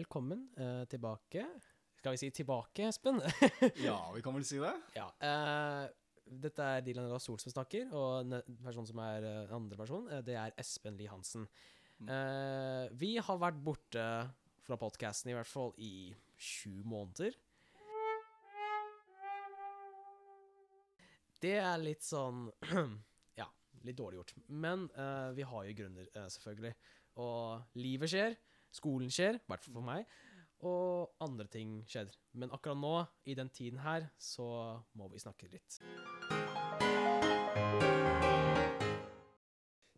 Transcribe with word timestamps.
Velkommen 0.00 0.46
eh, 0.56 0.84
tilbake. 0.88 1.42
Skal 2.00 2.14
vi 2.14 2.18
si 2.22 2.30
tilbake, 2.32 2.86
Espen? 2.88 3.18
Ja, 3.86 3.98
vi 4.14 4.22
kan 4.24 4.32
vel 4.32 4.46
si 4.48 4.56
det? 4.62 4.72
ja. 4.96 5.10
Eh, 5.20 5.90
dette 6.40 6.62
er 6.64 6.84
Dylan 6.86 7.08
Ross 7.10 7.26
Sol 7.28 7.40
som 7.42 7.52
snakker, 7.52 7.90
og 7.92 8.30
personen 8.62 8.86
som 8.88 9.00
er 9.04 9.26
eh, 9.28 9.52
andre 9.52 9.76
person, 9.76 10.06
eh, 10.08 10.22
det 10.24 10.36
er 10.40 10.54
Espen 10.62 10.96
Lie 10.96 11.10
Hansen. 11.10 11.44
Eh, 12.00 12.86
vi 12.96 13.10
har 13.20 13.40
vært 13.42 13.58
borte 13.66 14.04
fra 14.64 14.78
podkasten 14.80 15.32
i 15.32 15.36
hvert 15.36 15.50
fall 15.50 15.74
i 15.76 15.92
sju 16.40 16.80
måneder. 16.88 17.36
Det 21.44 21.56
er 21.60 21.82
litt 21.82 22.06
sånn 22.08 22.46
Ja, 23.40 23.50
litt 23.84 24.00
dårlig 24.00 24.22
gjort. 24.22 24.32
Men 24.48 24.86
eh, 24.94 25.28
vi 25.36 25.44
har 25.50 25.68
jo 25.68 25.76
grunner, 25.82 26.08
selvfølgelig. 26.38 26.72
Og 27.20 27.76
livet 27.82 28.14
skjer. 28.14 28.38
Skolen 28.74 29.10
skjer, 29.12 29.40
i 29.40 29.48
hvert 29.50 29.64
fall 29.64 29.78
for 29.80 29.86
meg. 29.86 30.18
Og 30.66 31.14
andre 31.24 31.46
ting 31.48 31.80
skjer. 31.88 32.10
Men 32.36 32.52
akkurat 32.52 32.78
nå, 32.78 32.94
i 33.24 33.36
den 33.38 33.48
tiden 33.48 33.80
her, 33.80 34.10
så 34.20 34.46
må 34.98 35.08
vi 35.08 35.22
snakke 35.22 35.48
litt. 35.50 35.80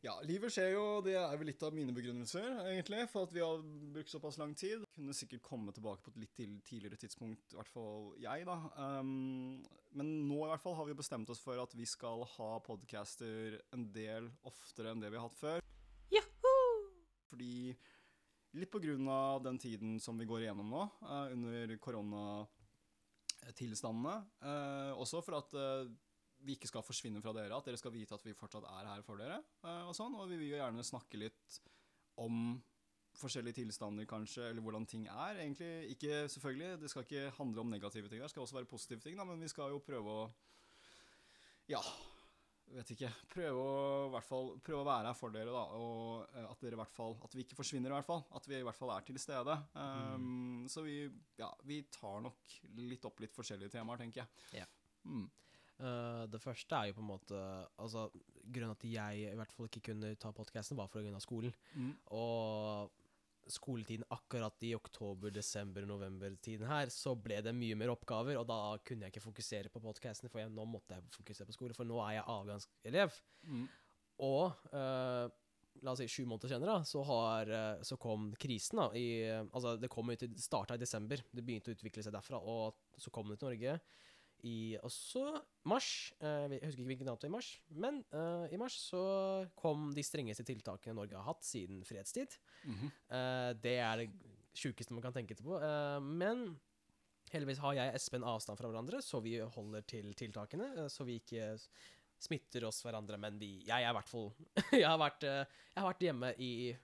Ja, 0.03 0.17
livet 0.27 0.51
skjer 0.51 0.73
jo, 0.73 0.85
det 1.07 1.12
er 1.15 1.35
vel 1.39 1.47
litt 1.53 1.62
av 1.62 1.75
mine 1.75 1.95
begrunnelser, 1.95 2.48
egentlig, 2.73 3.05
for 3.11 3.29
at 3.29 3.35
vi 3.35 3.43
har 3.43 3.61
brukt 3.95 4.11
såpass 4.11 4.39
lang 4.41 4.55
tid. 4.59 4.83
Kunne 4.97 5.15
sikkert 5.15 5.45
komme 5.47 5.75
tilbake 5.75 6.03
på 6.03 6.11
et 6.11 6.19
litt 6.25 6.34
tidligere 6.67 6.98
tidspunkt, 6.98 7.55
i 7.55 7.59
hvert 7.59 7.70
fall 7.70 8.09
jeg, 8.23 8.47
da. 8.48 8.56
Um, 8.98 9.61
men 9.95 10.11
nå 10.27 10.41
i 10.43 10.50
hvert 10.50 10.65
fall 10.65 10.75
har 10.81 10.91
vi 10.91 10.98
bestemt 10.98 11.31
oss 11.31 11.43
for 11.43 11.61
at 11.62 11.75
vi 11.78 11.87
skal 11.87 12.27
ha 12.34 12.50
podcaster 12.67 13.61
en 13.77 13.87
del 13.95 14.27
oftere 14.48 14.91
enn 14.91 15.03
det 15.03 15.12
vi 15.12 15.20
har 15.20 15.28
hatt 15.28 15.39
før. 15.39 15.62
Fordi 17.33 17.73
litt 18.53 18.75
av 19.08 19.42
den 19.42 19.58
tiden 19.58 20.00
som 20.00 20.19
vi 20.19 20.25
går 20.28 20.41
igjennom 20.42 20.70
nå, 20.70 20.91
eh, 21.03 21.33
under 21.33 21.77
koronatilstandene, 21.81 24.25
eh, 24.42 24.92
også 24.97 25.22
for 25.25 25.34
at 25.39 25.55
eh, 25.55 25.86
vi 26.42 26.53
ikke 26.56 26.69
skal 26.69 26.83
forsvinne 26.84 27.22
fra 27.22 27.33
dere, 27.36 27.56
at 27.56 27.64
dere 27.64 27.77
skal 27.81 27.92
vite 27.94 28.14
at 28.14 28.25
vi 28.27 28.34
fortsatt 28.36 28.64
er 28.67 28.86
her 28.91 29.03
for 29.06 29.17
dere. 29.17 29.42
og 29.86 29.94
sånn, 29.94 30.14
og 30.19 30.28
vi 30.28 30.36
vil 30.41 30.50
jo 30.50 30.59
gjerne 30.59 30.83
snakke 30.83 31.17
litt 31.22 31.61
om 32.19 32.62
forskjellige 33.14 33.55
tilstander, 33.61 34.05
kanskje, 34.11 34.50
eller 34.50 34.62
hvordan 34.64 34.87
ting 34.89 35.06
er. 35.06 35.37
Egentlig 35.39 35.91
ikke, 35.94 36.28
selvfølgelig, 36.34 36.81
det 36.83 36.91
skal 36.91 37.03
ikke 37.06 37.37
handle 37.39 37.61
om 37.62 37.70
negative 37.70 38.09
ting, 38.09 38.20
det 38.25 38.31
skal 38.33 38.42
også 38.42 38.59
være 38.59 38.72
positive 38.72 39.00
ting, 39.05 39.14
da, 39.16 39.25
men 39.28 39.41
vi 39.41 39.48
skal 39.53 39.70
jo 39.70 39.87
prøve 39.87 40.09
å 40.11 40.31
Ja, 41.70 41.83
vet 42.77 42.92
ikke. 42.95 43.11
Prøve 43.33 43.61
å, 43.61 43.75
i 44.06 44.12
hvert 44.15 44.28
fall, 44.28 44.48
prøve 44.65 44.81
å 44.83 44.89
være 44.89 45.11
her 45.11 45.19
for 45.19 45.34
dere, 45.34 45.53
da, 45.53 45.62
og 45.78 46.37
eh, 46.37 46.47
at 46.48 46.65
dere 46.65 46.78
i 46.78 46.81
hvert 46.81 46.95
fall 46.95 47.17
At 47.27 47.37
vi 47.37 47.45
ikke 47.45 47.59
forsvinner, 47.59 47.92
i 47.92 47.97
hvert 47.98 48.09
fall. 48.09 48.25
At 48.39 48.48
vi 48.48 48.59
i 48.59 48.65
hvert 48.67 48.78
fall 48.78 48.95
er 48.95 49.06
til 49.06 49.20
stede. 49.23 49.59
Um, 49.77 50.65
Så 50.70 50.84
vi, 50.87 50.97
ja, 51.41 51.50
vi 51.69 51.83
tar 51.93 52.23
nok 52.25 52.56
litt 52.81 53.06
opp 53.09 53.23
litt 53.23 53.37
forskjellige 53.37 53.77
temaer, 53.77 54.03
tenker 54.03 54.23
jeg. 54.23 54.62
Ja. 54.62 54.69
Mm. 55.09 55.28
Uh, 55.83 56.25
det 56.31 56.41
første 56.43 56.78
er 56.78 56.91
jo 56.91 56.95
på 56.98 57.03
en 57.03 57.09
måte 57.09 57.39
Altså, 57.83 58.05
grunnen 58.45 58.77
til 58.78 58.93
at 58.93 58.98
jeg 59.00 59.33
i 59.33 59.39
hvert 59.41 59.55
fall 59.56 59.70
ikke 59.70 59.87
kunne 59.91 60.12
ta 60.20 60.31
podkasten, 60.37 60.78
var 60.78 60.91
for 60.93 61.05
grunn 61.05 61.19
av 61.19 61.25
skolen. 61.25 61.55
Mm. 61.75 61.95
Og 62.19 63.02
skoletiden 63.51 64.07
akkurat 64.15 64.65
i 64.67 64.75
oktober, 64.77 65.33
desember, 65.35 65.87
november-tiden 65.89 66.69
her, 66.69 66.91
så 66.95 67.15
ble 67.19 67.41
det 67.45 67.55
mye 67.57 67.77
mer 67.79 67.93
oppgaver, 67.95 68.39
og 68.41 68.47
da 68.49 68.59
kunne 68.87 69.07
jeg 69.07 69.15
ikke 69.15 69.25
fokusere 69.25 69.73
på 69.73 69.83
podkasten, 69.83 70.31
for 70.31 70.43
jeg, 70.43 70.53
nå 70.55 70.67
måtte 70.69 70.99
jeg 70.99 71.15
fokusere 71.16 71.49
på 71.49 71.56
skole, 71.56 71.77
for 71.77 71.89
nå 71.89 71.99
er 72.05 72.19
jeg 72.19 72.27
avgangselev. 72.37 73.21
Mm. 73.49 73.65
Og 74.22 74.69
uh, 74.75 75.27
la 75.83 75.94
oss 75.94 76.03
si 76.05 76.09
sju 76.11 76.27
måneder 76.28 76.55
senere, 76.55 76.77
da, 76.77 76.87
så, 76.87 77.03
har, 77.09 77.49
eh, 77.50 77.83
så 77.87 77.97
kom 78.00 78.28
krisen. 78.39 78.78
da, 78.78 78.91
i, 78.94 79.25
altså 79.49 79.77
Det 79.81 79.91
kom 79.91 80.12
ut 80.12 80.25
starta 80.39 80.77
i 80.77 80.83
desember, 80.83 81.22
det 81.33 81.43
begynte 81.43 81.72
å 81.72 81.77
utvikle 81.77 82.05
seg 82.05 82.15
derfra, 82.15 82.39
og 82.39 82.77
så 83.00 83.11
kom 83.11 83.33
det 83.33 83.41
til 83.41 83.50
Norge 83.50 83.78
i 84.42 84.75
også 84.82 85.22
mars. 85.70 86.12
eh, 86.19 86.56
jeg 86.56 86.66
husker 86.66 86.82
ikke 86.82 86.91
hvilken 86.91 87.10
dato 87.10 87.28
i 87.28 87.32
mars, 87.32 87.48
men 87.70 88.00
uh, 88.10 88.47
i 88.50 88.58
mars 88.60 88.75
så 88.91 89.03
kom 89.58 89.91
de 89.94 90.03
strengeste 90.03 90.44
tiltakene 90.47 90.97
Norge 90.98 91.16
har 91.19 91.28
hatt 91.28 91.47
siden 91.47 91.84
fredstid. 91.86 92.34
Mm 92.64 92.75
-hmm. 92.75 92.91
uh, 93.14 93.53
det 93.62 93.78
er 93.78 93.97
det 93.97 94.10
sjukeste 94.54 94.94
man 94.94 95.03
kan 95.03 95.12
tenke 95.12 95.34
på. 95.34 95.56
Uh, 95.56 96.03
men 96.03 96.58
heldigvis 97.30 97.58
har 97.58 97.75
jeg 97.75 97.88
og 97.88 97.94
Espen 97.94 98.25
avstand 98.25 98.58
fra 98.58 98.69
hverandre, 98.69 99.03
så 99.03 99.20
vi 99.20 99.38
holder 99.38 99.80
til 99.80 100.14
tiltakene. 100.14 100.91
så 100.91 101.04
vi 101.04 101.14
ikke 101.14 101.59
smitter 102.19 102.64
oss 102.64 102.82
hverandre. 102.82 103.19
Men 103.19 103.38
vi, 103.38 103.62
jeg 103.66 103.82
er 103.82 103.91
i 103.91 103.92
hvert 103.92 104.09
fall 104.09 104.32
jeg, 104.72 104.88
har 104.88 104.98
vært, 104.98 105.22
jeg 105.22 105.76
har 105.76 105.86
vært 105.86 106.03
hjemme 106.03 106.34
i 106.38 106.76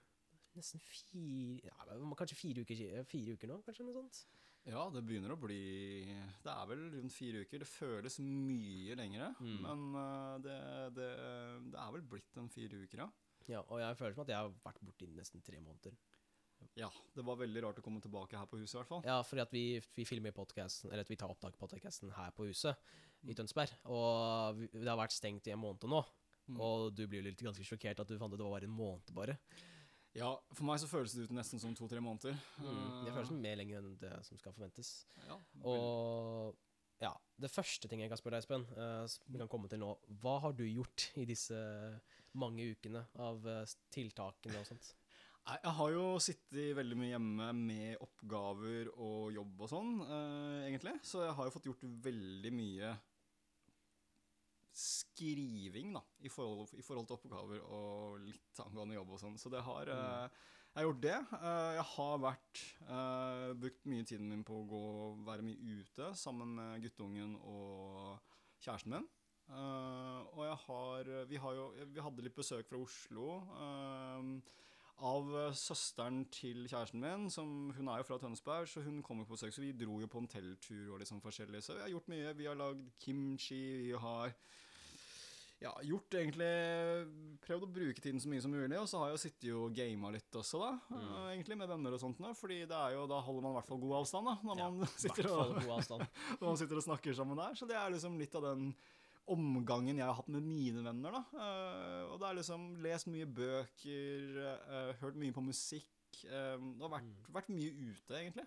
nesten 0.55 0.79
fire 0.79 1.61
ja, 1.63 2.15
Kanskje 2.17 2.35
fire 2.35 2.61
uker, 2.61 3.03
fire 3.03 3.31
uker 3.33 3.47
nå, 3.47 3.61
kanskje 3.61 3.83
noe 3.83 3.93
sånt. 3.93 4.25
Ja, 4.67 4.89
det 4.93 5.01
begynner 5.07 5.31
å 5.33 5.39
bli 5.39 5.59
Det 6.43 6.51
er 6.51 6.65
vel 6.69 6.81
rundt 6.97 7.13
fire 7.15 7.41
uker. 7.45 7.59
Det 7.63 7.67
føles 7.69 8.19
mye 8.19 8.95
lengre, 8.99 9.31
Mm. 9.39 9.61
men 9.63 9.85
uh, 9.95 10.37
det, 10.43 10.57
det, 10.97 11.09
det 11.71 11.79
er 11.79 11.91
vel 11.95 12.01
blitt 12.11 12.37
en 12.37 12.49
fire 12.49 12.81
uker, 12.83 13.05
ja. 13.05 13.09
Ja, 13.49 13.63
og 13.65 13.79
jeg 13.81 13.97
føler 13.97 14.13
som 14.13 14.21
at 14.27 14.29
jeg 14.29 14.37
har 14.37 14.51
vært 14.65 14.81
borte 14.85 15.07
i 15.07 15.15
nesten 15.17 15.41
tre 15.41 15.57
måneder. 15.63 15.95
Ja, 16.75 16.89
det 17.15 17.23
var 17.25 17.37
veldig 17.39 17.61
rart 17.63 17.79
å 17.79 17.81
komme 17.81 18.01
tilbake 18.03 18.35
her 18.37 18.45
på 18.51 18.59
huset, 18.59 18.75
i 18.75 18.77
hvert 18.81 18.89
fall. 18.91 19.01
Ja, 19.07 19.21
fordi 19.23 19.41
at 19.41 19.53
vi, 19.55 19.63
vi 19.95 20.05
filmer 20.05 20.35
podkasten, 20.35 20.91
eller 20.91 21.01
at 21.07 21.09
vi 21.09 21.15
tar 21.17 21.31
opptak 21.31 21.55
på 21.57 21.65
podcasten 21.71 22.11
her 22.13 22.33
på 22.35 22.45
huset 22.49 22.77
i 23.25 23.33
Tønsberg. 23.33 23.71
Og 23.89 24.59
det 24.75 24.85
har 24.85 24.99
vært 24.99 25.15
stengt 25.15 25.47
i 25.47 25.53
en 25.55 25.61
måned 25.63 25.87
nå. 25.89 26.03
Mm. 26.51 26.59
Og 26.59 26.91
du 26.97 27.05
blir 27.07 27.23
jo 27.23 27.29
litt 27.29 27.41
ganske 27.47 27.63
sjokkert 27.65 28.03
at 28.03 28.11
du 28.11 28.17
fant 28.19 28.33
ut 28.33 28.37
det 28.37 28.45
var 28.45 28.57
bare 28.59 28.67
en 28.69 28.75
måned 28.75 29.11
bare. 29.15 29.37
Ja, 30.17 30.31
for 30.55 30.65
meg 30.65 30.79
så 30.81 30.89
føles 30.89 31.13
det 31.13 31.27
ut 31.27 31.35
nesten 31.35 31.61
som 31.61 31.75
to-tre 31.77 32.01
måneder. 32.01 32.37
Mm. 32.57 33.05
Det 33.05 33.11
Uh, 33.11 33.15
føles 33.19 33.35
mer 33.35 33.59
lenger 33.59 33.81
enn 33.81 33.93
det 34.01 34.15
som 34.25 34.39
skal 34.41 34.55
forventes. 34.55 35.05
ja, 35.27 35.37
Og 35.61 36.57
ja, 36.99 37.13
det 37.39 37.51
første 37.53 37.87
ting 37.87 38.01
jeg 38.03 38.11
kan 38.11 38.19
spørre 38.19 38.39
deg, 38.39 38.43
Espen, 38.43 38.65
uh, 38.75 39.05
som 39.07 39.29
vi 39.29 39.39
kan 39.39 39.51
komme 39.51 39.69
til 39.71 39.79
nå. 39.83 39.93
Hva 40.23 40.39
har 40.45 40.55
du 40.57 40.65
gjort 40.65 41.11
i 41.21 41.27
disse 41.29 41.59
mange 42.39 42.65
ukene 42.73 43.05
av 43.21 43.45
uh, 43.45 43.61
tiltakene 43.93 44.59
og 44.59 44.67
sånt? 44.67 44.95
Jeg 45.49 45.71
har 45.79 45.91
jo 45.95 46.03
sittet 46.21 46.75
veldig 46.77 46.97
mye 46.99 47.13
hjemme 47.13 47.45
med 47.57 48.01
oppgaver 48.05 48.91
og 48.91 49.31
jobb 49.33 49.63
og 49.65 49.71
sånn, 49.71 49.93
uh, 50.03 50.65
egentlig. 50.67 50.97
Så 51.05 51.23
jeg 51.23 51.37
har 51.37 51.47
jo 51.47 51.53
fått 51.55 51.69
gjort 51.69 51.85
veldig 52.09 52.51
mye 52.53 52.91
skriving, 54.75 55.93
da, 55.95 56.01
i 56.23 56.31
forhold, 56.31 56.71
i 56.77 56.85
forhold 56.85 57.09
til 57.09 57.17
oppgaver 57.17 57.61
og 57.65 58.19
litt 58.23 58.61
angående 58.63 58.97
jobb 58.97 59.15
og 59.15 59.21
sånn. 59.21 59.37
Så 59.41 59.51
det 59.53 59.63
har 59.65 59.91
eh, 59.93 60.39
Jeg 60.69 60.77
har 60.77 60.87
gjort 60.87 61.03
det. 61.03 61.17
Eh, 61.39 61.69
jeg 61.79 61.85
har 61.91 62.23
vært 62.23 62.63
uh, 62.85 63.47
brukt 63.57 63.87
mye 63.89 64.05
tiden 64.05 64.29
min 64.29 64.45
på 64.47 64.59
å 64.61 64.67
gå 64.69 64.83
være 65.27 65.45
mye 65.47 65.79
ute 65.81 66.11
sammen 66.19 66.53
med 66.59 66.85
guttungen 66.85 67.35
og 67.41 68.19
kjæresten 68.61 68.95
min. 68.97 69.09
Og 69.49 70.43
jeg 70.45 70.57
har 70.67 71.07
Vi 71.25 71.37
har 71.41 71.53
jo 71.57 71.63
Vi 71.89 72.01
hadde 72.05 72.21
litt 72.21 72.35
besøk 72.37 72.67
fra 72.69 72.77
Oslo. 72.83 73.39
eh, 73.57 74.57
av 75.05 75.33
eh, 75.39 75.57
søsteren 75.57 76.23
til 76.33 76.65
kjæresten 76.67 77.03
min, 77.03 77.27
som 77.33 77.73
hun 77.75 77.91
er 77.91 78.01
jo 78.01 78.07
fra 78.07 78.19
Tønsberg, 78.21 78.69
så 78.69 78.83
hun 78.85 79.01
kom 79.05 79.23
på 79.23 79.35
besøk. 79.35 79.53
Så 79.55 79.63
vi 79.63 79.73
dro 79.77 79.99
jo 80.01 80.09
på 80.11 80.21
en 80.23 80.31
telttur 80.31 80.95
og 80.95 81.05
sånn 81.07 81.23
forskjellig. 81.23 81.61
Så 81.63 81.77
vi 81.77 81.85
har 81.85 81.93
gjort 81.93 82.09
mye. 82.11 82.33
Vi 82.37 82.49
har 82.49 82.59
lagd 82.59 82.89
kimchi, 83.03 83.61
vi 83.87 83.93
har 83.99 84.35
ja, 85.59 85.73
gjort 85.83 86.15
egentlig 86.15 86.49
Prøvd 87.43 87.65
å 87.65 87.71
bruke 87.75 87.99
tiden 88.03 88.21
så 88.23 88.29
mye 88.31 88.43
som 88.43 88.53
mulig. 88.53 88.77
Og 88.79 88.87
så 88.87 89.01
har 89.01 89.09
jeg 89.09 89.17
jo 89.17 89.23
sittet 89.23 89.49
og 89.57 89.75
gama 89.75 90.13
litt 90.15 90.39
også, 90.39 90.61
da. 90.63 90.71
Mm. 90.93 91.09
egentlig, 91.33 91.57
med 91.59 91.71
venner 91.73 91.95
og 91.97 92.03
sånt 92.03 92.21
Da, 92.23 92.31
Fordi 92.37 92.61
det 92.69 92.77
er 92.77 92.95
jo, 92.95 93.07
da 93.11 93.19
holder 93.25 93.45
man 93.45 93.55
i 93.55 93.59
hvert 93.59 93.71
fall 93.71 93.81
god 93.83 93.97
avstand, 93.99 94.31
da. 94.31 94.37
Når 94.47 94.63
Ja, 94.63 94.69
man, 94.75 94.93
sitter 95.03 95.31
og, 95.33 95.57
god 95.59 95.75
avstand. 95.79 96.07
når 96.39 96.47
man 96.47 96.61
sitter 96.63 96.81
og 96.81 96.87
snakker 96.87 97.19
sammen 97.19 97.43
der. 97.43 97.59
Så 97.59 97.67
det 97.69 97.79
er 97.79 97.95
liksom 97.95 98.15
litt 98.21 98.39
av 98.39 98.47
den 98.47 98.71
omgangen 99.33 99.99
jeg 99.99 100.07
har 100.07 100.17
hatt 100.17 100.31
med 100.31 100.45
mine 100.45 100.83
venner, 100.85 101.19
da. 101.19 101.45
Eh, 101.45 102.03
og 102.09 102.19
det 102.21 102.27
er 102.29 102.39
liksom 102.39 102.67
lest 102.83 103.09
mye 103.11 103.27
bøker, 103.27 104.41
eh, 104.43 104.91
hørt 105.03 105.19
mye 105.19 105.35
på 105.35 105.45
musikk. 105.45 105.89
eh, 106.25 106.57
det 106.57 106.81
har 106.81 106.91
vært, 106.91 107.09
vært 107.29 107.49
mye 107.53 107.71
ute, 107.71 108.17
egentlig. 108.17 108.45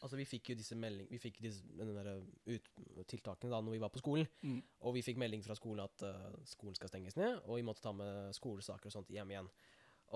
Altså, 0.00 0.16
vi 0.16 0.24
fikk 0.24 0.50
jo 0.50 0.56
disse 0.56 0.76
melding, 0.80 1.08
vi 1.10 1.18
fikk 1.20 1.42
disse, 1.44 1.62
den 1.76 2.24
ut, 2.48 2.68
tiltakene 3.06 3.52
da 3.52 3.60
når 3.60 3.76
vi 3.76 3.82
var 3.82 3.92
på 3.92 4.00
skolen. 4.00 4.28
Mm. 4.42 4.62
Og 4.88 4.94
vi 4.96 5.02
fikk 5.04 5.20
melding 5.20 5.44
fra 5.44 5.56
skolen 5.58 5.84
at 5.84 6.04
uh, 6.08 6.38
skolen 6.48 6.74
skal 6.78 6.88
stenges 6.88 7.18
ned, 7.20 7.42
og 7.44 7.58
vi 7.58 7.66
måtte 7.68 7.84
ta 7.84 7.92
med 7.92 8.32
skolesaker 8.36 8.88
og 8.88 8.94
sånt 8.94 9.12
hjem 9.12 9.34
igjen. 9.34 9.50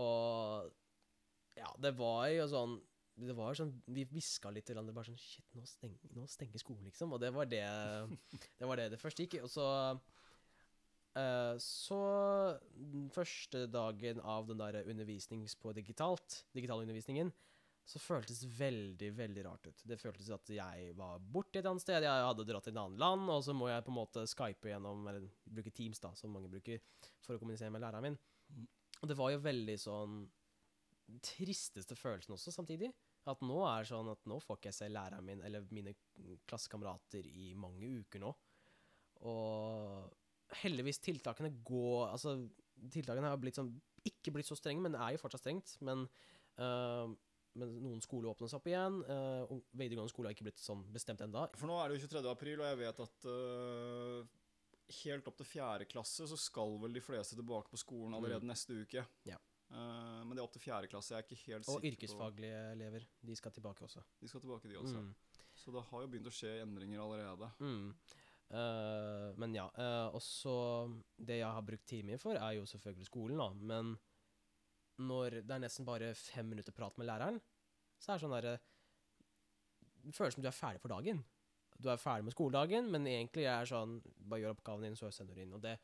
Og 0.00 0.73
ja, 1.58 1.69
det 1.85 1.93
var 1.99 2.31
jo 2.32 2.49
sånn 2.50 2.79
det 3.15 3.37
var 3.37 3.55
sånn, 3.55 3.73
Vi 3.95 4.07
hviska 4.11 4.51
litt 4.51 4.67
til 4.67 4.75
hverandre 4.75 4.97
bare 4.97 5.13
sånn 5.13 5.21
Shit, 5.21 5.47
nå, 5.55 5.63
steng, 5.69 5.95
nå 6.17 6.27
stenger 6.31 6.63
skolen, 6.63 6.89
liksom. 6.89 7.15
Og 7.15 7.23
det 7.23 7.31
var 7.35 7.49
det 7.51 7.63
det 8.59 8.69
var 8.69 8.81
det 8.81 8.91
det 8.95 9.01
første 9.01 9.27
gikk. 9.27 9.39
Og 9.47 9.53
så 9.53 9.67
uh, 9.95 11.55
Så 11.63 12.01
den 12.75 13.09
første 13.15 13.67
dagen 13.71 14.21
av 14.21 14.51
den 14.51 14.63
der 14.63 14.83
undervisnings 14.83 15.57
på 15.61 15.75
digitalt, 15.77 16.43
digitalundervisningen, 16.57 17.33
så 17.85 18.01
føltes 18.01 18.41
veldig, 18.59 19.11
veldig 19.13 19.43
rart 19.45 19.67
ut. 19.69 19.83
Det 19.85 19.99
føltes 20.01 20.31
at 20.33 20.51
jeg 20.57 20.93
var 20.97 21.21
borte 21.21 21.61
et 21.61 21.67
annet 21.69 21.85
sted, 21.85 22.07
jeg 22.07 22.29
hadde 22.29 22.47
dratt 22.49 22.65
til 22.65 22.73
et 22.73 22.81
annet 22.81 23.03
land, 23.03 23.29
og 23.29 23.43
så 23.45 23.53
må 23.57 23.69
jeg 23.69 23.85
på 23.85 23.93
en 23.93 23.99
måte 23.99 24.25
skype 24.31 24.71
gjennom, 24.71 25.03
eller 25.11 25.27
bruke 25.45 25.73
Teams, 25.77 26.01
da, 26.01 26.15
som 26.17 26.33
mange 26.33 26.49
bruker, 26.49 26.81
for 27.21 27.37
å 27.37 27.43
kommunisere 27.43 27.69
med 27.75 27.85
læreren 27.85 28.07
min. 28.07 28.17
Og 29.03 29.11
det 29.11 29.19
var 29.19 29.35
jo 29.35 29.43
veldig 29.45 29.77
sånn 29.83 30.23
tristeste 31.25 31.97
følelsen 31.99 32.35
også, 32.37 32.53
samtidig. 32.55 32.91
At 33.29 33.43
nå 33.45 33.61
er 33.67 33.85
det 33.85 33.91
sånn 33.91 34.11
at 34.12 34.27
nå 34.29 34.39
får 34.43 34.59
ikke 34.59 34.71
jeg 34.71 34.79
se 34.79 34.91
læreren 34.93 35.25
min 35.27 35.43
eller 35.45 35.65
mine 35.75 35.95
klassekamerater 36.49 37.27
i 37.29 37.53
mange 37.59 37.89
uker 38.03 38.23
nå. 38.25 38.33
Og 39.25 40.56
heldigvis, 40.61 41.01
tiltakene 41.01 41.55
går 41.65 42.11
Altså, 42.11 42.37
tiltakene 42.93 43.31
har 43.31 43.39
blitt 43.41 43.56
sånn 43.56 43.71
Ikke 44.05 44.35
blitt 44.35 44.49
så 44.51 44.59
strenge, 44.59 44.83
men 44.85 44.93
det 44.93 45.01
er 45.01 45.15
jo 45.15 45.23
fortsatt 45.23 45.45
strengt. 45.45 45.77
Men, 45.87 46.05
uh, 46.61 47.09
men 47.56 47.77
noen 47.85 48.03
skoler 48.05 48.33
åpnes 48.33 48.56
opp 48.56 48.69
igjen. 48.69 49.01
Uh, 49.09 49.56
videregående 49.73 50.12
skole 50.12 50.29
har 50.29 50.37
ikke 50.37 50.51
blitt 50.51 50.61
sånn 50.61 50.85
bestemt 50.93 51.25
enda. 51.25 51.47
For 51.56 51.71
nå 51.71 51.79
er 51.81 51.89
det 51.89 52.01
jo 52.01 52.11
23. 52.11 52.25
april, 52.33 52.61
og 52.61 52.69
jeg 52.69 52.81
vet 52.83 53.05
at 53.06 53.29
uh, 53.31 54.35
helt 55.01 55.31
opp 55.31 55.41
til 55.41 55.49
fjerde 55.49 55.89
klasse 55.89 56.29
så 56.29 56.39
skal 56.39 56.77
vel 56.83 56.97
de 56.97 57.03
fleste 57.05 57.39
tilbake 57.39 57.73
på 57.73 57.81
skolen 57.81 58.17
allerede 58.19 58.49
neste 58.49 58.77
uke. 58.85 59.06
Mm. 59.06 59.33
Ja. 59.33 59.41
Eh, 59.75 60.21
men 60.23 60.37
det 60.37 60.43
er 60.43 60.47
opp 60.47 60.55
til 60.55 60.62
fjerde 60.62 60.91
klasse. 60.91 61.15
Jeg 61.15 61.23
er 61.23 61.26
ikke 61.26 61.41
helt 61.49 61.69
Og 61.69 61.79
sikker 61.79 61.91
yrkesfaglige 61.91 62.61
elever, 62.75 63.06
de 63.26 63.37
skal 63.38 63.55
tilbake 63.55 63.87
også. 63.87 64.03
De 64.21 64.31
skal 64.31 64.44
tilbake, 64.44 64.71
de 64.71 64.79
også. 64.79 65.00
Mm. 65.00 65.41
Så 65.55 65.75
det 65.75 65.82
har 65.88 66.05
jo 66.05 66.11
begynt 66.12 66.31
å 66.31 66.35
skje 66.35 66.53
endringer 66.62 67.03
allerede. 67.03 67.50
Mm. 67.62 67.88
Uh, 68.55 69.31
men 69.41 69.55
ja. 69.56 69.65
uh, 69.73 70.12
og 70.15 70.21
så 70.23 70.55
Det 71.17 71.38
jeg 71.38 71.49
har 71.49 71.65
brukt 71.65 71.87
tid 71.88 72.05
min 72.06 72.21
for, 72.21 72.37
er 72.37 72.59
jo 72.59 72.67
selvfølgelig 72.69 73.09
skolen, 73.09 73.41
da. 73.41 73.49
Men 73.73 73.94
når 75.03 75.41
det 75.43 75.56
er 75.56 75.65
nesten 75.65 75.87
bare 75.88 76.12
fem 76.15 76.47
minutter 76.53 76.75
prat 76.77 76.99
med 77.00 77.09
læreren, 77.09 77.41
så 77.99 78.12
er 78.12 78.19
det 78.19 78.25
sånn 78.27 78.37
derre 78.37 78.59
Det 80.05 80.15
føles 80.15 80.37
som 80.37 80.44
du 80.44 80.50
er 80.50 80.55
ferdig 80.55 80.82
for 80.85 80.93
dagen. 80.93 81.25
Du 81.81 81.88
er 81.91 81.99
ferdig 81.99 82.29
med 82.29 82.37
skoledagen, 82.37 82.93
men 82.93 83.09
egentlig 83.11 83.49
er 83.49 83.65
det 83.65 83.73
sånn 83.73 83.99
Bare 84.20 84.44
gjør 84.44 84.55
oppgaven 84.55 84.87
din, 84.87 84.99
så 84.99 85.11
sender 85.11 85.35
du 85.35 85.43
inn. 85.43 85.56
Og 85.56 85.65
det 85.65 85.79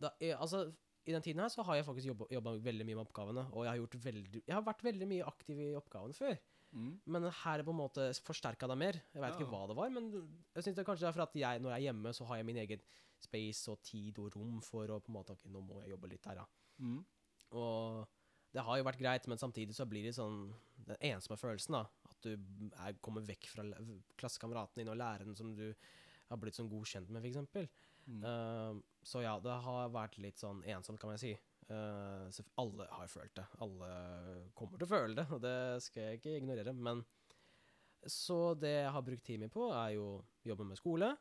da 0.00 0.14
Altså, 0.38 0.70
i 1.04 1.12
den 1.12 1.22
tiden 1.24 1.42
her 1.44 1.50
så 1.52 1.62
har 1.66 1.76
jeg 1.76 1.84
faktisk 1.86 2.30
jobba 2.32 2.54
veldig 2.64 2.86
mye 2.88 2.96
med 2.98 3.04
oppgavene, 3.06 3.44
og 3.52 3.64
jeg 3.66 3.70
har, 3.74 3.80
gjort 3.82 3.96
veldig, 4.04 4.42
jeg 4.46 4.54
har 4.56 4.64
vært 4.64 4.84
veldig 4.86 5.08
mye 5.10 5.26
aktiv 5.28 5.58
i 5.60 5.70
oppgavene 5.78 6.16
før. 6.16 6.38
Mm. 6.74 6.92
Men 7.06 7.26
her 7.30 7.60
er 7.60 7.66
på 7.66 7.70
en 7.74 7.78
måte 7.78 8.06
forsterka 8.26 8.66
det 8.66 8.76
mer. 8.80 8.96
Jeg 9.14 9.22
vet 9.22 9.34
Ja. 9.34 9.36
ikke 9.38 9.50
hva 9.52 9.66
det 9.70 9.76
var, 9.78 9.90
men 9.94 10.08
jeg 10.54 10.62
synes 10.64 10.76
det 10.80 10.86
kanskje 10.88 11.04
det 11.06 11.10
er 11.12 11.16
for 11.18 11.26
at 11.28 11.36
jeg, 11.38 11.60
når 11.62 11.70
jeg 11.74 11.78
er 11.82 11.86
hjemme, 11.92 12.12
så 12.16 12.24
har 12.26 12.36
jeg 12.40 12.46
min 12.48 12.56
egen 12.64 12.80
space 13.22 13.70
og 13.70 13.82
tid 13.82 14.18
og 14.18 14.34
rom 14.34 14.60
for 14.64 14.86
å 14.90 15.00
på 15.00 15.12
en 15.12 15.18
måte 15.20 15.32
Ok, 15.36 15.44
nå 15.46 15.60
må 15.62 15.82
jeg 15.84 15.92
jobbe 15.94 16.10
litt 16.10 16.26
her, 16.26 16.40
da. 16.42 16.46
Mm. 16.82 17.04
Og 17.52 18.08
det 18.54 18.62
har 18.64 18.78
jo 18.78 18.84
vært 18.86 18.98
greit, 19.02 19.28
men 19.30 19.38
samtidig 19.38 19.74
så 19.74 19.86
blir 19.86 20.02
det 20.08 20.14
sånn 20.16 20.48
den 20.88 20.96
ensomme 21.12 21.38
følelsen, 21.38 21.76
da. 21.78 21.84
At 22.10 22.18
du 22.26 22.34
er, 22.34 22.96
kommer 23.00 23.22
vekk 23.22 23.46
fra 23.52 23.64
klassekameraten 24.18 24.82
din 24.82 24.90
og 24.92 24.98
læreren 24.98 25.36
som 25.36 25.54
du 25.54 25.68
har 26.30 26.38
blitt 26.40 26.56
sånn 26.58 26.70
god 26.70 26.86
kjent 26.88 27.10
med, 27.10 27.22
f.eks. 27.22 27.68
Mm. 28.06 28.22
Uh, 28.24 28.82
så 29.04 29.24
ja, 29.24 29.34
det 29.42 29.58
har 29.64 29.92
vært 29.94 30.18
litt 30.22 30.40
sånn 30.40 30.62
ensomt, 30.74 31.00
kan 31.02 31.12
man 31.12 31.20
si. 31.20 31.34
Uh, 31.68 32.28
så 32.34 32.44
alle 32.60 32.86
har 32.92 33.08
følt 33.08 33.34
det. 33.38 33.44
Alle 33.64 33.90
kommer 34.56 34.80
til 34.80 34.88
å 34.88 34.92
føle 34.94 35.18
det, 35.20 35.26
og 35.32 35.44
det 35.44 35.58
skal 35.84 36.08
jeg 36.08 36.20
ikke 36.20 36.38
ignorere. 36.40 36.74
Men 36.76 37.04
så 38.04 38.52
det 38.58 38.74
jeg 38.74 38.96
har 38.96 39.04
brukt 39.04 39.24
tid 39.24 39.40
min 39.40 39.52
på, 39.52 39.70
er 39.72 39.94
jo 39.96 40.08
jobbe 40.44 40.66
med 40.68 40.80
skole. 40.80 41.14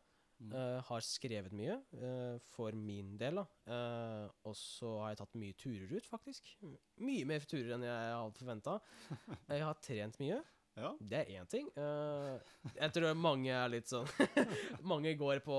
Mm. 0.43 0.51
Uh, 0.51 0.79
har 0.83 1.05
skrevet 1.05 1.53
mye, 1.55 1.77
uh, 2.01 2.35
for 2.51 2.75
min 2.75 3.13
del, 3.19 3.39
da. 3.39 3.45
Uh, 3.69 4.25
og 4.49 4.55
så 4.59 4.89
har 5.03 5.13
jeg 5.13 5.21
tatt 5.21 5.37
mye 5.39 5.55
turer 5.59 5.93
ut, 5.93 6.09
faktisk. 6.09 6.51
Mye 7.05 7.27
mer 7.29 7.45
turer 7.47 7.75
enn 7.77 7.85
jeg 7.87 8.09
hadde 8.17 8.41
forventa. 8.41 8.79
Jeg 9.53 9.63
har 9.63 9.79
trent 9.83 10.19
mye. 10.19 10.41
Ja. 10.73 10.89
Det 10.97 11.19
er 11.19 11.29
én 11.37 11.49
ting. 11.49 11.67
Uh, 11.77 12.39
jeg 12.73 12.93
tror 12.95 13.13
mange 13.13 13.51
er 13.53 13.69
litt 13.69 13.91
sånn 13.91 14.07
Mange 14.91 15.11
går 15.19 15.43
på 15.45 15.57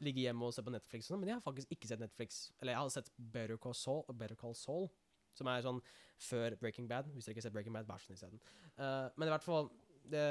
ligger 0.00 0.30
hjemme 0.30 0.48
og 0.48 0.54
ser 0.56 0.64
på 0.64 0.72
Netflix, 0.72 1.10
sånn, 1.10 1.20
men 1.20 1.32
jeg 1.32 1.36
har 1.36 1.44
faktisk 1.44 1.74
ikke 1.76 1.90
sett 1.90 2.00
Netflix. 2.00 2.46
Eller 2.60 2.72
jeg 2.72 2.80
har 2.80 2.94
sett 2.94 3.10
Better 3.16 3.60
Call 3.60 3.76
Saul, 3.76 4.04
Better 4.14 4.38
Call 4.40 4.56
Saul 4.56 4.88
som 5.36 5.50
er 5.50 5.64
sånn 5.64 5.80
før 6.20 6.56
Breaking 6.60 6.88
Bad. 6.90 7.10
Hvis 7.14 7.28
dere 7.28 7.36
ikke 7.36 7.44
sett 7.46 7.54
Breaking 7.54 7.76
Bad, 7.76 7.88
vær 7.88 8.00
så 8.00 8.10
snill, 8.10 8.20
se 8.20 8.30
den. 8.32 8.40
Uh, 8.78 9.08
men 9.16 9.28
i 9.28 9.34
hvert 9.34 9.46
fall 9.46 9.70
det, 10.10 10.24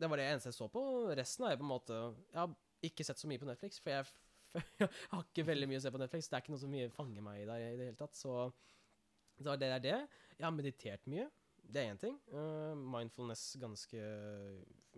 det 0.00 0.10
var 0.10 0.20
det 0.20 0.26
eneste 0.30 0.50
jeg 0.50 0.58
så 0.58 0.68
på. 0.72 0.82
Resten 1.16 1.46
har 1.46 1.54
jeg 1.54 1.62
på 1.62 1.66
en 1.66 1.74
måte 1.74 2.00
Jeg 2.00 2.40
har 2.42 2.58
ikke 2.90 3.06
sett 3.06 3.22
så 3.22 3.30
mye 3.30 3.40
på 3.40 3.48
Netflix, 3.48 3.80
for 3.82 3.94
jeg, 3.94 4.10
jeg 4.82 4.90
har 5.14 5.24
ikke 5.24 5.46
veldig 5.50 5.70
mye 5.70 5.80
å 5.80 5.84
se 5.86 5.94
på 5.94 6.02
Netflix. 6.02 6.30
Det 6.30 6.38
er 6.38 6.44
ikke 6.44 6.56
noe 6.56 6.64
som 6.64 6.78
fanger 6.96 7.26
meg 7.26 7.44
der 7.46 7.66
i 7.66 7.74
det 7.78 7.90
hele 7.90 8.00
tatt. 8.00 8.18
Så 8.18 8.50
det 9.40 9.68
er 9.70 9.84
det. 9.84 9.98
Jeg 10.36 10.44
har 10.44 10.52
meditert 10.52 11.06
mye. 11.08 11.28
Det 11.70 11.82
er 11.82 11.92
én 11.92 12.00
ting. 12.00 12.16
Uh, 12.32 12.74
mindfulness 12.74 13.54
ganske 13.62 14.00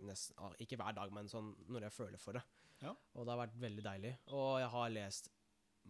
nesten, 0.03 0.37
ah, 0.41 0.55
Ikke 0.63 0.79
hver 0.79 0.95
dag, 0.97 1.13
men 1.13 1.29
sånn 1.31 1.53
når 1.69 1.87
jeg 1.87 1.97
føler 1.97 2.21
for 2.21 2.37
det. 2.37 2.43
Ja. 2.83 2.93
Og 3.13 3.25
det 3.25 3.33
har 3.33 3.43
vært 3.45 3.59
veldig 3.61 3.85
deilig. 3.85 4.13
Og 4.33 4.57
jeg 4.61 4.71
har 4.73 4.95
lest 4.97 5.29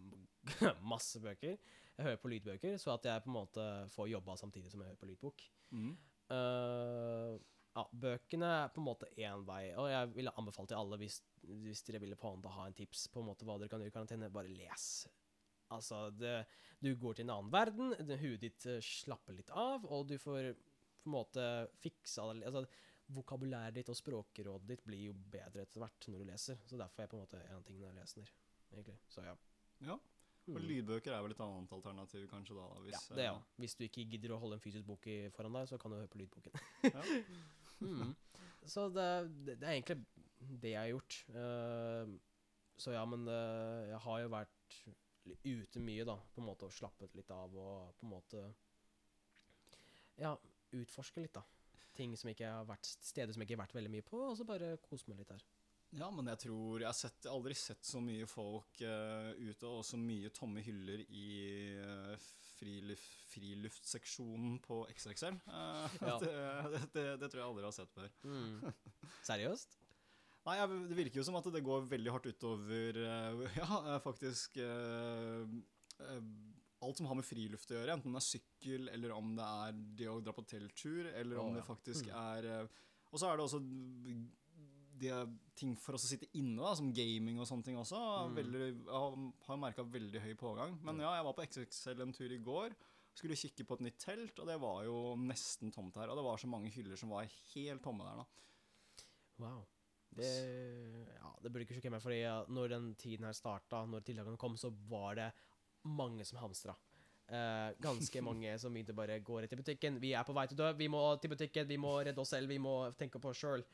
masse 0.92 1.22
bøker. 1.22 1.56
Jeg 1.94 2.06
hører 2.08 2.20
på 2.20 2.30
lydbøker, 2.32 2.76
så 2.82 2.94
at 2.96 3.08
jeg 3.08 3.24
på 3.24 3.30
en 3.30 3.38
måte 3.38 3.64
får 3.94 4.12
jobba 4.12 4.36
samtidig 4.38 4.70
som 4.72 4.82
jeg 4.82 4.92
hører 4.92 5.00
på 5.00 5.10
lydbok. 5.10 5.48
Mm. 5.74 5.90
Uh, 6.30 7.34
ja, 7.74 7.84
bøkene 7.90 8.50
er 8.60 8.72
på 8.74 8.82
en 8.82 8.86
måte 8.86 9.10
én 9.18 9.42
vei, 9.46 9.62
og 9.78 9.88
jeg 9.90 10.10
ville 10.14 10.32
anbefalt 10.38 10.70
til 10.70 10.78
alle 10.78 10.98
hvis, 11.00 11.18
hvis 11.42 11.82
dere 11.86 12.00
ville 12.04 12.18
på 12.18 12.30
hånd 12.30 12.46
ha 12.54 12.68
en 12.68 12.76
tips 12.76 13.08
på 13.10 13.22
en 13.22 13.28
måte 13.32 13.46
hva 13.46 13.56
dere 13.58 13.72
kan 13.72 13.82
gjøre 13.82 13.90
i 13.90 13.96
karantene, 13.96 14.30
bare 14.34 14.52
les. 14.52 14.86
Altså, 15.74 16.06
det, 16.14 16.36
du 16.84 16.92
går 17.00 17.18
til 17.18 17.26
en 17.26 17.34
annen 17.34 17.50
verden, 17.50 17.94
huet 18.20 18.44
ditt 18.44 18.66
eh, 18.70 18.82
slapper 18.84 19.34
litt 19.34 19.50
av, 19.50 19.86
og 19.90 20.06
du 20.10 20.14
får 20.22 20.52
på 21.04 21.10
en 21.10 21.16
måte 21.18 21.44
fiksa 21.84 22.26
det 22.32 22.48
altså, 22.48 22.64
Vokabulæret 23.14 23.74
ditt 23.76 23.90
og 23.92 23.96
språkrådet 23.98 24.64
ditt 24.70 24.82
blir 24.86 25.10
jo 25.10 25.12
bedre 25.12 25.60
etter 25.66 25.82
hvert 25.82 26.06
når 26.08 26.22
du 26.22 26.24
leser. 26.30 26.56
Så 26.64 26.78
derfor 26.80 27.02
er 27.02 27.04
jeg 27.04 27.10
på 27.12 27.18
en 27.18 27.24
måte 27.26 27.40
en 27.44 27.58
av 27.58 27.64
tingene 27.68 27.90
jeg 27.90 27.98
leser. 27.98 28.30
egentlig. 28.72 28.94
Så 29.12 29.24
ja. 29.26 29.34
Ja. 29.84 29.98
Og 30.48 30.56
Mm. 30.60 30.64
lydbøker 30.68 31.12
er 31.12 31.22
vel 31.24 31.32
et 31.32 31.40
annet 31.40 31.70
alternativ, 31.72 32.24
kanskje, 32.28 32.54
da? 32.56 32.64
Hvis, 32.84 32.96
ja, 33.10 33.14
det 33.16 33.24
ja. 33.24 33.34
eh, 33.36 33.60
Hvis 33.60 33.74
du 33.76 33.84
ikke 33.84 34.04
gidder 34.08 34.32
å 34.34 34.38
holde 34.40 34.56
en 34.58 34.60
fysisk 34.64 34.84
bok 34.88 35.06
foran 35.36 35.52
deg, 35.56 35.68
så 35.68 35.78
kan 35.80 35.90
du 35.92 35.96
høre 35.96 36.08
på 36.12 36.18
lydboken. 36.22 36.52
ja. 36.90 37.04
Mm. 37.84 38.14
Så 38.64 38.88
det, 38.94 39.06
det, 39.44 39.54
det 39.60 39.66
er 39.68 39.72
egentlig 39.74 40.06
det 40.62 40.70
jeg 40.70 40.78
har 40.80 40.92
gjort. 40.94 41.16
Eh, 41.34 42.12
så 42.80 42.92
ja, 42.94 43.04
men 43.04 43.26
eh, 43.28 43.88
jeg 43.90 43.98
har 44.06 44.20
jo 44.22 44.28
vært 44.32 44.76
ute 45.44 45.80
mye, 45.84 46.04
da, 46.08 46.14
på 46.32 46.40
en 46.40 46.46
måte, 46.48 46.64
og 46.68 46.72
slappet 46.72 47.16
litt 47.18 47.30
av 47.34 47.52
og 47.56 47.92
på 47.98 48.06
en 48.06 48.12
måte 48.14 48.44
Ja, 50.22 50.36
utforske 50.82 51.22
litt, 51.24 51.34
da. 51.36 51.44
Ting 51.94 52.16
som 52.18 52.30
ikke 52.32 52.48
har 52.50 52.64
vært 52.66 52.88
Steder 52.88 53.34
som 53.34 53.42
jeg 53.42 53.48
ikke 53.50 53.58
har 53.58 53.66
vært 53.66 53.76
veldig 53.76 53.92
mye 53.92 54.06
på, 54.06 54.22
og 54.30 54.38
så 54.38 54.46
bare 54.48 54.74
kose 54.82 55.10
meg 55.10 55.22
litt 55.22 55.30
der. 55.30 55.44
Ja, 55.94 56.08
men 56.10 56.26
jeg 56.26 56.40
tror 56.42 56.82
Jeg 56.82 56.88
har 56.88 56.96
sett, 56.98 57.26
aldri 57.30 57.54
sett 57.54 57.86
så 57.86 58.00
mye 58.02 58.26
folk 58.26 58.80
uh, 58.82 59.30
ute, 59.38 59.68
og 59.68 59.84
så 59.86 60.00
mye 60.00 60.32
tomme 60.34 60.64
hyller 60.66 61.04
i 61.06 61.28
uh, 61.78 62.16
friluf, 62.56 63.04
friluftseksjonen 63.30 64.58
på 64.64 64.82
XXL. 64.90 65.38
Uh, 65.46 65.86
Ja. 66.10 66.18
det, 66.18 66.34
det, 66.96 67.06
det, 67.22 67.30
tror 67.30 67.44
jeg 67.44 67.48
aldri 67.48 67.68
har 67.68 67.76
sett 67.78 67.94
før. 67.94 68.10
Mm. 68.26 68.74
Seriøst? 69.30 69.78
Nei, 70.44 70.58
jeg, 70.58 70.82
Det 70.90 70.98
virker 70.98 71.20
jo 71.20 71.26
som 71.26 71.38
at 71.38 71.46
det 71.54 71.64
går 71.64 71.86
veldig 71.88 72.12
hardt 72.12 72.28
utover 72.28 72.98
eh, 73.00 73.44
Ja, 73.56 73.78
eh, 73.94 74.00
faktisk 74.04 74.58
eh, 74.60 75.46
eh, 76.04 76.20
Alt 76.84 77.00
som 77.00 77.08
har 77.08 77.18
med 77.18 77.26
friluft 77.26 77.72
å 77.72 77.78
gjøre, 77.78 77.96
enten 77.96 78.12
det 78.14 78.20
er 78.20 78.26
sykkel, 78.28 78.88
eller 78.92 79.14
om 79.16 79.34
det 79.38 79.50
er 79.66 79.82
det 80.00 80.08
å 80.12 80.20
dra 80.22 80.34
på 80.36 80.46
telttur, 80.48 81.08
eller 81.14 81.40
om 81.40 81.52
Å, 81.52 81.58
det 81.58 81.66
faktisk 81.66 82.10
Mm. 82.10 82.16
er 82.20 82.50
eh, 82.52 82.80
Og 83.14 83.20
så 83.20 83.30
er 83.30 83.36
det 83.38 83.44
også 83.46 83.60
er 85.02 85.28
ting 85.58 85.74
for 85.78 85.96
oss 85.96 86.06
å 86.06 86.10
sitte 86.10 86.28
inne, 86.38 86.60
da, 86.62 86.72
som 86.78 86.92
gaming 86.94 87.38
og 87.40 87.48
sånne 87.48 87.66
ting 87.66 87.78
også. 87.78 87.98
Mm. 88.30 88.34
Veldig, 88.38 88.60
jeg 88.64 89.02
har, 89.48 89.60
merka 89.60 89.84
veldig 89.86 90.22
høy 90.22 90.34
pågang. 90.38 90.76
Men 90.86 91.02
ja, 91.02 91.14
jeg 91.18 91.26
var 91.26 91.36
på 91.36 91.46
XXL 91.46 92.04
en 92.04 92.14
tur 92.16 92.32
i 92.32 92.40
går. 92.42 92.74
Skulle 93.14 93.38
kikke 93.38 93.66
på 93.66 93.78
et 93.78 93.84
nytt 93.86 93.98
telt, 94.02 94.38
og 94.42 94.48
det 94.50 94.58
var 94.62 94.82
jo 94.86 95.14
nesten 95.20 95.70
tomt 95.74 95.96
her. 96.00 96.10
Og 96.10 96.18
det 96.18 96.26
var 96.26 96.40
så 96.42 96.50
mange 96.50 96.72
hyller 96.74 96.98
som 96.98 97.12
var 97.14 97.28
helt 97.54 97.84
tomme 97.84 98.06
der, 98.06 98.22
nå. 98.22 98.26
Wow. 99.42 99.64
Det, 100.14 100.30
ja, 101.10 101.30
det 101.42 101.50
burde 101.50 101.64
ikke 101.66 101.74
sjokkere 101.78 101.96
meg, 101.96 102.02
fordi 102.04 102.20
når 102.54 102.70
den 102.70 102.92
tiden 102.94 103.26
her 103.26 103.34
starta, 103.34 103.82
når 103.90 104.04
tiltakene 104.06 104.38
kom, 104.38 104.54
så 104.58 104.70
var 104.90 105.18
det 105.18 105.28
mange 105.84 106.26
som 106.28 106.40
hamstra. 106.42 106.74
Uh, 107.24 107.72
ganske 107.80 108.20
mange 108.28 108.52
som 108.60 108.74
begynte 108.74 108.96
bare 108.96 109.20
gå 109.24 109.40
rett 109.40 109.52
til 109.52 109.60
butikken. 109.62 110.00
Vi 110.02 110.12
er 110.16 110.26
på 110.26 110.36
vei 110.36 110.46
til 110.50 110.58
å 110.58 110.66
dø, 110.66 110.74
vi 110.78 110.90
må 110.92 111.02
til 111.20 111.32
butikken, 111.32 111.68
vi 111.70 111.80
må 111.80 111.96
redde 112.02 112.20
oss 112.20 112.34
selv, 112.34 112.52
vi 112.52 112.60
må 112.60 112.76
tenke 113.00 113.22
på 113.22 113.32
oss 113.32 113.40
sjøl. 113.40 113.64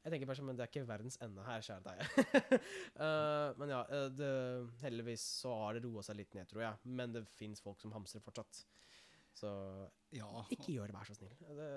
Jeg 0.00 0.14
tenker 0.14 0.28
bare 0.30 0.38
sånn, 0.38 0.46
men 0.48 0.56
det 0.56 0.64
er 0.64 0.70
ikke 0.70 0.88
verdens 0.88 1.18
ende 1.20 1.42
her, 1.44 1.64
kjære 1.64 1.82
deg. 1.90 2.60
uh, 2.96 3.52
men 3.60 3.72
ja, 3.74 3.80
eh, 3.92 4.06
det, 4.16 4.30
heldigvis 4.80 5.24
så 5.42 5.52
har 5.60 5.76
det 5.76 5.82
roa 5.84 6.04
seg 6.06 6.16
litt 6.22 6.36
ned, 6.36 6.48
tror 6.48 6.64
jeg. 6.64 6.92
Men 7.00 7.12
det 7.12 7.26
fins 7.36 7.60
folk 7.60 7.82
som 7.82 7.92
hamstrer 7.92 8.24
fortsatt. 8.24 8.62
Så 9.34 9.48
Ja, 10.12 10.26
ikke 10.50 10.72
gjør 10.74 10.90
det, 10.90 10.94
vær 10.96 11.06
så 11.06 11.14
snill. 11.14 11.34
Det, 11.38 11.68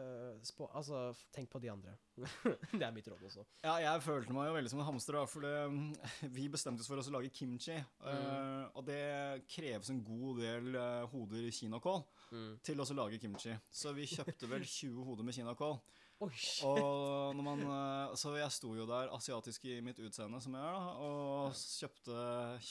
spå, 0.49 0.65
altså, 0.75 1.03
tenk 1.31 1.51
på 1.53 1.59
de 1.61 1.69
andre. 1.69 1.93
det 2.73 2.81
er 2.81 2.91
mitt 2.95 3.07
råd 3.07 3.21
også. 3.29 3.43
Ja, 3.63 3.75
jeg 3.83 4.01
følte 4.03 4.33
meg 4.33 4.47
jo 4.49 4.55
veldig 4.57 4.71
som 4.73 4.81
en 4.81 4.87
hamster, 4.89 5.19
da, 5.19 5.25
for 5.29 5.45
det, 5.45 6.31
vi 6.33 6.47
bestemte 6.51 6.81
oss 6.81 6.89
for 6.89 6.97
å 6.97 7.13
lage 7.13 7.29
kimchi. 7.31 7.75
eh, 7.77 8.63
og 8.73 8.83
det 8.89 9.45
kreves 9.53 9.91
en 9.93 10.01
god 10.03 10.41
del 10.41 10.75
eh, 10.75 11.03
hoder 11.13 11.49
kinakål 11.53 12.03
Mm. 12.33 12.55
til 12.65 12.79
å 12.81 12.85
lage 12.97 13.19
kimchi. 13.21 13.53
Så 13.69 13.91
vi 13.93 14.07
kjøpte 14.09 14.47
vel 14.49 14.63
20 14.79 15.03
hoder 15.05 15.23
med 15.27 15.35
kinakål. 15.37 15.75
Oh, 16.23 16.31
Og 16.65 17.35
når 17.37 17.43
man, 17.45 17.61
eh, 17.77 18.15
så 18.17 18.33
jeg 18.39 18.49
sto 18.55 18.73
jo 18.73 18.87
der 18.89 19.11
asiatisk 19.13 19.65
i 19.69 19.77
mitt 19.85 19.99
utseende, 20.01 20.41
som 20.41 20.55
jeg 20.57 20.63
er, 20.65 20.73
da, 20.73 20.95
og 21.05 21.53
kjøpte 21.53 22.17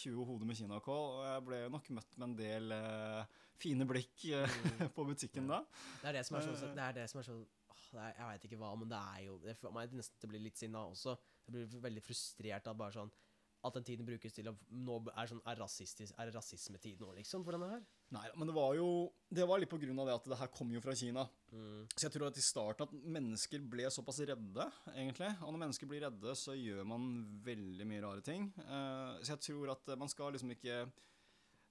20 0.03 0.27
hoder 0.27 0.49
med 0.51 0.59
kinakål. 0.59 1.07
Og 1.21 1.25
jeg 1.29 1.47
ble 1.47 1.63
nok 1.71 1.91
møtt 1.95 2.19
med 2.19 2.29
en 2.33 2.37
del 2.43 2.75
eh, 2.75 3.39
fine 3.63 3.87
blikk 3.89 4.27
mm. 4.29 4.87
på 4.97 5.07
butikken 5.09 5.51
da. 5.51 5.63
Det 6.03 6.13
er 6.13 6.19
det 6.21 6.27
som 6.29 6.39
er 6.39 6.47
så, 6.49 6.55
Eh. 6.63 6.77
det 6.77 6.87
er 6.87 6.97
det 7.01 7.09
som 7.11 7.23
er 7.23 7.29
så 7.29 7.39
åh, 7.41 7.83
er, 8.03 8.15
Jeg 8.19 8.29
veit 8.29 8.49
ikke 8.49 8.61
hva, 8.63 8.73
men 8.79 8.91
det 8.91 9.01
er 9.01 9.27
jo 9.27 9.39
Det 9.43 9.57
får 9.61 9.75
meg 9.75 9.99
nesten 9.99 10.19
til 10.21 10.31
å 10.31 10.33
bli 10.35 10.45
litt 10.47 10.61
sinna 10.61 10.87
også. 10.91 11.17
Jeg 11.47 11.57
blir 11.57 11.85
veldig 11.89 12.05
frustrert 12.05 12.71
av 12.71 12.79
bare 12.79 12.99
sånn 12.99 13.13
at 13.63 13.77
den 13.77 13.85
tiden 13.87 14.07
brukes 14.07 14.35
til 14.35 14.49
å 14.51 14.55
Nå 14.75 14.97
er, 15.13 15.29
sånn, 15.31 15.43
er, 15.47 15.59
rasistisk, 15.61 16.15
er 16.19 16.33
rasismetid 16.35 17.03
nå, 17.03 17.13
liksom, 17.19 17.45
for 17.47 17.55
denne 17.55 17.69
her? 17.71 17.85
Nei, 18.15 18.25
men 18.37 18.51
det 18.51 18.57
var 18.57 18.75
jo 18.77 18.89
Det 19.31 19.47
var 19.49 19.63
litt 19.63 19.71
på 19.71 19.79
grunn 19.83 20.03
av 20.03 20.09
det 20.09 20.17
at 20.17 20.27
det 20.33 20.39
her 20.41 20.51
kom 20.53 20.73
jo 20.75 20.83
fra 20.85 20.95
Kina. 20.99 21.25
Mm. 21.53 21.87
Så 21.95 22.07
jeg 22.07 22.15
tror 22.17 22.29
at 22.29 22.41
i 22.41 22.45
starten 22.45 22.89
at 22.89 22.97
mennesker 23.17 23.63
ble 23.73 23.87
såpass 23.93 24.21
redde, 24.29 24.67
egentlig. 24.93 25.31
Og 25.41 25.55
når 25.55 25.63
mennesker 25.63 25.89
blir 25.89 26.05
redde, 26.05 26.35
så 26.39 26.57
gjør 26.59 26.85
man 26.89 27.07
veldig 27.47 27.87
mye 27.89 28.03
rare 28.05 28.27
ting. 28.27 28.51
Eh, 28.61 29.23
så 29.23 29.35
jeg 29.35 29.45
tror 29.49 29.73
at 29.77 29.95
eh, 29.95 30.01
man 30.01 30.11
skal 30.13 30.35
liksom 30.35 30.53
ikke 30.57 30.83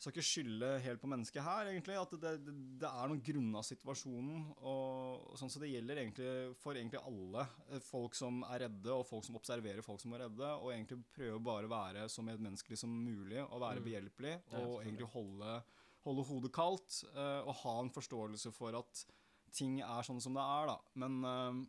skal 0.01 0.12
ikke 0.15 0.25
skylde 0.25 0.70
helt 0.81 1.01
på 1.03 1.10
mennesket 1.12 1.43
her, 1.46 1.67
egentlig. 1.70 1.96
At 2.01 2.13
det, 2.17 2.31
det, 2.46 2.53
det 2.81 2.89
er 2.89 3.08
noen 3.12 3.22
grunner 3.22 3.60
av 3.62 3.65
situasjonen. 3.67 4.39
Og, 4.65 5.27
sånn, 5.38 5.51
så 5.53 5.62
det 5.62 5.70
gjelder 5.70 6.01
egentlig 6.01 6.31
for 6.62 6.74
egentlig 6.79 7.01
alle. 7.05 7.43
eh, 7.70 7.84
Folk 7.86 8.17
som 8.17 8.41
er 8.50 8.63
redde, 8.65 8.89
og 8.96 9.05
folk 9.10 9.27
som 9.27 9.38
observerer 9.38 9.86
folk 9.86 10.01
som 10.01 10.15
er 10.17 10.25
redde. 10.25 10.50
Og 10.62 10.72
egentlig 10.74 11.00
prøve 11.13 11.38
bare 11.46 11.70
å 11.70 11.74
være 11.75 12.08
så 12.10 12.25
medmenneskelig 12.25 12.79
som 12.81 12.89
mulig, 12.89 13.39
og 13.46 13.62
være 13.62 13.79
Mm. 13.84 13.86
behjelpelig. 13.91 14.34
Og 14.58 14.81
egentlig 14.81 15.08
holde, 15.13 15.62
holde 16.03 16.24
hodet 16.31 16.51
kaldt, 16.58 17.03
eh, 17.13 17.41
og 17.46 17.53
ha 17.62 17.75
en 17.84 17.93
forståelse 17.93 18.51
for 18.58 18.74
at 18.81 19.05
ting 19.53 19.81
er 19.81 20.01
sånn 20.08 20.22
som 20.24 20.34
det 20.34 20.41
er, 20.41 20.65
da. 20.74 20.79
Men 20.96 21.22
eh, 21.25 21.62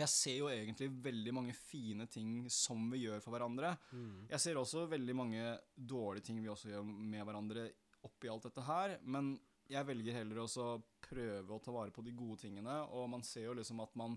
jeg 0.00 0.08
ser 0.08 0.36
jo 0.38 0.46
egentlig 0.48 0.88
veldig 1.04 1.32
mange 1.34 1.52
fine 1.52 2.06
ting 2.08 2.46
som 2.50 2.84
vi 2.90 3.02
gjør 3.04 3.20
for 3.20 3.34
hverandre. 3.34 3.74
Mm. 3.92 4.28
Jeg 4.30 4.40
ser 4.40 4.56
også 4.60 4.86
veldig 4.88 5.16
mange 5.18 5.42
dårlige 5.76 6.24
ting 6.30 6.40
vi 6.42 6.48
også 6.48 6.70
gjør 6.70 6.84
med 6.86 7.24
hverandre 7.28 7.66
oppi 8.08 8.30
alt 8.32 8.42
dette 8.48 8.64
her, 8.66 8.96
men 9.04 9.34
jeg 9.68 9.86
velger 9.86 10.16
heller 10.16 10.40
også 10.42 10.64
å 10.64 10.80
prøve 11.04 11.54
å 11.54 11.60
ta 11.62 11.70
vare 11.72 11.92
på 11.94 12.02
de 12.04 12.12
gode 12.16 12.40
tingene, 12.42 12.78
og 12.92 13.08
man 13.12 13.22
ser 13.22 13.46
jo 13.50 13.54
liksom 13.54 13.80
at 13.84 13.94
man 14.00 14.16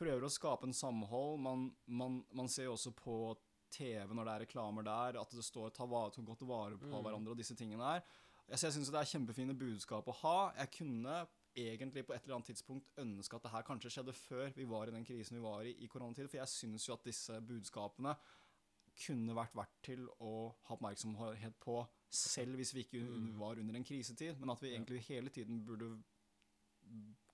prøver 0.00 0.24
å 0.24 0.32
skape 0.32 0.66
en 0.66 0.72
samhold. 0.76 1.38
Man, 1.44 1.68
man, 1.86 2.24
man 2.32 2.48
ser 2.48 2.64
jo 2.70 2.74
også 2.78 2.92
på 2.96 3.36
TV 3.70 4.08
når 4.16 4.24
det 4.26 4.32
er 4.32 4.42
reklamer 4.46 4.82
der, 4.88 5.20
at 5.20 5.30
det 5.36 5.44
står 5.44 5.70
'ta, 5.70 5.84
vare, 5.86 6.24
godt 6.24 6.42
vare 6.48 6.76
på 6.80 6.88
Mm. 6.88 7.04
hverandre' 7.04 7.30
og 7.30 7.36
disse 7.38 7.54
tingene 7.54 7.84
her. 7.84 8.02
Så 8.56 8.66
jeg 8.66 8.72
syns 8.72 8.90
det 8.90 8.98
er 8.98 9.12
kjempefine 9.12 9.54
budskap 9.54 10.08
å 10.08 10.14
ha. 10.24 10.52
Jeg 10.58 10.70
kunne 10.80 11.28
egentlig 11.68 12.04
på 12.06 12.14
et 12.14 12.24
eller 12.24 12.36
annet 12.38 12.50
tidspunkt 12.52 12.90
ønske 13.02 13.36
at 13.36 13.42
det 13.46 13.52
her 13.54 13.62
kanskje 13.66 13.90
skjedde 13.94 14.12
før 14.16 14.52
vi 14.56 14.64
var 14.68 14.88
i 14.88 14.94
den 14.94 15.04
krisen 15.04 15.36
vi 15.38 15.42
var 15.44 15.66
i 15.68 15.72
i 15.84 15.88
koronatid, 15.90 16.28
for 16.28 16.40
jeg 16.40 16.48
syns 16.48 16.86
jo 16.88 16.94
at 16.94 17.04
disse 17.04 17.40
budskapene 17.48 18.14
kunne 19.00 19.34
vært 19.36 19.54
verdt 19.56 19.76
til 19.86 20.06
å 20.20 20.32
ha 20.66 20.74
oppmerksomhet 20.76 21.54
på, 21.62 21.76
selv 22.10 22.56
hvis 22.58 22.74
vi 22.74 22.84
ikke 22.84 23.00
Mm. 23.04 23.38
var 23.38 23.58
under 23.58 23.76
en 23.78 23.84
krisetid, 23.84 24.38
men 24.38 24.50
at 24.50 24.60
vi 24.62 24.72
egentlig 24.74 25.00
hele 25.08 25.30
tiden 25.30 25.64
burde 25.64 26.02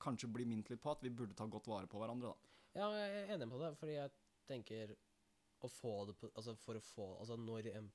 kanskje 0.03 0.29
bli 0.33 0.45
minnet 0.45 0.71
litt 0.71 0.83
på 0.83 0.91
at 0.93 1.03
vi 1.03 1.11
burde 1.11 1.35
ta 1.35 1.47
godt 1.47 1.69
vare 1.71 1.87
på 1.87 1.99
hverandre, 1.99 2.29
da. 2.33 2.37
Ja, 2.77 2.91
jeg 2.93 3.23
er 3.23 3.35
enig 3.35 3.49
på 3.51 3.59
det, 3.63 3.71
fordi 3.81 3.93
jeg 3.97 4.11
tenker 4.47 4.97
å 5.65 5.69
få 5.73 5.95
det 6.07 6.17
på 6.21 6.29
Altså 6.37 6.55
for 6.61 6.77
å 6.77 6.83
få 6.85 7.07
Altså 7.21 7.37
når 7.41 7.71
en 7.73 7.87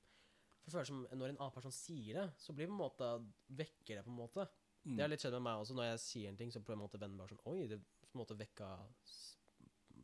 For 0.66 0.78
det 0.78 0.86
som 0.88 1.06
når 1.12 1.28
en 1.30 1.38
annen 1.38 1.54
person 1.54 1.72
sier 1.72 2.14
det, 2.18 2.24
så 2.38 2.52
blir 2.52 2.66
det 2.66 2.72
på 2.72 2.74
en 2.74 2.82
måte 2.82 3.10
Vekker 3.48 3.96
det 3.96 4.04
på 4.04 4.10
en 4.10 4.18
måte. 4.18 4.48
Mm. 4.84 4.96
Det 4.96 5.02
har 5.04 5.08
litt 5.12 5.20
skjedd 5.22 5.32
med 5.38 5.42
meg 5.46 5.60
også. 5.62 5.74
Når 5.78 5.84
jeg 5.92 5.98
sier 6.02 6.28
en 6.32 6.36
ting, 6.40 6.50
så 6.50 6.60
på 6.64 6.72
en 6.74 6.80
måte 6.82 6.98
vennen 6.98 7.18
bare 7.20 7.28
sånn 7.30 7.44
Oi, 7.52 7.66
det 7.70 7.78
på 7.78 8.16
en 8.16 8.22
måte 8.24 8.34
vekka 8.38 8.68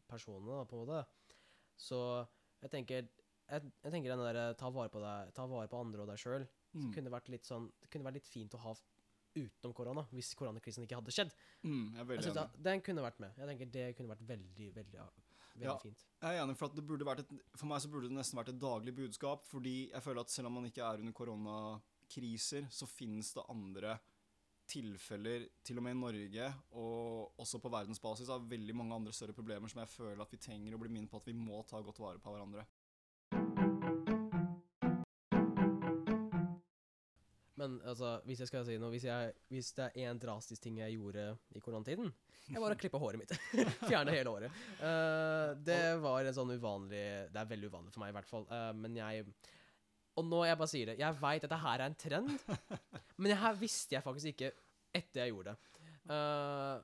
personene, 0.09 0.47
da, 0.61 0.65
på 0.69 0.77
en 0.79 0.85
måte. 0.87 1.01
Så 1.79 1.99
jeg 2.63 2.71
tenker 2.73 3.09
Jeg, 3.49 3.63
jeg 3.85 3.93
tenker 3.95 4.13
den 4.13 4.23
der 4.27 4.55
ta 4.61 4.69
vare 4.75 4.91
på 4.93 5.01
deg 5.01 5.31
Ta 5.37 5.47
vare 5.49 5.69
på 5.71 5.79
andre 5.81 6.03
og 6.05 6.09
deg 6.11 6.19
sjøl. 6.21 6.47
Mm. 6.77 6.89
Kunne 6.95 7.13
vært 7.15 7.29
litt 7.33 7.47
sånn 7.49 7.69
Det 7.81 7.91
kunne 7.93 8.05
vært 8.09 8.19
litt 8.21 8.29
fint 8.31 8.55
å 8.55 8.63
ha 8.67 8.75
utenom 9.39 9.73
korona, 9.77 10.03
hvis 10.11 10.33
koronakrisen 10.35 10.83
ikke 10.83 10.97
hadde 10.99 11.13
skjedd. 11.15 11.31
Mm, 11.63 11.93
jeg 11.93 11.95
er 11.95 11.99
Jeg 12.01 12.07
veldig 12.09 12.25
synes 12.27 12.39
enig. 12.41 12.63
Den 12.67 12.81
kunne 12.83 13.03
vært 13.05 13.21
med. 13.23 13.37
Jeg 13.39 13.47
tenker 13.53 13.69
Det 13.77 13.85
kunne 13.99 14.11
vært 14.11 14.25
veldig, 14.27 14.69
veldig, 14.75 15.03
veldig 15.05 15.67
Ja. 15.69 15.77
fint. 15.79 16.03
Jeg 16.23 16.35
er 16.39 16.43
enig, 16.43 16.57
for 16.59 16.67
at 16.67 16.75
det 16.75 16.85
burde 16.89 17.07
vært 17.07 17.21
et, 17.23 17.33
for 17.55 17.67
meg 17.71 17.81
så 17.85 17.91
burde 17.93 18.09
det 18.09 18.17
nesten 18.17 18.39
vært 18.41 18.49
et 18.55 18.59
daglig 18.59 18.95
budskap, 18.97 19.45
fordi 19.47 19.91
jeg 19.93 20.03
føler 20.03 20.21
at 20.25 20.31
selv 20.31 20.47
om 20.51 20.55
man 20.59 20.67
ikke 20.67 20.83
er 20.83 20.99
under 21.05 21.13
koronakriser, 21.13 22.67
så 22.71 22.89
finnes 22.91 23.31
det 23.37 23.45
andre 23.49 23.99
tilfeller, 24.69 25.47
til 25.65 25.81
og 25.81 25.87
med 25.87 25.97
i 25.97 25.99
Norge, 25.99 26.51
og 26.81 27.41
også 27.41 27.61
på 27.63 27.73
verdensbasis, 27.73 28.31
av 28.33 28.47
veldig 28.51 28.77
mange 28.77 28.99
andre 28.99 29.15
større 29.17 29.37
problemer 29.37 29.71
som 29.71 29.83
jeg 29.83 29.95
føler 29.95 30.23
at 30.25 30.35
vi 30.35 30.43
trenger 30.43 30.77
å 30.77 30.83
bli 30.83 30.93
minnet 30.93 31.11
på 31.13 31.21
at 31.21 31.31
vi 31.31 31.37
må 31.37 31.63
ta 31.69 31.81
godt 31.85 32.03
vare 32.03 32.23
på 32.23 32.35
hverandre. 32.35 32.67
Men 37.59 37.81
altså, 37.91 38.19
hvis 38.29 38.43
jeg 38.43 38.51
skal 38.51 38.65
si 38.67 38.77
noe 38.79 38.93
Hvis, 38.95 39.09
jeg, 39.09 39.33
hvis 39.51 39.73
det 39.77 39.89
er 39.89 40.09
én 40.09 40.21
drastisk 40.23 40.63
ting 40.63 40.79
jeg 40.79 40.95
gjorde 40.95 41.33
i 41.59 41.63
koronatiden 41.63 42.13
Jeg 42.53 42.63
var 42.63 42.73
å 42.73 42.79
klippe 42.79 43.01
håret 43.03 43.21
mitt. 43.21 43.35
Fjerne 43.91 44.15
hele 44.15 44.33
håret. 44.33 44.61
Uh, 44.79 45.57
det 45.67 45.83
var 46.01 46.23
en 46.23 46.37
sånn 46.37 46.55
uvanlig 46.55 47.03
Det 47.35 47.43
er 47.43 47.51
veldig 47.51 47.73
uvanlig 47.73 47.93
for 47.93 48.05
meg, 48.05 48.13
i 48.13 48.17
hvert 48.17 48.31
fall. 48.31 48.47
Uh, 48.49 48.71
men 48.79 48.97
jeg 48.97 49.27
Og 50.19 50.27
nå 50.27 50.43
jeg 50.49 50.59
bare 50.59 50.71
sier 50.71 50.91
det, 50.91 50.99
jeg 50.99 51.19
veit 51.21 51.45
dette 51.45 51.63
her 51.63 51.79
er 51.79 51.87
en 51.87 51.99
trend, 51.99 52.31
men 53.21 53.31
det 53.31 53.39
her 53.39 53.59
visste 53.59 53.95
jeg 53.95 54.05
faktisk 54.05 54.33
ikke 54.33 54.53
etter 54.99 55.23
jeg 55.23 55.35
gjorde 55.35 55.55
det. 55.55 55.83
Uh, 56.09 56.79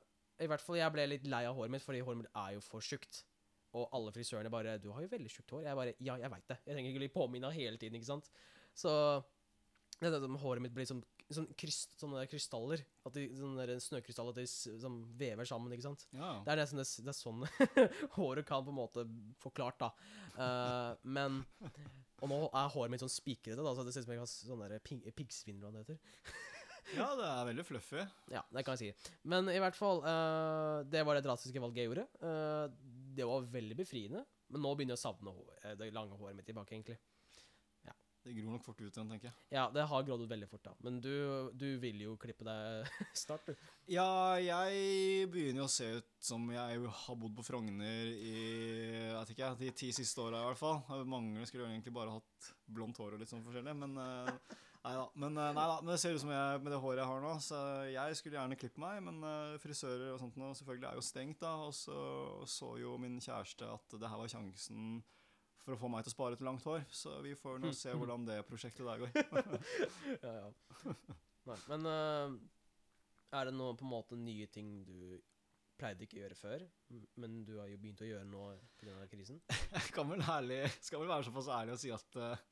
I 0.45 0.49
hvert 0.50 0.62
fall 0.62 0.79
jeg 0.79 0.95
ble 0.95 1.07
litt 1.09 1.26
lei 1.31 1.43
av 1.49 1.57
håret 1.59 1.73
mitt, 1.75 1.83
fordi 1.83 2.03
håret 2.05 2.21
mitt 2.21 2.43
er 2.45 2.55
jo 2.57 2.62
for 2.64 2.85
tjukt. 2.85 3.25
Og 3.75 3.88
alle 3.97 4.12
frisørene 4.14 4.53
bare 4.55 4.79
'Du 4.79 4.93
har 4.95 5.03
jo 5.03 5.11
veldig 5.11 5.31
tjukt 5.31 5.50
hår.' 5.50 5.64
Jeg 5.67 5.76
bare 5.76 5.95
'Ja, 5.99 6.14
jeg 6.17 6.31
veit 6.31 6.49
det. 6.49 6.59
Jeg 6.67 6.75
trenger 6.75 6.91
ikke 6.91 7.03
bli 7.03 7.14
påminna 7.17 7.50
hele 7.50 7.76
tiden', 7.76 7.99
ikke 7.99 8.12
sant. 8.12 8.31
Så 8.75 8.91
det 9.99 10.07
er 10.07 10.14
det 10.14 10.23
som 10.23 10.37
håret 10.37 10.62
mitt 10.62 10.75
blir 10.75 10.87
som 10.87 11.03
sånn 11.33 11.47
kryst, 11.57 11.95
sånne 12.00 12.26
krystaller. 12.28 12.83
At 13.09 13.14
de, 13.16 13.25
sånne 13.38 13.64
der 13.66 13.81
snøkrystaller 13.81 14.35
at 14.35 14.40
de 14.43 14.45
som 14.50 14.99
vever 15.16 15.49
sammen, 15.49 15.73
ikke 15.73 15.87
sant. 15.87 16.04
Ja, 16.12 16.35
Det 16.45 16.52
er 16.52 16.61
det, 16.61 16.66
s- 16.85 17.00
det 17.00 17.09
er 17.12 17.16
sånn 17.16 17.45
håret 18.19 18.45
kan 18.49 18.64
på 18.66 18.75
en 18.75 18.78
måte 18.81 19.07
forklart, 19.40 19.78
da. 19.81 19.90
Uh, 20.37 20.97
men 21.04 21.40
Og 22.23 22.28
nå 22.31 22.38
er 22.52 22.69
håret 22.73 22.93
mitt 22.93 23.02
sånn 23.04 23.12
spikrete, 23.12 23.57
da, 23.61 23.73
så 23.76 23.85
det 23.85 23.93
ser 23.95 24.04
ut 24.04 24.09
som 24.09 24.14
jeg 24.16 24.23
har 24.23 24.31
sånne 24.33 25.12
piggsvin, 25.16 25.59
eller 25.59 25.71
hva 25.71 25.73
det 25.81 25.85
heter. 25.85 25.99
ja 26.99 27.09
det 27.19 27.26
er 27.31 27.49
veldig 27.50 27.64
fluffy. 27.69 28.04
Ja, 28.33 28.45
det 28.52 28.64
kan 28.64 28.76
jeg 28.76 28.95
si. 28.95 29.11
Men 29.28 29.49
i 29.52 29.59
hvert 29.62 29.76
fall, 29.78 30.04
uh, 30.04 30.85
det 30.88 31.02
var 31.09 31.16
det 31.19 31.25
drastiske 31.26 31.61
valget 31.64 31.83
jeg 31.85 31.90
gjorde. 31.93 32.07
Uh, 32.21 32.69
det 33.16 33.26
var 33.28 33.49
veldig 33.52 33.76
befriende. 33.81 34.25
Men 34.52 34.61
nå 34.61 34.75
begynner 34.76 34.95
jeg 34.95 35.00
å 35.00 35.07
savne 35.09 35.33
det 35.81 35.87
lange 35.97 36.14
håret 36.21 36.37
mitt 36.37 36.47
tilbake, 36.47 36.76
egentlig. 36.76 36.99
Det 38.25 38.33
gror 38.33 38.54
nok 38.54 38.64
fort 38.64 38.78
ut 38.81 38.88
igjen, 38.88 39.11
tenker 39.12 39.28
jeg. 39.28 39.37
Ja, 39.52 39.66
det 39.69 39.85
har 39.90 40.04
grodd 40.07 40.23
ut 40.25 40.31
veldig 40.31 40.47
fort, 40.49 40.62
da. 40.64 40.73
Men 40.87 40.97
du, 41.04 41.12
du 41.52 41.66
vil 41.83 42.00
jo 42.07 42.14
klippe 42.21 42.47
deg 42.47 42.88
snart, 43.25 43.50
du. 43.50 43.66
Ja, 43.93 44.35
jeg 44.40 45.26
begynner 45.33 45.64
jo 45.64 45.69
å 45.69 45.73
se 45.75 45.90
ut 45.99 46.09
som 46.25 46.47
jeg 46.54 46.81
har 47.04 47.19
bodd 47.21 47.35
på 47.37 47.45
Frogner 47.45 48.09
i 48.16 48.35
jeg 48.35 49.16
vet 49.19 49.33
ikke, 49.35 49.50
de 49.61 49.73
ti 49.76 49.90
siste 49.93 50.25
åra 50.25 50.40
i 50.40 50.49
hvert 50.49 50.61
fall. 50.61 50.81
Jeg 50.88 51.09
mangler 51.11 51.49
skulle 51.49 51.66
jo 51.66 51.73
egentlig 51.73 51.93
bare 51.95 52.16
hatt 52.16 52.52
blondt 52.64 53.00
hår 53.02 53.16
og 53.16 53.21
litt 53.21 53.31
sånn 53.31 53.45
forskjellig, 53.45 53.75
men 53.76 53.99
eh, 54.00 54.31
nei 54.87 54.95
da. 54.97 55.04
Men, 55.21 55.37
eh, 55.40 55.52
nei 55.59 55.66
da, 55.71 55.78
men 55.83 55.93
det 55.93 55.99
ser 56.00 56.16
ut 56.16 56.23
som 56.25 56.33
jeg 56.33 56.62
med 56.64 56.73
det 56.73 56.81
håret 56.81 57.02
jeg 57.02 57.11
har 57.11 57.25
nå, 57.25 57.35
så 57.45 57.61
jeg 57.93 58.19
skulle 58.21 58.38
gjerne 58.40 58.59
klippe 58.61 58.81
meg, 58.83 59.02
men 59.04 59.21
eh, 59.28 59.59
frisører 59.62 60.14
og 60.14 60.23
sånt 60.23 60.40
nå 60.40 60.54
selvfølgelig 60.57 60.88
er 60.90 61.00
jo 61.00 61.04
stengt, 61.11 61.43
da. 61.45 61.52
Og 61.69 61.76
så 61.76 61.99
så 62.49 62.73
jo 62.81 62.97
min 63.00 63.21
kjæreste 63.21 63.69
at 63.69 63.99
det 64.00 64.09
her 64.09 64.21
var 64.21 64.33
sjansen 64.33 65.02
for 65.64 65.75
å 65.75 65.80
få 65.80 65.90
meg 65.92 66.04
til 66.04 66.12
å 66.12 66.14
spare 66.14 66.38
til 66.38 66.49
langt 66.49 66.64
hår, 66.68 66.85
så 66.92 67.18
vi 67.25 67.35
får 67.40 67.62
nå 67.62 67.73
se 67.76 67.92
hvordan 67.99 68.26
det 68.28 68.40
prosjektet 68.49 68.85
der 68.87 69.04
går. 69.04 69.12
ja, 70.26 70.35
ja. 70.42 70.97
Nei, 71.44 71.61
men 71.68 71.88
uh, 71.88 72.35
er 73.37 73.49
det 73.49 73.56
noe 73.56 73.76
på 73.76 73.87
en 73.87 73.92
måte 73.92 74.18
nye 74.21 74.49
ting 74.52 74.76
du 74.88 75.16
pleide 75.80 76.06
ikke 76.06 76.18
å 76.18 76.23
gjøre 76.23 76.38
før, 76.38 76.64
men 77.21 77.40
du 77.47 77.56
har 77.59 77.68
jo 77.73 77.80
begynt 77.83 78.04
å 78.04 78.09
gjøre 78.09 78.28
nå 78.28 78.44
pga. 78.78 79.09
krisen? 79.11 79.40
Jeg 79.75 79.90
kan 79.97 80.09
vel 80.11 80.23
ærlig, 80.23 80.61
skal 80.85 81.02
vel 81.02 81.11
være 81.11 81.26
såpass 81.28 81.50
ærlig 81.56 81.75
å 81.75 81.80
si 81.80 81.90
at 81.94 82.21
eh, 82.21 82.44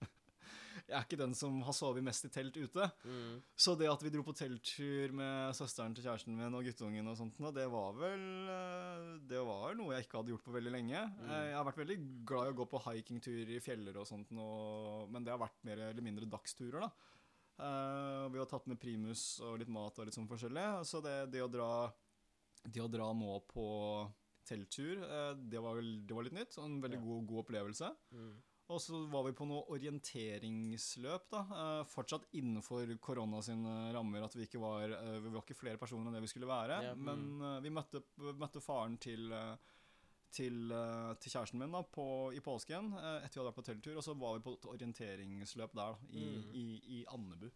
jeg 0.86 0.96
er 0.98 1.04
ikke 1.06 1.18
den 1.20 1.34
som 1.38 1.60
har 1.66 1.76
sovet 1.76 2.04
mest 2.06 2.24
i 2.26 2.30
telt 2.32 2.56
ute. 2.56 2.88
Mm. 3.04 3.38
Så 3.56 3.74
det 3.78 3.88
at 3.90 4.02
vi 4.04 4.10
dro 4.14 4.22
på 4.26 4.34
telttur 4.36 5.12
med 5.18 5.54
søsteren 5.58 5.94
til 5.96 6.04
kjæresten 6.06 6.36
min 6.38 6.54
og 6.58 6.64
guttungen 6.66 7.08
og 7.12 7.16
sånt, 7.18 7.38
det 7.54 7.66
var 7.72 7.92
vel 7.98 8.24
eh, 8.52 9.06
Det 9.30 9.40
var 9.46 9.74
noe 9.78 9.94
jeg 9.96 10.06
ikke 10.06 10.20
hadde 10.20 10.34
gjort 10.34 10.44
på 10.48 10.56
veldig 10.56 10.72
lenge. 10.74 11.04
Mm. 11.18 11.30
Eh, 11.30 11.46
Jeg 11.52 11.56
har 11.58 11.68
vært 11.70 11.82
veldig 11.84 11.98
glad 12.28 12.48
i 12.50 12.54
å 12.54 12.58
gå 12.62 12.68
på 12.72 12.82
hikingtur 12.88 13.54
i 13.56 13.60
fjeller 13.62 13.96
og 14.00 14.06
sånt, 14.08 14.32
og, 14.36 15.08
men 15.12 15.24
det 15.24 15.34
har 15.34 15.42
vært 15.42 15.60
mer 15.68 15.86
eller 15.90 16.04
mindre 16.04 16.28
dagsturer, 16.30 16.86
da. 16.86 16.92
Uh, 17.62 18.26
vi 18.32 18.40
har 18.40 18.48
tatt 18.50 18.64
med 18.66 18.78
primus 18.80 19.36
og 19.44 19.58
litt 19.60 19.68
mat 19.70 19.98
og 20.00 20.06
litt 20.08 20.16
sånn 20.16 20.26
forskjellig. 20.26 20.64
Så 20.88 21.02
det, 21.04 21.12
det, 21.30 21.42
å, 21.44 21.50
dra, 21.52 21.68
det 22.64 22.80
å 22.82 22.88
dra 22.90 23.10
nå 23.14 23.36
på 23.50 23.66
telttur, 24.48 25.02
uh, 25.04 25.34
det, 25.36 25.60
var, 25.62 25.78
det 25.78 26.16
var 26.16 26.26
litt 26.26 26.34
nytt. 26.34 26.56
og 26.58 26.64
En 26.66 26.80
veldig 26.82 26.98
Ja. 26.98 27.04
god, 27.04 27.26
god 27.28 27.42
opplevelse. 27.44 27.90
Mm. 28.16 28.32
Og 28.70 28.78
så 28.80 29.00
var 29.10 29.24
vi 29.26 29.34
på 29.36 29.46
noe 29.48 29.64
orienteringsløp, 29.74 31.26
da. 31.32 31.42
Eh, 31.58 31.82
fortsatt 31.90 32.28
innenfor 32.38 32.88
korona 33.02 33.42
sine 33.44 33.90
rammer, 33.94 34.22
at 34.24 34.36
vi 34.38 34.46
ikke 34.46 34.62
var 34.62 34.94
eh, 34.94 35.18
Vi 35.24 35.32
var 35.34 35.42
ikke 35.42 35.58
flere 35.58 35.80
personer 35.80 36.08
enn 36.08 36.16
det 36.16 36.22
vi 36.24 36.30
skulle 36.30 36.48
være. 36.48 36.78
Ja, 36.86 36.94
mm. 36.94 37.04
Men 37.08 37.46
eh, 37.48 37.60
vi 37.66 37.74
møtte, 37.74 38.04
møtte 38.38 38.64
faren 38.64 38.98
til 39.02 39.30
til, 40.32 40.72
til 41.20 41.28
kjæresten 41.28 41.60
min 41.60 41.74
da, 41.76 41.82
på, 41.84 42.04
i 42.32 42.38
påsken, 42.40 42.86
etter 42.96 43.34
vi 43.34 43.40
hadde 43.42 43.50
vært 43.50 43.56
på 43.58 43.64
telttur. 43.66 43.98
Og 44.00 44.04
så 44.06 44.14
var 44.16 44.38
vi 44.38 44.44
på 44.46 44.54
et 44.56 44.64
orienteringsløp 44.70 45.74
der, 45.76 45.92
da, 45.92 46.06
i, 46.08 46.22
Mm. 46.24 46.46
i, 46.56 46.64
i 46.96 47.02
Andebu. 47.12 47.50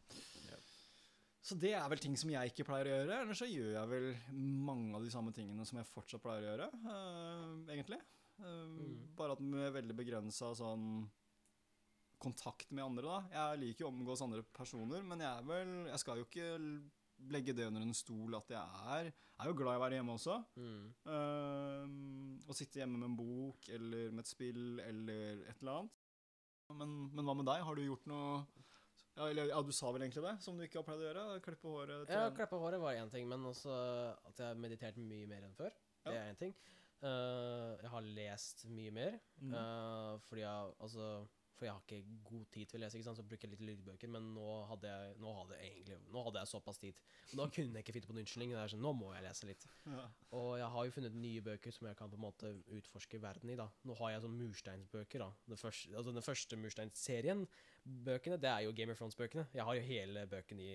Så 1.46 1.54
det 1.62 1.72
er 1.78 1.86
vel 1.88 2.00
ting 2.02 2.16
som 2.18 2.28
jeg 2.32 2.50
ikke 2.50 2.66
pleier 2.66 2.88
å 2.90 2.94
gjøre. 2.98 3.22
Eller 3.22 3.38
så 3.38 3.46
gjør 3.46 3.70
jeg 3.76 3.90
vel 3.94 4.06
mange 4.66 4.98
av 4.98 5.04
de 5.06 5.12
samme 5.14 5.32
tingene 5.32 5.64
som 5.64 5.78
jeg 5.78 5.88
fortsatt 5.88 6.20
pleier 6.24 6.42
å 6.42 6.48
gjøre, 6.50 6.66
uh, 6.84 7.72
egentlig. 7.72 8.00
Eh, 8.38 8.66
Mm. 8.76 9.14
Bare 9.16 9.32
at 9.32 9.40
med 9.40 9.72
veldig 9.72 9.94
begrensa 9.96 10.50
sånn 10.54 11.08
kontakt 12.20 12.70
med 12.72 12.84
andre, 12.84 13.02
da. 13.04 13.18
Jeg 13.32 13.60
liker 13.62 13.84
jo 13.84 13.88
å 13.90 13.92
omgås 13.94 14.22
andre 14.24 14.42
personer, 14.56 15.02
men 15.04 15.20
jeg 15.20 15.28
er 15.28 15.42
vel 15.48 15.72
Jeg 15.90 15.98
skal 16.02 16.16
jo 16.20 16.24
ikke 16.24 16.50
legge 17.32 17.54
det 17.56 17.66
under 17.66 17.80
en 17.80 17.94
stol 17.96 18.34
at 18.36 18.48
jeg 18.52 18.60
er 18.60 19.04
Jeg 19.08 19.40
er 19.40 19.46
jo 19.50 19.54
glad 19.56 19.74
i 19.74 19.78
å 19.80 19.84
være 19.84 19.96
hjemme 19.98 20.16
også. 20.16 20.36
Mm. 20.56 20.84
Eh, 21.12 22.48
å 22.50 22.56
sitte 22.56 22.80
hjemme 22.80 22.98
med 23.00 23.10
en 23.10 23.16
bok 23.16 23.68
eller 23.72 24.10
med 24.12 24.20
et 24.24 24.30
spill 24.32 24.80
eller 24.80 25.42
et 25.48 25.60
eller 25.62 25.72
annet. 25.80 25.90
Men, 26.76 26.94
men 27.14 27.24
hva 27.28 27.34
med 27.36 27.46
deg? 27.46 27.62
Har 27.62 27.74
du 27.78 27.82
gjort 27.86 28.06
noe 28.10 28.44
ja, 29.16 29.30
eller, 29.30 29.48
ja, 29.48 29.60
du 29.64 29.70
sa 29.72 29.88
vel 29.94 30.02
egentlig 30.04 30.24
det, 30.26 30.34
som 30.44 30.58
du 30.58 30.64
ikke 30.66 30.82
har 30.82 30.84
pleid 30.84 31.00
å 31.00 31.06
gjøre? 31.06 31.22
Klippe 31.40 31.70
håret? 31.72 32.10
Ja, 32.12 32.26
klippe 32.36 32.58
håret 32.60 32.80
var 32.82 32.92
én 32.98 33.08
ting, 33.12 33.24
men 33.30 33.46
også 33.48 33.72
at 34.28 34.36
jeg 34.42 34.44
har 34.50 34.58
meditert 34.60 34.98
mye 35.00 35.24
mer 35.30 35.46
enn 35.46 35.54
før. 35.56 35.70
Det 36.04 36.12
Ja. 36.12 36.20
er 36.20 36.32
én 36.34 36.36
ting. 36.36 36.52
Eh, 37.06 37.72
jeg 37.84 37.90
har 37.92 38.12
lest 38.20 38.66
mye 38.72 38.92
mer, 38.94 39.18
Mm. 39.36 39.52
Uh, 39.52 40.18
fordi 40.26 40.40
jeg 40.42 40.72
altså 40.80 41.26
For 41.56 41.64
jeg 41.64 41.72
har 41.72 41.82
ikke 41.86 42.18
god 42.24 42.44
tid 42.52 42.66
til 42.68 42.76
å 42.76 42.80
lese, 42.82 42.96
ikke 42.98 43.04
sant? 43.06 43.16
så 43.16 43.22
bruker 43.24 43.48
jeg 43.48 43.52
litt 43.54 43.62
lydbøker. 43.64 44.08
Men 44.12 44.26
nå 44.34 44.48
hadde 44.68 44.90
jeg, 44.90 45.14
nå 45.22 45.30
hadde 45.38 45.56
jeg 45.56 45.70
egentlig 45.70 45.96
Nå 46.12 46.24
hadde 46.26 46.42
jeg 46.42 46.50
såpass 46.50 46.78
tid. 46.82 46.98
Nå 47.32 47.46
kunne 47.48 47.78
jeg 47.78 47.84
ikke 47.84 47.94
finne 47.96 48.08
på 48.10 48.12
en 48.12 48.20
unnskyldning. 48.20 48.50
Det 48.52 48.58
er 48.60 48.72
sånn, 48.74 48.82
nå 48.84 48.92
må 48.92 49.14
jeg 49.14 49.24
lese 49.24 49.48
litt. 49.48 49.64
Ja. 49.88 50.04
Og 50.36 50.50
jeg 50.60 50.68
har 50.74 50.84
jo 50.84 50.92
funnet 50.98 51.16
nye 51.16 51.40
bøker 51.46 51.72
som 51.72 51.88
jeg 51.88 51.96
kan 51.96 52.12
på 52.12 52.18
en 52.20 52.24
måte 52.26 52.52
utforske 52.76 53.22
verden 53.22 53.54
i. 53.54 53.56
da. 53.56 53.70
Nå 53.88 53.96
har 54.02 54.12
jeg 54.12 54.24
sånn 54.26 54.36
mursteinsbøker. 54.36 55.24
da. 55.24 55.30
Den 55.48 55.62
første, 55.62 55.96
altså 55.96 56.12
Den 56.12 56.26
første 56.28 56.60
mursteinsserien, 56.60 57.46
bøkene, 58.04 58.36
det 58.36 58.50
er 58.52 58.60
jo 58.66 58.72
Game 58.76 58.92
of 58.92 58.98
Thrones-bøkene. 59.00 59.46
Jeg 59.54 59.64
har 59.64 59.74
jo 59.80 59.88
hele 59.88 60.26
bøken 60.26 60.60
i, 60.60 60.72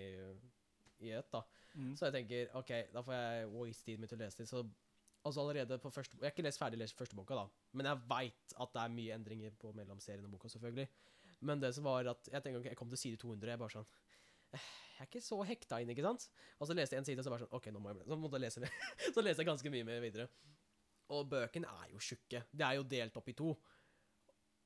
i 1.06 1.12
ett. 1.14 1.30
da. 1.32 1.44
Mm. 1.76 1.94
Så 1.96 2.10
jeg 2.10 2.14
tenker 2.18 2.58
OK, 2.58 2.74
da 2.94 3.06
får 3.06 3.14
jeg 3.20 3.52
waste 3.54 3.86
tiden 3.86 4.02
min 4.02 4.10
til 4.10 4.18
å 4.18 4.24
lese 4.26 4.42
litt. 4.42 4.50
Så 4.50 4.66
altså 5.24 5.44
allerede 5.44 5.78
på 5.82 5.92
første 5.94 6.18
Jeg 6.18 6.26
har 6.26 6.34
ikke 6.34 6.46
lest 6.46 6.62
ferdig 6.62 6.80
lest 6.82 6.98
første 6.98 7.18
boka, 7.18 7.38
da. 7.38 7.48
Men 7.78 7.90
jeg 7.90 8.04
veit 8.10 8.56
at 8.58 8.74
det 8.76 8.84
er 8.84 8.94
mye 8.96 9.18
endringer 9.18 9.58
på 9.62 9.74
mellom 9.78 10.00
serien 10.04 10.26
og 10.26 10.34
boka, 10.36 10.50
selvfølgelig. 10.52 10.88
Men 11.48 11.62
det 11.62 11.74
som 11.76 11.88
var 11.88 12.10
at 12.12 12.30
jeg 12.32 12.44
tenker, 12.44 12.60
okay, 12.60 12.74
jeg 12.74 12.80
kom 12.80 12.90
til 12.90 13.02
side 13.02 13.22
200, 13.22 13.50
jeg 13.50 13.58
er 13.58 13.62
bare 13.62 13.74
sånn 13.74 13.88
eh, 14.54 14.70
Jeg 14.96 15.06
er 15.06 15.10
ikke 15.10 15.24
så 15.26 15.40
hekta 15.48 15.82
inn, 15.82 15.92
ikke 15.94 16.06
sant? 16.06 16.28
Og 16.60 16.70
så 16.70 16.78
leste 16.78 16.98
jeg 16.98 17.04
en 17.04 17.10
side, 17.10 17.22
og 17.22 17.28
så 17.28 17.34
bare 17.34 17.46
sånn 17.46 17.58
OK, 17.58 17.70
nå 17.74 17.82
må 17.82 17.94
jeg 17.94 18.08
Så 18.10 18.18
måtte 18.22 18.42
jeg 18.42 18.48
lese 18.48 18.72
så 19.16 19.26
leste 19.26 19.44
jeg 19.44 19.50
ganske 19.50 19.74
mye 19.74 19.88
mer 19.88 20.02
videre. 20.04 20.30
Og 21.12 21.28
bøkene 21.32 21.70
er 21.82 21.92
jo 21.94 22.02
tjukke. 22.02 22.46
Det 22.52 22.66
er 22.66 22.78
jo 22.80 22.88
delt 22.88 23.18
opp 23.20 23.30
i 23.30 23.36
to. 23.38 23.52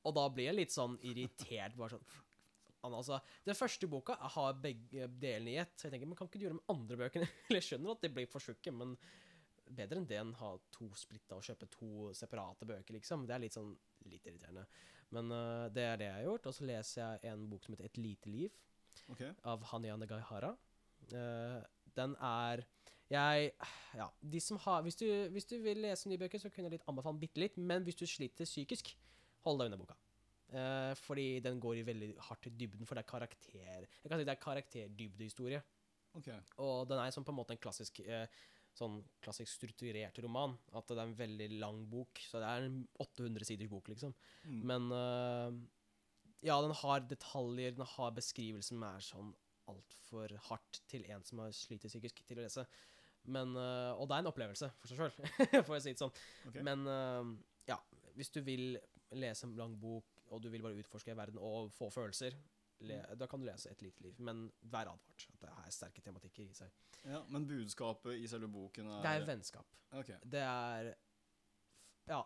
Og 0.06 0.14
da 0.14 0.28
blir 0.30 0.50
jeg 0.50 0.60
litt 0.60 0.74
sånn 0.74 0.94
irritert. 1.02 1.74
bare 1.76 1.96
sånn 1.96 2.24
altså. 2.94 3.18
Den 3.46 3.58
første 3.58 3.88
boka 3.90 4.14
har 4.36 4.58
begge 4.62 5.08
delene 5.08 5.54
i 5.54 5.60
ett. 5.62 5.74
Så 5.74 5.88
jeg 5.88 5.96
tenker, 5.96 6.10
men 6.10 6.18
kan 6.18 6.28
ikke 6.28 6.38
du 6.38 6.46
gjøre 6.46 6.56
det 6.56 6.60
med 6.60 6.74
andre 6.76 7.00
bøkene? 7.00 7.30
Eller 7.48 7.60
jeg 7.62 7.68
skjønner 7.70 7.96
at 7.96 8.04
de 8.04 8.12
blir 8.14 8.28
for 8.30 8.44
tjukke, 8.44 8.74
men 8.74 8.94
bedre 9.66 10.00
enn 10.00 10.08
det 10.08 10.18
enn 10.20 10.34
ha 10.40 10.52
to 10.74 10.88
splitta 10.98 11.38
og 11.38 11.46
kjøpe 11.46 11.68
to 11.72 12.10
separate 12.16 12.68
bøker, 12.68 12.96
liksom. 12.96 13.26
Det 13.26 13.36
er 13.36 13.42
litt 13.42 13.56
sånn 13.56 13.72
litt 14.06 14.26
irriterende. 14.28 14.66
Men 15.14 15.30
uh, 15.32 15.66
det 15.72 15.84
er 15.86 16.00
det 16.00 16.08
jeg 16.08 16.16
har 16.18 16.26
gjort. 16.28 16.48
Og 16.50 16.56
så 16.56 16.66
leser 16.68 17.02
jeg 17.02 17.32
en 17.32 17.46
bok 17.50 17.66
som 17.66 17.74
heter 17.74 17.90
Et 17.90 18.00
lite 18.00 18.32
liv 18.32 18.56
okay. 19.12 19.32
av 19.46 19.64
Hanya 19.72 19.98
Negaihara. 20.00 20.54
Uh, 21.12 21.60
den 21.96 22.16
er 22.22 22.64
Jeg 23.12 23.52
Ja, 23.94 24.08
de 24.20 24.40
som 24.42 24.58
har 24.64 24.82
hvis 24.82 24.98
du, 24.98 25.06
hvis 25.30 25.46
du 25.46 25.56
vil 25.62 25.84
lese 25.84 26.10
nye 26.10 26.18
bøker, 26.18 26.42
så 26.42 26.50
kunne 26.50 26.66
jeg 26.66 26.78
litt 26.78 26.88
anbefale 26.90 27.20
bitte 27.20 27.40
litt, 27.40 27.56
men 27.56 27.86
hvis 27.86 28.00
du 28.00 28.06
sliter 28.06 28.48
psykisk, 28.48 28.90
hold 29.46 29.60
deg 29.60 29.70
unna 29.70 29.78
boka. 29.78 29.98
Uh, 30.46 30.92
fordi 31.02 31.40
den 31.42 31.60
går 31.62 31.80
i 31.80 31.86
veldig 31.86 32.12
hardt 32.28 32.46
i 32.46 32.54
dybden, 32.54 32.86
for 32.86 32.98
det 32.98 33.02
er 33.02 33.10
karakter 33.10 33.56
Jeg 33.56 34.10
kan 34.10 34.18
si 34.18 34.26
det 34.26 34.34
er 34.34 34.42
karakterdybdehistorie. 34.42 35.62
Okay. 36.16 36.38
Og 36.62 36.86
den 36.88 36.98
er 36.98 37.10
som 37.12 37.24
på 37.24 37.32
en 37.32 37.36
måte 37.36 37.54
en 37.54 37.60
klassisk 37.60 38.00
eh, 38.00 38.24
Sånn 38.76 38.98
klassisk 39.24 39.54
strukturert 39.54 40.18
roman. 40.24 40.56
At 40.76 40.90
det 40.90 40.98
er 40.98 41.06
en 41.06 41.16
veldig 41.16 41.48
lang 41.62 41.80
bok. 41.90 42.20
Så 42.28 42.42
det 42.42 42.50
er 42.50 42.66
en 42.68 42.82
800 43.02 43.48
siders 43.48 43.72
bok, 43.72 43.88
liksom. 43.92 44.12
Mm. 44.44 44.60
Men 44.68 44.90
uh, 44.92 45.56
ja, 46.44 46.58
den 46.62 46.74
har 46.82 47.06
detaljer, 47.08 47.76
den 47.78 47.88
har 47.96 48.16
beskrivelser 48.16 48.74
som 48.74 48.84
er 48.86 49.04
sånn 49.04 49.32
altfor 49.66 50.36
hardt 50.50 50.82
til 50.90 51.06
en 51.10 51.24
som 51.26 51.40
har 51.42 51.54
sliter 51.56 51.90
psykisk 51.90 52.22
til 52.26 52.38
å 52.38 52.44
lese. 52.44 52.66
Men, 53.26 53.56
uh, 53.58 53.96
og 53.98 54.06
det 54.06 54.16
er 54.16 54.22
en 54.22 54.30
opplevelse 54.30 54.68
for 54.78 54.90
seg 54.90 55.00
sjøl, 55.00 55.30
for 55.66 55.76
å 55.78 55.80
si 55.82 55.94
det 55.94 56.02
sånn. 56.02 56.14
Okay. 56.50 56.62
Men 56.66 56.84
uh, 56.86 57.32
ja, 57.66 57.80
hvis 58.18 58.30
du 58.34 58.42
vil 58.46 58.76
lese 59.16 59.46
en 59.46 59.56
lang 59.58 59.74
bok, 59.80 60.06
og 60.34 60.42
du 60.42 60.50
vil 60.50 60.62
bare 60.64 60.78
utforske 60.78 61.14
verden 61.16 61.40
og 61.42 61.72
få 61.74 61.88
følelser, 61.94 62.34
le, 62.34 62.55
da 63.16 63.26
kan 63.26 63.40
du 63.40 63.46
lese 63.48 63.70
Et 63.70 63.82
lite 63.82 64.02
liv. 64.04 64.20
Men 64.20 64.46
vær 64.62 64.92
advart. 64.92 65.26
At 65.32 65.40
det 65.40 65.50
er 65.52 65.74
sterke 65.74 66.04
tematikker 66.04 66.44
i 66.44 66.54
seg. 66.56 66.72
Ja, 67.06 67.22
men 67.30 67.46
budskapet 67.46 68.18
i 68.18 68.26
selve 68.30 68.48
boken 68.50 68.90
er 68.90 69.02
Det 69.04 69.12
er 69.12 69.26
vennskap. 69.28 69.76
Okay. 69.92 70.18
Det 70.24 70.42
er 70.42 70.94
Ja, 72.06 72.22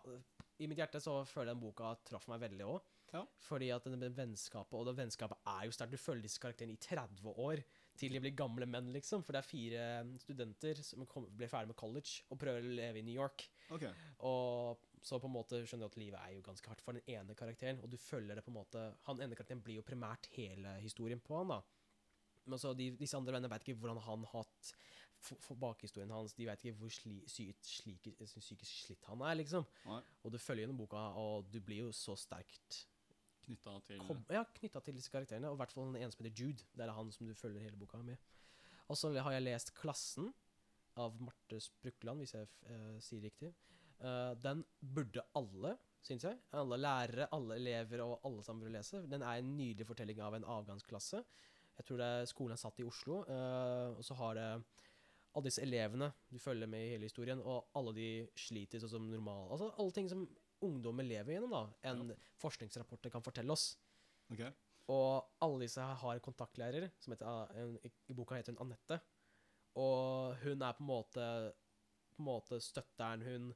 i 0.60 0.66
mitt 0.68 0.80
hjerte 0.80 1.00
så 1.00 1.22
føler 1.24 1.52
jeg 1.52 1.56
den 1.56 1.62
boka 1.62 1.94
traff 2.04 2.26
meg 2.28 2.42
veldig 2.42 2.66
òg. 2.68 2.88
Ja. 3.10 3.24
Fordi 3.42 3.70
at 3.74 3.86
det 3.88 4.10
vennskapet 4.14 4.76
Og 4.78 4.84
det 4.86 4.96
vennskapet 5.00 5.38
er 5.46 5.64
jo 5.66 5.74
sterkt. 5.74 5.94
Du 5.96 5.98
følger 5.98 6.22
disse 6.22 6.42
karakterene 6.42 6.76
i 6.76 6.82
30 6.82 7.32
år 7.32 7.62
til 7.98 8.14
de 8.14 8.20
blir 8.22 8.36
gamle 8.36 8.68
menn, 8.70 8.92
liksom. 8.94 9.24
For 9.26 9.34
det 9.34 9.42
er 9.42 9.48
fire 9.48 9.86
studenter 10.22 10.78
som 10.86 11.04
ble 11.36 11.48
ferdig 11.50 11.72
med 11.72 11.78
college 11.80 12.22
og 12.30 12.38
prøver 12.40 12.64
å 12.64 12.76
leve 12.78 13.00
i 13.00 13.04
New 13.04 13.16
York. 13.16 13.48
Okay. 13.70 13.90
Og 14.28 14.78
så 15.00 15.16
på 15.20 15.28
en 15.30 15.32
måte 15.32 15.62
skjønner 15.64 15.88
du 15.88 15.94
at 15.94 15.98
livet 16.00 16.20
er 16.20 16.34
jo 16.34 16.44
ganske 16.44 16.68
hardt 16.68 16.82
for 16.84 16.96
den 16.96 17.06
ene 17.08 17.36
karakteren. 17.36 17.80
Og 17.80 17.88
du 17.92 17.96
følger 18.00 18.36
det 18.36 18.44
på 18.44 18.52
en 18.52 18.58
måte 18.58 18.82
Han 19.06 19.22
ene 19.24 19.36
karakteren 19.38 19.62
blir 19.64 19.78
jo 19.78 19.86
primært 19.86 20.28
hele 20.34 20.76
historien 20.84 21.22
på 21.24 21.38
han, 21.40 21.54
da. 21.54 21.60
Men 22.50 22.60
så 22.60 22.74
de, 22.76 22.90
disse 22.98 23.16
andre 23.16 23.32
vennene 23.32 23.52
vet 23.52 23.64
ikke 23.64 23.80
hvordan 23.80 24.00
han 24.04 24.26
har 24.28 24.44
hatt 24.44 24.72
bakhistorien 25.60 26.12
hans. 26.12 26.34
De 26.36 26.46
vet 26.48 26.64
ikke 26.64 26.78
hvor 26.80 26.92
sli, 26.92 27.18
slike, 27.28 28.12
psykisk 28.26 28.84
slitt 28.86 29.08
han 29.08 29.24
er, 29.24 29.38
liksom. 29.40 29.66
Nei. 29.88 30.00
Og 30.24 30.34
du 30.34 30.38
følger 30.40 30.64
gjennom 30.64 30.80
boka, 30.80 31.02
og 31.20 31.48
du 31.52 31.60
blir 31.64 31.86
jo 31.86 31.92
så 31.96 32.16
sterkt 32.18 32.84
Knytta 33.40 33.72
til 33.86 34.02
kom, 34.04 34.18
ja, 34.30 34.42
knytta 34.58 34.82
til 34.84 34.94
disse 34.94 35.10
karakterene. 35.10 35.48
Og 35.48 35.56
i 35.56 35.60
hvert 35.62 35.72
fall 35.74 35.88
den 35.88 36.02
ene 36.02 36.12
som 36.12 36.20
heter 36.20 36.42
Jude. 36.44 36.66
Det 36.76 36.84
er 36.84 36.92
han 36.94 37.08
som 37.14 37.26
du 37.26 37.32
følger 37.34 37.64
hele 37.64 37.78
boka 37.80 37.98
med. 38.04 38.20
Og 38.92 38.98
så 39.00 39.10
har 39.16 39.32
jeg 39.32 39.46
lest 39.46 39.72
'Klassen' 39.74 40.28
av 41.00 41.16
Marte 41.22 41.60
Sprukland, 41.62 42.20
hvis 42.20 42.34
jeg 42.34 42.48
uh, 42.68 43.00
sier 43.00 43.22
riktig. 43.24 43.54
Eh, 44.00 44.32
den 44.40 44.64
burde 44.80 45.24
alle, 45.36 45.76
syns 46.04 46.24
jeg. 46.24 46.38
Alle 46.56 46.78
lærere, 46.80 47.28
alle 47.36 47.56
elever 47.60 48.02
og 48.04 48.20
alle 48.24 48.44
sammen 48.44 48.64
burde 48.64 48.78
lese. 48.78 49.02
Den 49.10 49.22
er 49.22 49.40
en 49.40 49.56
nydelig 49.56 49.86
fortelling 49.88 50.22
av 50.24 50.36
en 50.38 50.46
avgangsklasse. 50.56 51.22
Jeg 51.80 51.88
tror 51.88 52.00
det 52.00 52.06
er 52.12 52.28
skolen 52.28 52.56
er 52.56 52.60
satt 52.60 52.80
i 52.80 52.86
Oslo. 52.86 53.22
uh, 53.28 53.96
og 53.96 54.04
så 54.04 54.16
har 54.18 54.34
det 54.36 54.48
alle 55.30 55.46
disse 55.46 55.62
elevene 55.62 56.10
du 56.28 56.38
følger 56.42 56.68
med 56.68 56.82
i 56.84 56.90
hele 56.94 57.08
historien, 57.08 57.40
og 57.40 57.70
alle 57.78 57.94
de 57.96 58.08
sliter 58.36 58.82
sånn 58.82 58.92
som 58.96 59.06
normal. 59.08 59.46
Altså 59.54 59.70
alle 59.78 59.94
ting 59.96 60.10
som 60.10 60.26
ungdommer 60.66 61.06
lever 61.06 61.36
gjennom, 61.36 61.54
da. 61.54 61.62
En 61.88 62.12
forskningsrapport 62.40 63.08
kan 63.12 63.24
fortelle 63.24 63.54
oss. 63.54 63.70
Okay. 64.32 64.50
Og 64.90 65.44
alle 65.44 65.64
disse 65.64 65.84
har 66.02 66.22
kontaktlærer, 66.24 66.90
som 67.00 67.14
heter, 67.14 67.54
en, 67.62 67.76
i 68.10 68.16
boka 68.16 68.36
heter 68.36 68.56
hun 68.56 68.64
Anette. 68.66 69.00
Og 69.78 70.36
hun 70.42 70.64
er 70.66 70.76
på 70.76 70.82
en 70.82 70.90
måte, 70.90 71.26
på 72.10 72.22
en 72.22 72.28
måte 72.28 72.58
støtteren. 72.60 73.22
Hun 73.22 73.52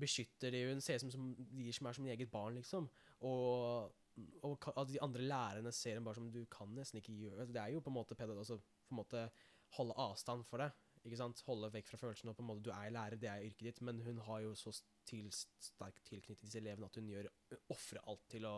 beskytter 0.00 0.52
de, 0.52 0.64
hun 0.70 0.82
ser 0.84 0.98
ut 0.98 1.06
som, 1.06 1.12
som 1.12 1.28
de 1.36 1.72
som 1.74 1.88
er 1.88 1.96
som 1.98 2.08
eget 2.12 2.32
barn, 2.32 2.58
liksom. 2.58 2.88
Og, 3.28 3.92
og 4.46 4.68
at 4.72 4.90
de 4.90 5.02
andre 5.04 5.28
lærerne 5.28 5.72
ser 5.74 5.96
henne 5.96 6.06
bare 6.06 6.20
som 6.20 6.30
du 6.32 6.42
kan 6.52 6.70
nesten 6.76 7.00
ikke 7.00 7.14
gjøre 7.16 7.46
Det 7.50 7.60
er 7.60 7.74
jo 7.74 7.82
på 7.84 7.92
en 7.92 7.98
måte 7.98 8.16
pedagog, 8.18 8.44
altså, 8.44 8.58
på 8.58 8.94
en 8.94 9.00
måte 9.02 9.28
holde 9.76 9.96
avstand 9.98 10.44
for 10.46 10.62
det. 10.62 10.70
Ikke 11.06 11.18
sant? 11.20 11.42
Holde 11.46 11.70
vekk 11.74 11.90
fra 11.90 12.00
følelsen. 12.00 12.30
Og 12.30 12.36
på 12.38 12.44
en 12.44 12.50
måte, 12.50 12.64
du 12.66 12.72
er 12.74 12.92
lærer, 12.94 13.18
det 13.20 13.30
er 13.30 13.44
yrket 13.46 13.68
ditt, 13.68 13.82
men 13.86 14.02
hun 14.06 14.20
har 14.26 14.42
jo 14.44 14.54
så 14.58 14.72
til, 15.06 15.28
sterkt 15.32 16.02
tilknyttet 16.08 16.46
disse 16.46 16.60
elevene 16.62 16.88
at 16.88 16.98
hun 16.98 17.10
gjør 17.12 17.30
ofrer 17.74 18.02
alt 18.10 18.24
til 18.32 18.46
å 18.48 18.56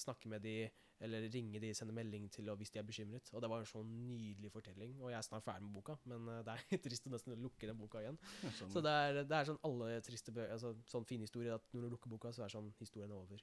snakke 0.00 0.30
med 0.30 0.42
de, 0.44 0.54
eller 1.02 1.26
ringe 1.32 1.60
de, 1.62 1.72
sende 1.74 1.94
melding 1.96 2.28
til 2.32 2.48
og 2.52 2.60
hvis 2.60 2.72
de 2.74 2.80
er 2.80 2.86
bekymret. 2.86 3.30
Og 3.32 3.42
det 3.42 3.50
var 3.50 3.62
en 3.62 3.68
sånn 3.68 3.90
nydelig 4.06 4.52
fortelling. 4.54 4.94
Og 5.02 5.10
jeg 5.12 5.18
er 5.18 5.26
snart 5.26 5.46
ferdig 5.46 5.66
med 5.66 5.76
boka, 5.76 5.98
men 6.10 6.30
eh, 6.32 6.42
det 6.46 6.54
er 6.54 6.82
trist 6.86 7.08
å 7.08 7.14
nesten 7.14 7.36
lukke 7.42 7.68
den 7.68 7.78
boka 7.80 8.02
igjen. 8.04 8.18
Sånn. 8.58 8.72
Så 8.72 8.84
det 8.84 8.94
er, 9.04 9.22
det 9.26 9.38
er 9.38 9.50
sånn 9.50 9.60
alle 9.68 9.92
triste 10.06 10.34
bøker, 10.34 10.54
altså 10.56 10.74
sånn 10.90 11.08
fin 11.08 11.24
historie, 11.24 11.54
at 11.54 11.76
når 11.76 11.86
du 11.86 11.96
lukker 11.96 12.12
boka, 12.12 12.32
så 12.34 12.46
er 12.46 12.54
sånn 12.54 12.72
historien 12.80 13.12
over. 13.16 13.42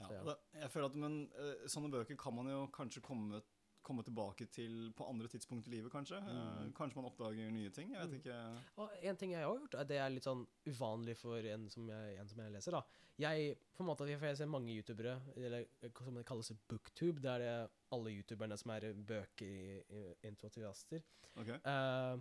Ja, 0.00 0.06
Så 0.06 0.14
ja. 0.16 0.20
Det, 0.26 0.36
jeg 0.62 0.72
føler 0.72 0.88
at 0.88 1.00
men, 1.02 1.16
eh, 1.36 1.66
Sånne 1.68 1.90
bøker 1.92 2.16
kan 2.20 2.36
man 2.36 2.48
jo 2.48 2.62
kanskje 2.74 3.04
komme, 3.04 3.42
komme 3.90 4.02
tilbake 4.06 4.44
til 4.54 4.72
på 4.96 5.04
andre 5.10 5.28
tidspunkt 5.32 5.66
i 5.68 5.72
livet, 5.74 5.90
kanskje. 5.92 6.16
Eh, 6.22 6.60
Mm. 6.64 6.72
kanskje 6.78 6.96
man 7.00 7.08
oppdager 7.10 7.50
nye 7.52 7.70
ting. 7.74 7.88
Jeg 7.92 8.00
vet 8.00 8.10
Mm. 8.10 8.18
ikke. 8.22 8.36
Og 8.78 8.88
en 9.02 9.16
ting 9.16 9.30
jeg 9.32 9.42
har 9.44 9.58
gjort, 9.58 9.86
det 9.88 9.96
er 9.98 10.08
litt 10.10 10.24
sånn 10.24 10.46
uvanlig 10.66 11.16
for 11.16 11.36
en 11.44 11.68
som 11.68 11.86
jeg, 11.88 12.18
en 12.18 12.28
som 12.28 12.38
jeg 12.38 12.52
leser. 12.52 12.70
da. 12.78 12.82
Jeg 13.18 13.56
på 13.76 13.80
en 13.82 13.86
måte, 13.86 14.18
for 14.18 14.26
jeg 14.26 14.36
ser 14.38 14.46
mange 14.46 14.68
youtubere, 14.72 15.20
eller 15.36 15.66
eh, 15.82 15.90
som 16.04 16.14
det 16.14 16.24
kalles 16.24 16.52
booktube, 16.68 17.20
det 17.20 17.30
er 17.30 17.38
det 17.38 17.70
alle 17.92 18.10
youtuberne 18.16 18.56
som 18.56 18.70
er 18.70 18.80
bøkeintuativaster. 18.94 21.02
Okay. 21.36 21.58
Uh, 21.64 22.18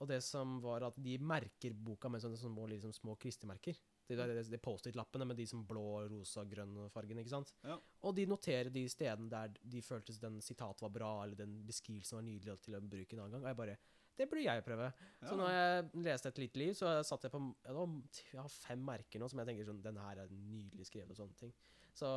Og 0.00 0.08
det 0.08 0.22
som 0.24 0.60
var 0.60 0.82
at 0.82 0.94
de 1.00 1.16
merker 1.18 1.72
boka 1.78 2.08
med 2.10 2.20
sånne 2.20 2.36
små, 2.36 2.66
liksom, 2.68 2.90
små 2.92 3.14
klistremerker. 3.22 3.76
De, 4.18 4.26
de, 4.28 4.44
de 4.52 4.60
Post-It-lappene 4.62 5.26
med 5.28 5.38
de 5.38 5.46
som 5.48 5.62
blå, 5.66 5.84
rosa, 6.10 6.44
grønn 6.48 6.76
fargen, 6.92 7.20
ikke 7.22 7.32
sant? 7.32 7.54
Ja. 7.66 7.78
Og 8.06 8.14
de 8.16 8.26
noterer 8.30 8.70
de 8.72 8.84
stedene 8.90 9.30
der 9.32 9.54
de 9.62 9.82
føltes 9.84 10.20
den 10.22 10.40
sitatet 10.44 10.84
var 10.84 10.92
bra, 10.94 11.12
eller 11.24 11.38
den 11.38 11.58
beskrivelsen 11.68 12.18
var 12.18 12.26
nydelig 12.26 12.58
til 12.64 12.78
å 12.78 12.82
bruke 12.84 13.16
en 13.16 13.24
annen 13.24 13.36
gang. 13.36 13.46
Og 13.46 13.52
jeg 13.52 13.60
bare 13.62 13.78
Det 14.18 14.28
burde 14.28 14.44
jeg 14.44 14.64
prøve. 14.66 14.90
Så 15.24 15.36
når 15.38 15.50
jeg 15.54 16.04
leste 16.04 16.28
Et 16.28 16.42
lite 16.44 16.60
liv, 16.60 16.74
så 16.76 16.92
satt 17.06 17.24
jeg 17.24 17.32
på 17.32 17.40
ja, 17.64 17.86
Jeg 18.32 18.40
har 18.42 18.52
fem 18.52 18.84
merker 18.84 19.22
nå 19.22 19.28
som 19.32 19.40
jeg 19.40 19.48
tenker 19.48 19.68
sånn 19.68 19.82
Den 19.82 20.00
her 20.02 20.24
er 20.24 20.36
nydelig 20.36 20.86
skrevet, 20.90 21.10
og 21.14 21.16
sånne 21.22 21.38
ting. 21.40 21.54
Så 21.96 22.08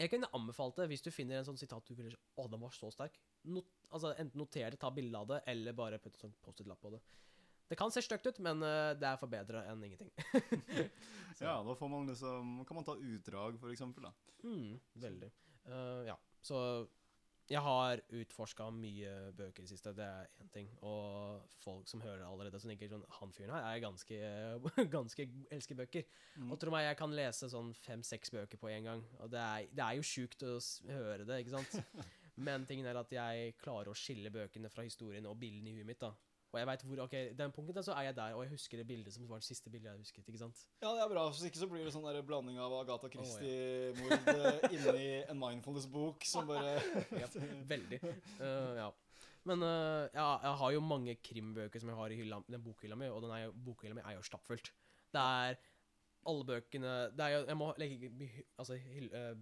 jeg 0.00 0.10
kunne 0.10 0.30
anbefalt 0.34 0.78
det 0.80 0.88
hvis 0.90 1.04
du 1.04 1.10
finner 1.14 1.38
en 1.38 1.46
sånn 1.46 1.60
sitat 1.60 1.86
du 1.86 1.94
vil 1.98 2.16
Å, 2.16 2.48
den 2.50 2.62
var 2.62 2.74
så 2.74 2.90
sterk. 2.90 3.18
Not, 3.44 3.68
altså 3.90 4.14
Enten 4.16 4.40
noter 4.40 4.70
det, 4.74 4.80
ta 4.82 4.90
bilde 4.94 5.18
av 5.18 5.28
det, 5.30 5.42
eller 5.52 5.76
bare 5.76 6.00
putt 6.02 6.16
en 6.16 6.26
sånn 6.26 6.38
Post-It-lapp 6.42 6.80
på 6.82 6.94
det. 6.94 7.02
Det 7.72 7.78
kan 7.80 7.92
se 7.94 8.02
stygt 8.04 8.26
ut, 8.28 8.38
men 8.44 8.60
eh, 8.68 8.92
det 9.00 9.06
er 9.08 9.16
for 9.16 9.32
bedre 9.32 9.64
enn 9.72 9.88
ingenting. 9.88 10.12
Ja, 11.40 11.56
da 11.64 11.74
får 11.74 11.88
man 11.88 12.04
liksom 12.06 12.64
Kan 12.68 12.76
man 12.76 12.84
ta 12.84 12.92
utdrag, 12.94 13.56
for 13.58 13.72
eksempel, 13.72 14.04
da. 14.04 14.10
Mm, 14.44 14.76
veldig. 15.00 15.30
Uh, 15.64 16.02
ja. 16.04 16.18
Så 16.44 16.58
jeg 17.50 17.60
har 17.64 18.00
utforska 18.14 18.68
mye 18.76 19.12
bøker 19.36 19.64
i 19.64 19.66
det 19.66 19.72
siste, 19.72 19.94
det 19.96 20.04
er 20.04 20.28
én 20.42 20.50
ting. 20.52 20.68
Og 20.86 21.42
folk 21.64 21.88
som 21.88 22.02
hører 22.04 22.26
allerede, 22.26 22.60
som 22.60 22.70
tenker 22.70 22.90
sånn 22.92 23.06
Han 23.18 23.32
fyren 23.34 23.54
her 23.56 23.66
er 23.70 23.82
ganske, 23.82 24.18
ganske 24.96 25.26
elsker 25.56 25.78
bøker. 25.80 26.04
Mm. 26.36 26.50
Og 26.52 26.60
tro 26.60 26.74
meg, 26.74 26.86
jeg 26.90 26.98
kan 27.00 27.16
lese 27.16 27.50
sånn 27.52 27.72
fem-seks 27.82 28.34
bøker 28.36 28.60
på 28.60 28.70
en 28.72 28.90
gang. 28.90 29.06
Og 29.20 29.32
det 29.32 29.40
er, 29.42 29.70
det 29.72 29.86
er 29.86 29.98
jo 29.98 30.10
sjukt 30.12 30.44
å 30.46 30.58
høre 30.92 31.24
det, 31.24 31.40
ikke 31.42 31.56
sant? 31.56 31.80
Men 32.46 32.68
tingen 32.68 32.88
er 32.88 33.00
at 33.00 33.12
jeg 33.12 33.56
klarer 33.60 33.92
å 33.92 33.96
skille 33.96 34.32
bøkene 34.32 34.70
fra 34.72 34.86
historien 34.86 35.26
og 35.28 35.40
bildene 35.40 35.72
i 35.72 35.80
huet 35.80 35.88
mitt. 35.88 36.04
da 36.04 36.12
Og 36.52 36.60
jeg 36.60 36.68
vet 36.68 36.82
hvor 36.84 37.00
Ok, 37.06 37.14
den 37.38 37.52
punkten 37.54 37.76
der 37.76 37.84
så 37.86 37.94
er 37.96 38.10
jeg 38.10 38.16
der, 38.16 38.34
og 38.36 38.42
jeg 38.44 38.52
husker 38.52 38.80
det 38.80 38.86
bildet 38.86 39.14
som 39.14 39.28
var 39.28 39.40
det 39.40 39.46
siste 39.46 39.70
bildet 39.72 39.88
jeg 39.88 40.02
husket. 40.02 40.26
ikke 40.28 40.42
sant? 40.42 40.64
Ja, 40.82 40.90
det 40.92 41.00
er 41.04 41.08
bra. 41.08 41.24
Hvis 41.30 41.46
ikke 41.48 41.62
så 41.62 41.68
blir 41.70 41.86
det 41.86 41.94
sånn 41.94 42.04
der 42.04 42.20
blanding 42.28 42.58
av 42.60 42.74
Agatha 42.76 43.08
Christie-mord 43.12 44.28
eh, 44.34 44.66
inni 44.76 45.06
en 45.22 45.40
mindfulness-bok 45.40 46.26
som 46.28 46.50
bare 46.50 46.76
Ja, 47.22 47.30
veldig. 47.70 48.02
Uh, 48.36 48.76
ja. 48.76 48.90
Men 49.48 49.64
uh, 49.64 50.04
ja, 50.12 50.26
jeg 50.44 50.58
har 50.60 50.74
jo 50.76 50.82
mange 50.84 51.16
krimbøker 51.24 51.82
som 51.82 51.90
jeg 51.90 52.00
har 52.02 52.12
i 52.12 52.18
hylla, 52.20 52.42
den 52.52 52.64
bokhylla 52.64 52.98
mi, 53.00 53.08
og 53.08 53.24
den 53.24 53.32
er 53.38 53.54
bokhylla 53.68 53.96
mi 53.96 54.04
er 54.04 54.18
jo 54.18 54.26
stappfullt. 54.28 54.68
Det 55.12 55.22
er 55.22 55.56
alle 56.28 56.46
bøkene 56.46 56.90
det 57.16 57.24
er 57.24 57.48
jeg 57.48 57.58
må 57.58 57.72
legge, 57.80 58.12
altså, 58.60 58.76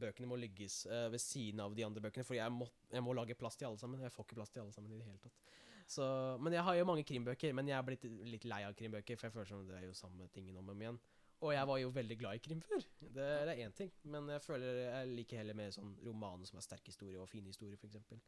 Bøkene 0.00 0.30
må 0.30 0.38
ligges 0.40 0.86
ved 0.88 1.20
siden 1.20 1.60
av 1.60 1.74
de 1.76 1.84
andre 1.84 2.06
bøkene, 2.06 2.24
for 2.24 2.38
jeg 2.38 2.54
må, 2.54 2.70
jeg 2.94 3.02
må 3.04 3.18
lage 3.18 3.36
plass 3.36 3.58
til 3.58 3.68
alle 3.68 3.82
sammen. 3.82 4.06
Jeg 4.06 4.14
får 4.14 4.28
ikke 4.28 4.38
plass 4.38 4.54
til 4.54 4.62
alle 4.62 4.72
sammen 4.72 4.94
i 4.94 5.02
det 5.02 5.10
hele 5.10 5.20
tatt. 5.20 5.50
Så, 5.90 6.04
men 6.38 6.54
jeg 6.54 6.62
har 6.62 6.76
jo 6.78 6.86
mange 6.86 7.02
krimbøker, 7.06 7.54
men 7.56 7.66
jeg 7.66 7.74
er 7.74 7.86
blitt 7.86 8.04
litt 8.30 8.44
lei 8.46 8.60
av 8.62 8.76
krimbøker, 8.78 9.18
for 9.18 9.26
jeg 9.26 9.34
føler 9.34 9.48
som 9.50 9.64
det 9.66 9.80
er 9.80 9.88
jo 9.88 9.96
samme 9.98 10.28
tingen 10.30 10.60
om 10.60 10.68
og 10.68 10.76
om 10.76 10.84
igjen. 10.84 11.00
Og 11.40 11.54
jeg 11.54 11.68
var 11.70 11.78
jo 11.80 11.92
veldig 11.96 12.16
glad 12.20 12.36
i 12.36 12.42
krim 12.44 12.60
før. 12.62 12.84
Det, 13.00 13.24
er 13.24 13.62
én 13.64 13.72
ting. 13.74 13.90
Men 14.12 14.28
jeg 14.28 14.42
føler 14.44 14.80
jeg 14.84 15.14
liker 15.16 15.40
heller 15.40 15.56
mer 15.56 15.72
sånn 15.74 15.94
romaner 16.04 16.46
som 16.46 16.60
har 16.60 16.66
sterk 16.66 16.86
historie, 16.92 17.18
og 17.18 17.30
fine 17.32 17.50
historier, 17.50 17.80
f.eks. 17.80 18.20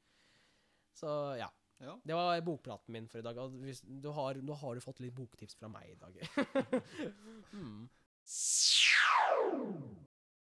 Så 0.96 1.10
ja. 1.38 1.50
Ja. 1.82 1.96
Det 2.06 2.14
var 2.14 2.40
bokpraten 2.46 2.94
min 2.94 3.08
for 3.10 3.18
i 3.18 3.26
dag. 3.26 3.38
Hvis, 3.62 3.82
du 3.82 4.08
har, 4.14 4.38
nå 4.38 4.54
har 4.54 4.74
du 4.78 4.82
fått 4.84 5.00
litt 5.02 5.14
boktips 5.16 5.56
fra 5.58 5.70
meg 5.70 5.90
i 5.90 5.98
dag. 5.98 6.18
mm. 7.58 7.88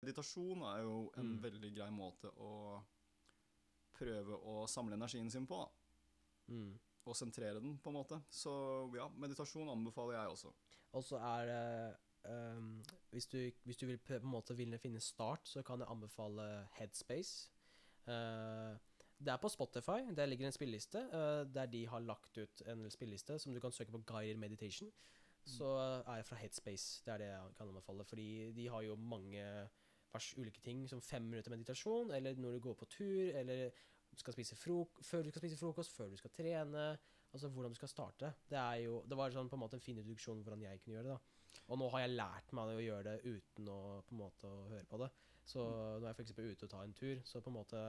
Meditasjon 0.07 0.63
er 0.71 0.83
jo 0.85 0.99
en 1.19 1.33
Mm. 1.33 1.41
veldig 1.43 1.73
grei 1.75 1.89
måte 1.91 2.31
å 2.31 2.53
prøve 3.97 4.39
å 4.39 4.67
samle 4.71 4.95
energien 4.95 5.31
sin 5.31 5.47
på. 5.51 5.59
Mm. 6.49 6.79
Og 7.07 7.15
sentrere 7.15 7.61
den, 7.61 7.77
på 7.79 7.93
en 7.93 7.99
måte. 8.01 8.19
Så 8.31 8.53
ja, 8.97 9.07
meditasjon 9.23 9.71
anbefaler 9.71 10.19
jeg 10.19 10.33
også. 10.35 10.51
Og 10.99 11.05
så 11.07 11.21
er 11.23 11.47
det 11.51 12.33
um, 12.57 12.73
hvis, 13.11 13.29
du, 13.31 13.39
hvis 13.65 13.79
du 13.79 13.87
vil 13.87 14.01
på 14.03 14.19
en 14.19 14.27
måte 14.27 14.57
vil 14.59 14.75
finne 14.83 15.01
start, 15.01 15.47
så 15.49 15.63
kan 15.63 15.81
jeg 15.81 15.91
anbefale 15.91 16.67
Headspace. 16.79 17.53
Uh, 18.07 18.75
det 19.19 19.33
er 19.33 19.39
på 19.41 19.49
Spotify. 19.49 20.03
Der 20.17 20.27
ligger 20.27 20.47
en 20.47 20.53
spilleliste 20.53 21.05
uh, 21.13 21.47
der 21.55 21.71
de 21.71 21.87
har 21.89 22.03
lagt 22.03 22.39
ut 22.39 22.63
en 22.67 22.91
spilleliste 22.91 23.39
som 23.39 23.55
du 23.55 23.61
kan 23.61 23.73
søke 23.73 23.95
på 23.95 24.03
Guided 24.07 24.37
Meditation. 24.43 24.91
Så 25.47 25.65
eh, 25.79 26.13
er 26.13 26.17
jeg 26.17 26.27
fra 26.27 26.37
Headspace. 26.37 27.03
Det 27.07 27.13
er 27.13 27.19
det 27.19 27.27
jeg 27.27 27.51
kan 27.57 27.69
anbefale. 27.69 28.05
Fordi 28.05 28.53
de 28.53 28.69
har 28.69 28.83
jo 28.83 28.95
mange 28.95 29.69
ulike 30.37 30.61
ting, 30.61 30.89
som 30.89 31.01
fem 31.01 31.23
minutter 31.23 31.51
meditasjon, 31.51 32.11
eller 32.11 32.35
når 32.35 32.53
du 32.53 32.61
går 32.61 32.75
på 32.75 32.85
tur, 32.85 33.21
eller 33.21 33.71
skal 34.21 34.35
spise 34.37 34.57
frok 34.59 35.01
før 35.05 35.25
du 35.25 35.31
skal 35.31 35.45
spise 35.45 35.59
frokost, 35.61 35.95
før 35.97 36.11
du 36.13 36.17
skal 36.21 36.33
trene. 36.35 36.89
Altså 37.33 37.51
hvordan 37.53 37.75
du 37.75 37.77
skal 37.77 37.91
starte. 37.91 38.33
Det 38.49 38.59
er 38.59 38.83
jo 38.87 39.03
Det 39.05 39.17
var 39.19 39.35
sånn 39.35 39.49
på 39.51 39.59
en 39.59 39.65
måte 39.65 39.77
en 39.77 39.85
fin 39.85 39.99
introduksjon 39.99 40.43
hvordan 40.43 40.63
jeg 40.65 40.81
kunne 40.81 40.97
gjøre 40.97 41.09
det. 41.09 41.17
da 41.17 41.63
Og 41.69 41.81
nå 41.81 41.89
har 41.93 42.05
jeg 42.05 42.17
lært 42.17 42.53
meg 42.57 42.73
å 42.73 42.85
gjøre 42.85 43.05
det 43.11 43.17
uten 43.25 43.69
å 43.69 43.81
på 44.07 44.15
en 44.15 44.23
måte 44.23 44.53
høre 44.73 44.87
på 44.89 45.01
det. 45.03 45.11
Så 45.47 45.63
når 45.63 46.09
jeg 46.09 46.17
f.eks. 46.19 46.39
er 46.39 46.53
ute 46.53 46.67
og 46.67 46.71
tar 46.71 46.87
en 46.87 46.97
tur, 46.97 47.21
så 47.25 47.43
på 47.43 47.53
en 47.53 47.59
måte 47.59 47.83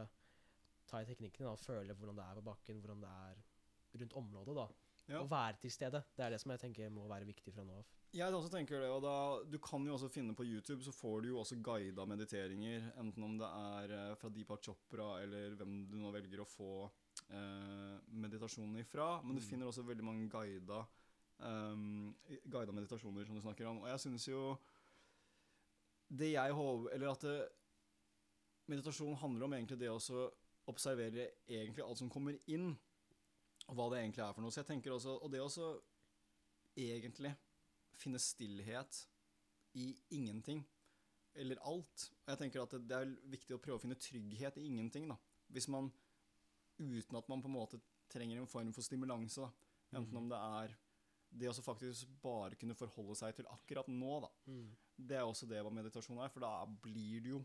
tar 0.88 1.04
jeg 1.04 1.14
teknikkene 1.14 1.52
og 1.52 1.60
føler 1.60 1.94
hvordan 1.94 2.20
det 2.20 2.26
er 2.26 2.40
på 2.40 2.48
bakken, 2.50 2.82
hvordan 2.84 3.02
det 3.04 3.14
er 3.30 3.42
rundt 4.02 4.20
området. 4.22 4.56
da 4.56 4.68
Ja. 5.08 5.22
Å 5.24 5.28
være 5.32 5.56
til 5.62 5.72
stede. 5.72 6.02
Det 6.18 6.24
er 6.26 6.34
det 6.34 6.40
som 6.42 6.52
jeg 6.52 6.60
tenker 6.60 6.90
må 6.92 7.06
være 7.08 7.26
viktig 7.30 7.54
fra 7.56 7.64
nå 7.64 7.78
av. 7.80 7.86
Jeg 8.16 8.34
også 8.34 8.50
tenker 8.52 8.82
det, 8.82 8.90
og 8.92 9.02
da, 9.04 9.44
Du 9.48 9.58
kan 9.60 9.86
jo 9.86 9.94
også 9.96 10.10
finne 10.12 10.34
på 10.36 10.44
YouTube, 10.48 10.82
så 10.84 10.92
får 10.92 11.22
du 11.24 11.28
jo 11.30 11.40
også 11.40 11.58
guida 11.64 12.06
mediteringer. 12.06 12.92
Enten 13.00 13.24
om 13.24 13.38
det 13.40 13.48
er 13.48 13.94
eh, 13.96 14.16
fra 14.20 14.30
Deepak 14.30 14.64
Chopra, 14.64 15.22
eller 15.24 15.56
hvem 15.56 15.86
du 15.88 15.96
nå 15.98 16.12
velger 16.12 16.42
å 16.44 16.48
få 16.48 16.70
eh, 17.30 17.98
meditasjonen 18.10 18.80
ifra. 18.84 19.22
Men 19.24 19.36
du 19.36 19.42
Mm. 19.42 19.48
finner 19.50 19.68
også 19.68 19.86
veldig 19.88 20.04
mange 20.04 20.30
guida, 20.30 20.86
um, 21.40 22.16
guida 22.50 22.72
meditasjoner 22.74 23.26
som 23.26 23.36
du 23.36 23.42
snakker 23.42 23.66
om. 23.68 23.82
Og 23.84 23.88
jeg 23.88 24.00
synes 24.00 24.28
jo 24.28 24.58
Det 26.10 26.32
jeg 26.32 26.52
håper 26.54 26.94
Eller 26.96 27.10
at 27.12 27.20
det, 27.22 27.50
meditasjon 28.68 29.16
handler 29.16 29.46
om 29.46 29.54
egentlig 29.54 29.80
det 29.80 29.90
å 29.90 30.32
observere 30.68 31.30
egentlig 31.48 31.84
alt 31.84 31.98
som 31.98 32.10
kommer 32.10 32.38
inn, 32.48 32.78
og 33.68 33.76
hva 33.76 33.90
det 33.92 34.00
egentlig 34.02 34.24
er 34.24 34.34
for 34.34 34.42
noe. 34.42 34.52
Så 34.52 34.62
jeg 34.62 34.70
tenker 34.72 34.92
også, 34.96 35.18
Og 35.22 35.32
det 35.32 35.42
også 35.42 35.82
egentlig 36.78 37.36
finne 37.98 38.20
stillhet 38.22 39.08
i 39.76 39.96
ingenting. 40.12 40.64
Eller 41.36 41.60
alt. 41.66 42.10
Og 42.26 42.32
jeg 42.34 42.38
tenker 42.38 42.64
at 42.64 42.76
det, 42.88 42.98
er 42.98 43.12
viktig 43.30 43.56
å 43.56 43.62
prøve 43.62 43.78
å 43.78 43.82
finne 43.82 43.96
trygghet 44.02 44.58
i 44.58 44.66
ingenting. 44.66 45.08
da. 45.10 45.18
Hvis 45.50 45.68
man, 45.68 45.92
uten 46.80 47.18
at 47.18 47.30
man 47.30 47.42
på 47.42 47.48
en 47.50 47.58
måte 47.58 47.80
trenger 48.10 48.40
en 48.40 48.48
form 48.50 48.74
for 48.74 48.82
stimulanse, 48.82 49.42
da. 49.42 49.52
Enten 49.98 50.12
Mhm. 50.14 50.18
om 50.18 50.30
det 50.30 50.38
er 50.38 50.78
det 51.38 51.50
å 51.50 51.64
faktisk 51.64 52.08
bare 52.22 52.56
kunne 52.56 52.76
forholde 52.76 53.16
seg 53.16 53.36
til 53.36 53.46
akkurat 53.46 53.88
nå, 53.88 54.22
da. 54.22 54.30
Mm. 54.48 54.76
Det 55.00 55.14
er 55.16 55.22
også 55.22 55.46
det 55.48 55.60
hva 55.62 55.70
meditasjon 55.70 56.18
er, 56.24 56.30
for 56.34 56.40
da 56.42 56.66
blir 56.82 57.22
det 57.22 57.30
jo 57.30 57.44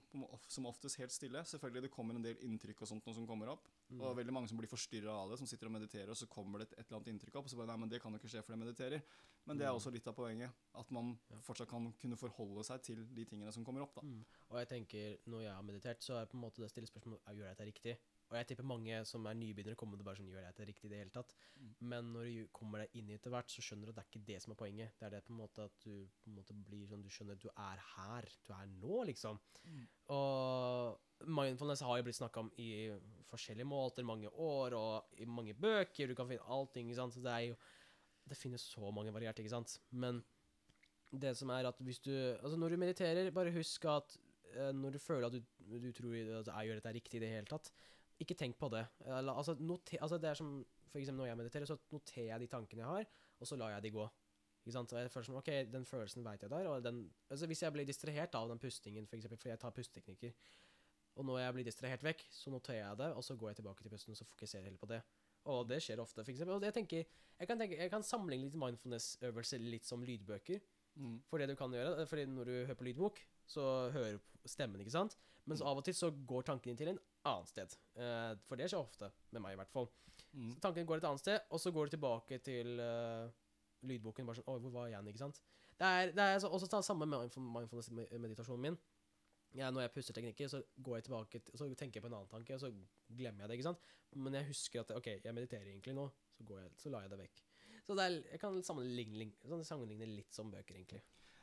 som 0.49 0.65
oftest 0.65 0.97
helt 0.97 1.13
stille. 1.13 1.43
Selvfølgelig 1.45 1.83
det 1.83 1.91
kommer 1.93 2.15
en 2.17 2.23
del 2.25 2.37
inntrykk 2.49 2.81
og 2.81 2.89
sånt 2.89 3.05
noe 3.07 3.15
som 3.15 3.27
kommer 3.29 3.49
opp, 3.53 3.69
Mm. 3.93 4.01
og 4.01 4.17
veldig 4.17 4.33
mange 4.33 4.49
som 4.49 4.57
blir 4.57 4.71
forstyrra 4.71 5.13
av 5.13 5.29
det, 5.31 5.37
som 5.39 5.47
sitter 5.47 5.67
og 5.69 5.73
mediterer, 5.75 6.09
og 6.09 6.17
så 6.17 6.27
kommer 6.27 6.59
det 6.61 6.71
et, 6.73 6.79
et 6.79 6.87
eller 6.87 6.97
annet 7.03 7.09
inntrykk 7.13 7.35
opp, 7.37 7.45
og 7.45 7.51
så 7.51 7.57
bare 7.59 7.67
nei, 7.67 7.77
men 7.77 7.89
det 7.91 8.01
kan 8.01 8.11
jo 8.13 8.19
ikke 8.19 8.31
skje 8.33 8.43
for 8.43 8.53
jeg 8.55 8.59
mediterer. 8.65 9.03
Men 9.45 9.59
det 9.59 9.67
er 9.67 9.71
Mm. 9.73 9.77
også 9.77 9.93
litt 9.93 10.07
av 10.09 10.15
poenget, 10.17 10.51
at 10.75 10.91
man 10.91 11.19
Ja. 11.31 11.37
fortsatt 11.41 11.69
kan 11.69 11.93
kunne 12.01 12.17
forholde 12.17 12.65
seg 12.65 12.81
til 12.83 13.05
de 13.13 13.25
tingene 13.27 13.53
som 13.53 13.65
kommer 13.65 13.83
opp, 13.83 13.95
da. 13.97 14.01
Mm. 14.01 14.25
Og 14.51 14.57
jeg 14.59 14.69
tenker, 14.69 15.19
når 15.27 15.41
jeg 15.43 15.53
har 15.53 15.63
meditert, 15.63 16.01
så 16.01 16.15
er 16.15 16.21
det 16.25 16.31
på 16.31 16.35
en 16.39 16.41
måte 16.41 16.57
det 16.63 16.71
stille 16.71 16.87
spørsmålet 16.89 17.21
er, 17.27 17.35
gjør 17.35 17.45
jeg 17.49 17.57
dette 17.57 17.67
riktig. 17.67 17.99
Og 18.33 18.39
jeg 18.39 18.49
tipper 18.49 18.65
mange 18.65 18.99
som 19.05 19.27
er 19.29 19.37
nybegynnere, 19.37 19.77
kommer 19.77 20.01
til 20.01 20.07
bare 20.07 20.17
sånn 20.17 20.31
Gjør 20.31 20.47
jeg 20.47 20.57
det 20.57 20.67
riktig 20.71 20.89
i 20.89 20.93
det 20.93 21.01
hele 21.03 21.13
tatt? 21.13 21.35
Mm. 21.61 21.73
Men 21.93 22.07
når 22.15 22.29
du 22.29 22.53
kommer 22.57 22.81
deg 22.81 22.97
inn 22.97 23.11
i 23.11 23.17
etter 23.19 23.33
hvert, 23.35 23.53
så 23.53 23.65
skjønner 23.65 23.89
du 23.89 23.93
at 23.93 23.99
det 23.99 24.05
er 24.05 24.09
ikke 24.09 24.29
det 24.31 24.39
som 24.41 24.55
er 24.55 24.59
poenget. 24.63 24.95
Det 24.97 25.07
er 25.09 25.13
det 25.13 25.21
på 25.27 25.35
en 25.35 25.41
måte 25.43 25.67
at 25.69 25.77
du 25.85 25.91
på 26.09 26.31
en 26.31 26.39
måte 26.39 26.57
blir 26.57 26.87
sånn 26.89 27.05
Du 27.05 27.11
skjønner 27.13 27.37
at 27.37 27.45
du 27.45 27.51
er 27.53 27.85
her. 27.91 28.29
Du 28.49 28.55
er 28.57 28.73
nå, 28.73 29.03
liksom. 29.11 29.41
Mm. 29.69 29.85
Og 30.17 31.29
mindfulness 31.29 31.85
har 31.85 32.01
jo 32.01 32.09
blitt 32.09 32.21
snakka 32.23 32.47
om 32.47 32.51
i 32.63 32.71
forskjellige 33.29 33.69
måter, 33.69 34.09
mange 34.09 34.33
år, 34.33 34.79
og 34.81 35.21
i 35.21 35.29
mange 35.29 35.55
bøker. 35.55 36.09
Du 36.09 36.17
kan 36.17 36.31
finne 36.31 36.49
allting, 36.57 36.89
ikke 36.89 37.03
sant. 37.03 37.19
Så 37.19 37.25
det 37.25 37.37
er 37.37 37.49
jo 37.53 37.61
Det 38.31 38.39
finnes 38.39 38.63
så 38.63 38.89
mange 38.95 39.13
varierte, 39.13 39.43
ikke 39.43 39.51
sant. 39.51 39.81
Men 39.91 40.23
det 41.13 41.35
som 41.37 41.51
er 41.51 41.67
at 41.69 41.81
hvis 41.85 41.99
du 42.01 42.13
Altså, 42.13 42.57
når 42.57 42.69
du 42.69 42.77
mediterer, 42.77 43.31
bare 43.31 43.53
husk 43.53 43.85
at 43.85 44.17
eh, 44.55 44.73
når 44.73 44.91
du 44.97 44.99
føler 44.99 45.27
at 45.27 45.33
du, 45.33 45.43
du 45.59 45.91
tror 45.93 46.15
at 46.15 46.47
jeg 46.47 46.69
gjør 46.69 46.81
dette 46.81 46.95
riktig 46.95 47.19
i 47.19 47.25
det 47.25 47.33
hele 47.35 47.51
tatt, 47.51 47.73
ikke 48.25 48.39
tenk 48.39 48.59
på 48.61 48.71
det. 48.73 48.85
Eller, 49.05 49.33
altså, 49.33 49.57
noter, 49.61 50.01
altså, 50.01 50.19
det 50.19 50.31
er 50.31 50.39
som 50.39 50.55
For 50.93 51.01
eksempel 51.01 51.23
når 51.23 51.31
jeg 51.31 51.41
mediterer, 51.41 51.69
så 51.69 51.79
noterer 51.93 52.27
jeg 52.27 52.41
de 52.43 52.47
tankene 52.53 52.83
jeg 52.83 52.89
har, 52.89 53.07
og 53.41 53.49
så 53.49 53.57
lar 53.57 53.71
jeg 53.73 53.83
de 53.87 53.95
gå. 53.95 54.09
Ikke 54.63 54.75
sant? 54.75 54.93
Og 54.93 55.01
jeg 55.01 55.11
føler 55.11 55.25
som, 55.27 55.39
ok, 55.41 55.51
Den 55.73 55.87
følelsen 55.89 56.25
veit 56.25 56.43
jeg 56.43 56.51
der. 56.51 56.69
og 56.69 56.85
den, 56.85 56.99
altså 57.31 57.47
Hvis 57.47 57.63
jeg 57.63 57.73
blir 57.73 57.89
distrahert 57.89 58.35
av 58.35 58.51
den 58.51 58.59
pustingen, 58.59 59.07
for 59.07 59.17
eksempel, 59.17 59.39
for 59.39 59.49
jeg 59.49 59.59
tar 59.59 59.71
pusteteknikker, 59.71 60.33
og 61.17 61.25
når 61.29 61.39
jeg 61.39 61.55
blir 61.57 61.65
distrahert 61.65 62.05
vekk, 62.05 62.23
så 62.33 62.53
noterer 62.53 62.79
jeg 62.79 62.99
det, 63.03 63.11
og 63.17 63.25
så 63.25 63.37
går 63.37 63.51
jeg 63.51 63.57
tilbake 63.61 63.85
til 63.85 63.93
pusten 63.93 64.15
og 64.15 64.17
så 64.17 64.25
fokuserer 64.25 64.65
heller 64.65 64.81
på 64.81 64.89
det. 64.89 65.03
Og 65.53 65.67
det 65.69 65.81
skjer 65.83 66.01
ofte, 66.01 66.23
for 66.23 66.33
eksempel. 66.33 66.55
Og 66.55 66.65
jeg 66.65 66.77
tenker, 66.77 67.05
jeg 67.39 67.49
kan, 67.49 67.59
tenke, 67.59 67.77
jeg 67.77 67.91
kan 67.93 68.07
sammenligne 68.07 68.47
litt 68.47 68.57
mindfulness-øvelser 68.61 69.65
litt 69.67 69.89
som 69.89 70.05
lydbøker. 70.07 70.63
Mm. 70.95 71.19
For 71.29 71.41
det 71.41 71.51
du 71.51 71.57
kan 71.59 71.73
gjøre, 71.75 72.07
fordi 72.07 72.27
når 72.31 72.49
du 72.49 72.55
hører 72.55 72.79
på 72.79 72.87
lydbok, 72.87 73.21
så 73.51 73.67
hører 73.93 74.17
du 74.17 74.49
stemmen, 74.49 74.81
ikke 74.81 74.95
sant? 74.95 75.19
Mens 75.49 75.61
så 75.61 75.69
av 75.69 75.81
og 75.81 75.85
til 75.85 75.97
så 75.97 76.13
går 76.29 76.47
tanken 76.47 76.73
inn 76.73 76.79
til 76.79 76.93
en 76.93 77.01
annen 77.29 77.49
sted. 77.49 77.75
Uh, 77.99 78.33
for 78.49 78.61
det 78.61 78.71
skjer 78.71 78.83
ofte, 78.83 79.11
med 79.35 79.45
meg 79.45 79.57
i 79.57 79.61
hvert 79.61 79.73
fall. 79.73 79.89
Mm. 80.33 80.55
Så 80.55 80.63
tanken 80.65 80.89
går 80.89 81.03
et 81.03 81.09
annet 81.09 81.23
sted, 81.23 81.39
og 81.51 81.61
så 81.61 81.73
går 81.75 81.89
du 81.89 81.97
tilbake 81.97 82.39
til 82.45 82.81
uh, 82.81 83.29
lydboken. 83.89 84.29
Bare 84.29 84.41
sånn 84.41 84.49
Oi, 84.53 84.59
hvor 84.65 84.75
var 84.75 84.89
jeg 84.89 84.97
igjen? 84.97 85.13
Ikke 85.13 85.25
sant? 85.25 85.43
Det 85.79 85.91
er, 85.91 86.13
det 86.17 86.25
er 86.25 86.41
så, 86.43 86.51
også 86.53 86.69
det 86.71 86.83
samme 86.87 87.09
med 87.09 87.37
mindfulness-meditasjonen 87.37 88.67
min. 88.69 88.81
Ja, 89.59 89.69
når 89.69 89.85
jeg 89.85 89.93
puster 89.93 90.17
teknikker, 90.17 90.49
så 90.49 90.63
går 90.81 90.99
jeg 90.99 91.09
tilbake 91.09 91.41
til, 91.45 91.57
så 91.59 91.67
tenker 91.77 91.99
jeg 91.99 92.05
på 92.05 92.09
en 92.09 92.17
annen 92.17 92.31
tanke, 92.31 92.57
og 92.57 92.63
så 92.63 92.71
glemmer 93.13 93.45
jeg 93.45 93.51
det. 93.51 93.59
ikke 93.59 93.69
sant? 93.69 93.83
Men 94.17 94.37
jeg 94.39 94.49
husker 94.49 94.81
at 94.81 94.93
OK, 94.97 95.09
jeg 95.25 95.35
mediterer 95.37 95.69
egentlig 95.69 95.97
nå, 95.97 96.07
så, 96.37 96.47
går 96.49 96.63
jeg, 96.63 96.71
så 96.81 96.93
lar 96.93 97.05
jeg 97.05 97.13
det 97.13 97.19
vekk. 97.21 97.43
Så 97.83 97.97
det 97.99 98.05
er, 98.07 98.17
jeg 98.31 98.41
kan 98.41 98.57
sammenligne, 98.65 99.27
sånn 99.51 99.65
sammenligne 99.67 100.09
litt 100.09 100.33
som 100.33 100.53
bøker, 100.53 100.79
egentlig. 100.79 101.03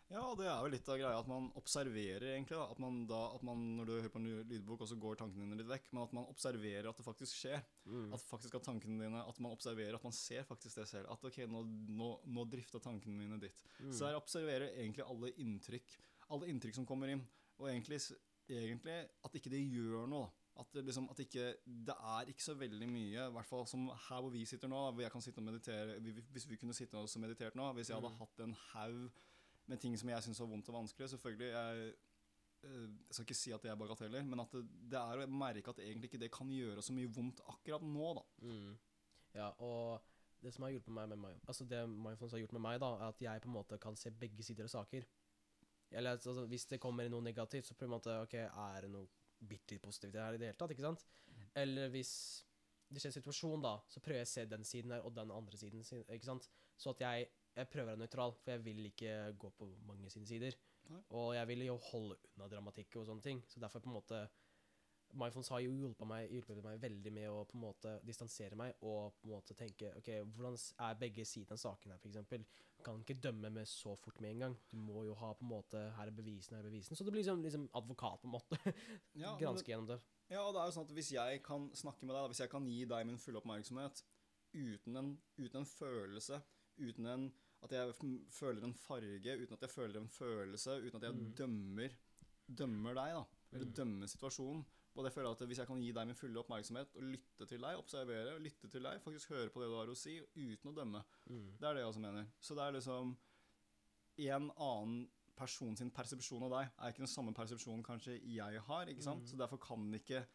Ja, 0.10 0.24
det 0.34 0.48
er 0.50 0.58
jo 0.66 0.70
litt 0.74 0.88
av 0.90 0.98
greia 0.98 1.20
at 1.20 1.28
man 1.30 1.52
observerer, 1.60 2.24
egentlig. 2.34 2.58
da, 2.58 2.64
At 2.72 2.80
man 2.82 3.06
da, 3.06 3.20
at 3.36 3.44
man, 3.46 3.60
Når 3.78 3.86
du 3.86 3.92
hører 3.94 4.10
på 4.10 4.18
en 4.18 4.30
lydbok, 4.50 4.82
og 4.82 4.88
så 4.90 4.98
går 4.98 5.20
tankene 5.20 5.46
dine 5.46 5.58
litt 5.60 5.68
vekk, 5.70 5.92
men 5.94 6.02
at 6.04 6.14
man 6.18 6.26
observerer 6.32 6.90
at 6.90 6.98
det 6.98 7.06
faktisk 7.06 7.38
skjer. 7.38 7.62
Mm. 7.86 8.08
At 8.18 8.22
faktisk 8.26 8.56
at 8.58 8.64
tankene 8.66 8.98
dine, 9.04 9.22
at 9.22 9.40
man 9.40 9.52
observerer 9.54 9.94
at 10.00 10.04
man 10.04 10.16
ser 10.18 10.44
faktisk 10.50 10.82
det 10.82 10.88
selv. 10.90 11.12
At 11.14 11.24
ok, 11.30 11.38
nå, 11.46 11.62
nå, 11.94 12.10
nå 12.26 12.46
drifter 12.50 12.82
tankene 12.82 13.14
mine 13.22 13.38
ditt. 13.40 13.62
Mm. 13.84 13.92
Så 13.94 14.10
jeg 14.10 14.18
observerer 14.18 14.74
egentlig 14.74 15.06
alle 15.06 15.32
inntrykk 15.38 15.98
Alle 16.30 16.46
inntrykk 16.52 16.76
som 16.76 16.86
kommer 16.86 17.10
inn. 17.10 17.24
Og 17.58 17.70
egentlig, 17.70 17.98
egentlig 18.50 18.98
at 19.26 19.34
ikke 19.38 19.50
det 19.50 19.62
gjør 19.66 20.06
noe. 20.10 20.28
At 20.60 20.74
liksom, 20.76 21.08
at 21.10 21.18
ikke, 21.24 21.56
det 21.66 21.96
er 21.96 22.28
ikke 22.30 22.44
så 22.44 22.54
veldig 22.60 22.88
mye, 22.92 23.24
i 23.30 23.34
hvert 23.34 23.48
fall 23.48 23.66
som 23.66 23.88
her 23.90 24.22
hvor 24.22 24.30
vi 24.34 24.44
sitter 24.46 24.68
nå, 24.70 24.82
hvor 24.92 25.02
jeg 25.06 25.12
kan 25.14 25.22
sitte 25.24 25.40
og 25.40 25.46
meditere 25.48 26.00
vi- 26.04 26.12
vi- 26.12 26.26
Hvis 26.34 26.46
vi 26.50 26.58
kunne 26.58 26.74
sitte 26.76 26.98
og 26.98 27.08
meditert 27.18 27.56
nå, 27.56 27.74
hvis 27.74 27.88
jeg 27.90 27.96
hadde 27.98 28.12
Mm. 28.12 28.18
hatt 28.20 28.40
en 28.42 28.54
haug 28.74 29.12
med 29.70 29.82
ting 29.82 29.96
som 30.00 30.12
jeg 30.12 30.26
syns 30.26 30.42
var 30.42 30.50
vondt 30.52 30.70
og 30.72 30.80
vanskelig 30.80 31.10
Selvfølgelig, 31.14 31.50
jeg, 31.54 31.90
eh, 32.66 32.86
jeg 33.08 33.18
skal 33.18 33.26
ikke 33.28 33.40
si 33.40 33.54
at 33.56 33.66
det 33.66 33.72
er 33.72 33.80
bagateller, 33.80 34.26
men 34.28 34.44
at 34.44 34.54
det, 34.56 34.64
det 34.94 35.02
er 35.02 35.24
å 35.24 35.28
merke 35.32 35.74
at 35.74 35.82
egentlig 35.86 36.12
ikke 36.12 36.22
det 36.26 36.32
kan 36.34 36.52
gjøre 36.54 36.86
så 36.86 36.96
mye 36.96 37.12
vondt 37.16 37.44
akkurat 37.54 37.86
nå, 37.86 38.14
da. 38.18 38.26
Mm. 38.46 38.74
Ja, 39.38 39.52
og 39.62 40.02
det 40.42 40.54
som 40.56 40.66
har 40.66 40.74
hjulpet 40.74 40.94
meg 40.96 41.10
med 41.12 41.22
meg, 41.22 41.40
Altså 41.48 41.66
det 41.68 41.82
mindfulness 41.90 42.36
har 42.38 42.44
gjort 42.44 42.56
med 42.58 42.66
meg, 42.66 42.82
da, 42.82 42.94
er 42.98 43.08
at 43.14 43.24
jeg 43.24 43.44
på 43.44 43.50
en 43.52 43.58
måte 43.58 43.80
kan 43.82 43.98
se 44.00 44.12
begge 44.12 44.46
sider 44.46 44.70
av 44.70 44.74
saker. 44.74 45.08
Eller 45.92 46.18
altså, 46.18 46.46
hvis 46.46 46.68
det 46.70 46.80
kommer 46.82 47.10
noe 47.10 47.26
negativt, 47.26 47.68
så 47.68 47.76
på 47.76 47.88
en 47.88 47.96
måte 47.96 48.14
OK, 48.24 48.36
er 48.46 48.86
det 48.86 48.92
noe 48.94 49.10
bitte 49.40 49.76
litt 49.76 49.84
positivt 49.84 50.20
her 50.20 50.36
i 50.36 50.42
det 50.42 50.52
hele 50.52 50.60
tatt? 50.60 50.72
ikke 50.76 50.86
sant? 50.86 51.06
Eller 51.58 51.90
hvis 51.94 52.12
det 52.90 53.02
skjer 53.02 53.12
en 53.12 53.18
situasjon, 53.20 53.64
da, 53.64 53.76
så 53.90 54.02
prøver 54.02 54.22
jeg 54.22 54.30
å 54.30 54.32
se 54.32 54.46
den 54.50 54.66
siden 54.66 54.94
her 54.94 55.06
og 55.06 55.14
den 55.16 55.34
andre 55.34 55.58
siden. 55.58 55.84
ikke 55.84 56.26
sant? 56.26 56.50
Så 56.80 56.94
at 56.96 57.04
jeg, 57.06 57.28
jeg 57.56 57.70
prøver 57.70 57.88
å 57.88 57.92
være 57.94 58.02
nøytral, 58.04 58.36
for 58.38 58.54
jeg 58.54 58.66
vil 58.66 58.86
ikke 58.92 59.16
gå 59.42 59.50
på 59.58 59.70
mange 59.88 60.12
sine 60.14 60.30
sider. 60.30 60.58
Nei. 60.90 61.02
Og 61.18 61.34
jeg 61.38 61.50
vil 61.52 61.66
jo 61.68 61.80
holde 61.92 62.20
unna 62.34 62.48
dramatikk 62.52 63.00
og 63.00 63.10
sånne 63.10 63.26
ting. 63.26 63.42
Så 63.50 63.62
derfor 63.62 63.84
på 63.84 63.92
en 63.92 64.00
måte 64.00 64.28
Mindfulness 65.18 65.50
har 65.50 65.62
jo 65.64 65.72
hjulpet 65.74 66.06
meg, 66.06 66.30
hjulpet 66.30 66.60
meg 66.62 66.82
veldig 66.84 67.12
med 67.16 67.32
å 67.34 67.40
på 67.50 67.56
en 67.58 67.64
måte 67.64 67.96
distansere 68.06 68.58
meg 68.60 68.76
og 68.86 69.16
på 69.18 69.26
en 69.26 69.32
måte 69.32 69.56
tenke 69.58 69.90
ok, 69.98 70.10
hvordan 70.36 70.58
er 70.86 71.00
begge 71.02 71.26
sidene 71.26 71.56
av 71.58 71.62
saken 71.64 71.96
her, 71.96 72.04
f.eks. 72.04 72.60
Du 72.78 72.84
kan 72.86 73.02
ikke 73.02 73.18
dømme 73.18 73.50
med 73.52 73.68
så 73.68 73.96
fort 74.00 74.22
med 74.22 74.36
en 74.36 74.44
gang. 74.46 74.58
Du 74.70 74.78
må 74.78 75.02
jo 75.08 75.16
ha 75.18 75.32
på 75.34 75.44
en 75.44 75.52
måte 75.52 75.82
Her 75.98 76.12
er 76.12 76.16
bevisene, 76.16 76.60
her 76.60 76.68
er 76.68 76.70
bevisene. 76.70 76.96
Så 76.96 77.08
det 77.08 77.16
blir 77.16 77.24
liksom, 77.24 77.42
liksom 77.44 77.66
advokat, 77.76 78.22
på 78.22 78.30
en 78.30 78.36
måte. 78.38 78.60
Ja, 79.18 79.34
Granske 79.42 79.74
gjennom 79.74 79.90
det. 79.90 80.00
Ja, 80.30 80.46
og 80.46 80.54
det 80.54 80.62
er 80.62 80.70
jo 80.70 80.78
sånn 80.78 80.88
at 80.88 80.96
hvis 81.00 81.12
jeg 81.16 81.42
kan 81.44 81.68
snakke 81.76 82.06
med 82.06 82.14
deg, 82.14 82.30
hvis 82.30 82.44
jeg 82.46 82.54
kan 82.54 82.70
gi 82.70 82.80
deg 82.94 83.10
min 83.10 83.20
fulle 83.20 83.42
oppmerksomhet 83.42 84.06
uten 84.54 85.02
en, 85.02 85.12
uten 85.42 85.64
en 85.64 85.68
følelse, 85.68 86.40
uten 86.80 87.06
en, 87.06 87.34
at 87.64 87.72
jeg 87.72 87.94
føler 88.32 88.64
en 88.64 88.74
farge, 88.74 89.36
uten 89.44 89.54
at 89.54 89.62
jeg 89.62 89.70
føler 89.70 90.00
en 90.02 90.08
følelse, 90.08 90.78
uten 90.88 90.96
at 90.96 91.04
jeg 91.10 91.14
Mm. 91.16 91.34
dømmer, 91.36 91.90
dømmer 92.58 92.94
deg, 92.94 93.14
da, 93.14 93.24
eller 93.54 93.66
Mm. 93.66 93.74
dømmer 93.74 94.08
situasjonen. 94.08 94.66
Og 94.96 95.04
det 95.06 95.14
føler 95.14 95.30
jeg 95.30 95.42
at 95.42 95.48
hvis 95.48 95.58
jeg 95.60 95.68
kan 95.68 95.82
gi 95.82 95.92
deg 95.92 96.08
min 96.08 96.16
fulle 96.16 96.40
oppmerksomhet 96.40 96.96
og 96.96 97.04
lytte 97.04 97.46
til 97.48 97.62
deg, 97.62 97.78
observere, 97.78 98.40
lytte 98.40 98.68
til 98.72 98.82
deg, 98.84 99.02
faktisk 99.02 99.30
høre 99.30 99.50
på 99.50 99.62
det 99.62 99.70
du 99.70 99.76
har 99.78 99.88
å 99.88 99.96
si, 99.96 100.20
uten 100.36 100.72
å 100.72 100.76
dømme, 100.76 101.04
Mm. 101.30 101.58
det 101.60 101.64
er 101.70 101.74
det 101.74 101.82
jeg 101.84 101.88
også 101.94 102.00
mener. 102.02 102.26
Så 102.42 102.56
det 102.56 102.64
er 102.64 102.72
liksom 102.80 103.18
en 104.18 104.52
annen 104.58 105.10
person 105.38 105.76
sin 105.78 105.92
persepsjon 105.92 106.44
av 106.44 106.50
deg 106.52 106.72
er 106.80 106.92
ikke 106.92 106.98
den 107.06 107.08
samme 107.08 107.34
persepsjonen 107.34 107.84
kanskje 107.84 108.20
jeg 108.26 108.60
har, 108.62 108.86
ikke 108.88 109.04
sant? 109.06 109.22
Mm. 109.24 109.28
Så 109.28 109.38
derfor 109.38 109.58
kan 109.58 109.94
ikke 109.94 110.26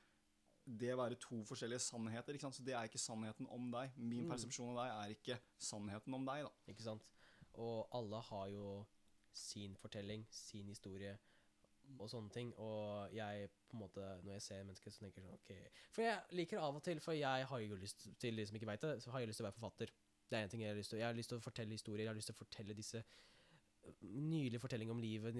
det 0.66 0.96
være 0.96 1.14
to 1.20 1.42
forskjellige 1.44 1.79
sannheter? 1.85 2.38
Så 2.50 2.64
det 2.64 2.74
er 2.74 2.88
ikke 2.88 2.98
sannheten 2.98 3.46
om 3.50 3.70
deg. 3.72 3.90
Min 3.96 4.24
Mm. 4.24 4.31
persepsjon 4.31 4.77
av 4.77 4.85
deg 4.85 4.94
er 4.94 5.14
ikke 5.16 5.40
sannheten 5.59 6.14
om 6.14 6.24
deg, 6.27 6.44
da. 6.44 6.50
Ikke 6.72 6.83
sant? 6.83 7.05
Og 7.55 7.88
alle 7.92 8.20
har 8.20 8.48
jo 8.48 8.85
sin 9.33 9.77
fortelling, 9.77 10.27
sin 10.31 10.66
historie 10.68 11.18
og 11.98 12.09
sånne 12.11 12.31
ting. 12.33 12.55
Og 12.59 13.12
jeg 13.12 13.50
på 13.68 13.77
en 13.77 13.81
måte, 13.81 14.00
når 14.24 14.33
jeg 14.33 14.42
ser 14.42 14.64
mennesker, 14.64 14.90
så 14.90 15.00
tenker 15.00 15.20
jeg 15.22 15.29
sånn 15.29 15.35
OK 15.35 15.70
For 15.92 16.03
jeg 16.03 16.22
liker 16.31 16.59
av 16.59 16.77
og 16.77 16.83
til, 16.83 17.00
for 17.00 17.12
jeg 17.12 17.46
har 17.46 17.59
jo 17.61 17.77
lyst 17.77 18.09
til 18.18 18.37
de 18.37 18.46
som 18.46 18.57
ikke 18.57 18.66
veit 18.66 18.81
det, 18.81 19.03
så 19.03 19.11
har 19.11 19.20
jeg 19.20 19.29
lyst 19.29 19.37
til 19.37 19.44
å 19.44 19.50
være 19.50 19.61
forfatter. 19.61 19.90
Det 20.31 20.38
er 20.38 20.42
en 20.42 20.48
ting 20.48 20.61
jeg 20.62 20.70
har 20.70 20.77
lyst 20.77 20.90
til. 20.90 20.98
Jeg 20.98 21.07
har 21.07 21.14
lyst 21.14 21.29
til 21.29 21.38
å 21.38 21.42
fortelle 21.44 21.70
historier. 21.77 22.05
Jeg 22.05 22.09
har 22.09 22.14
lyst 22.16 22.27
til 22.33 22.35
å 22.35 22.42
fortelle 22.44 22.74
disse 22.74 23.05
øh, 23.85 24.61
fortelling 24.61 24.90
om 24.90 25.01
livet. 25.01 25.37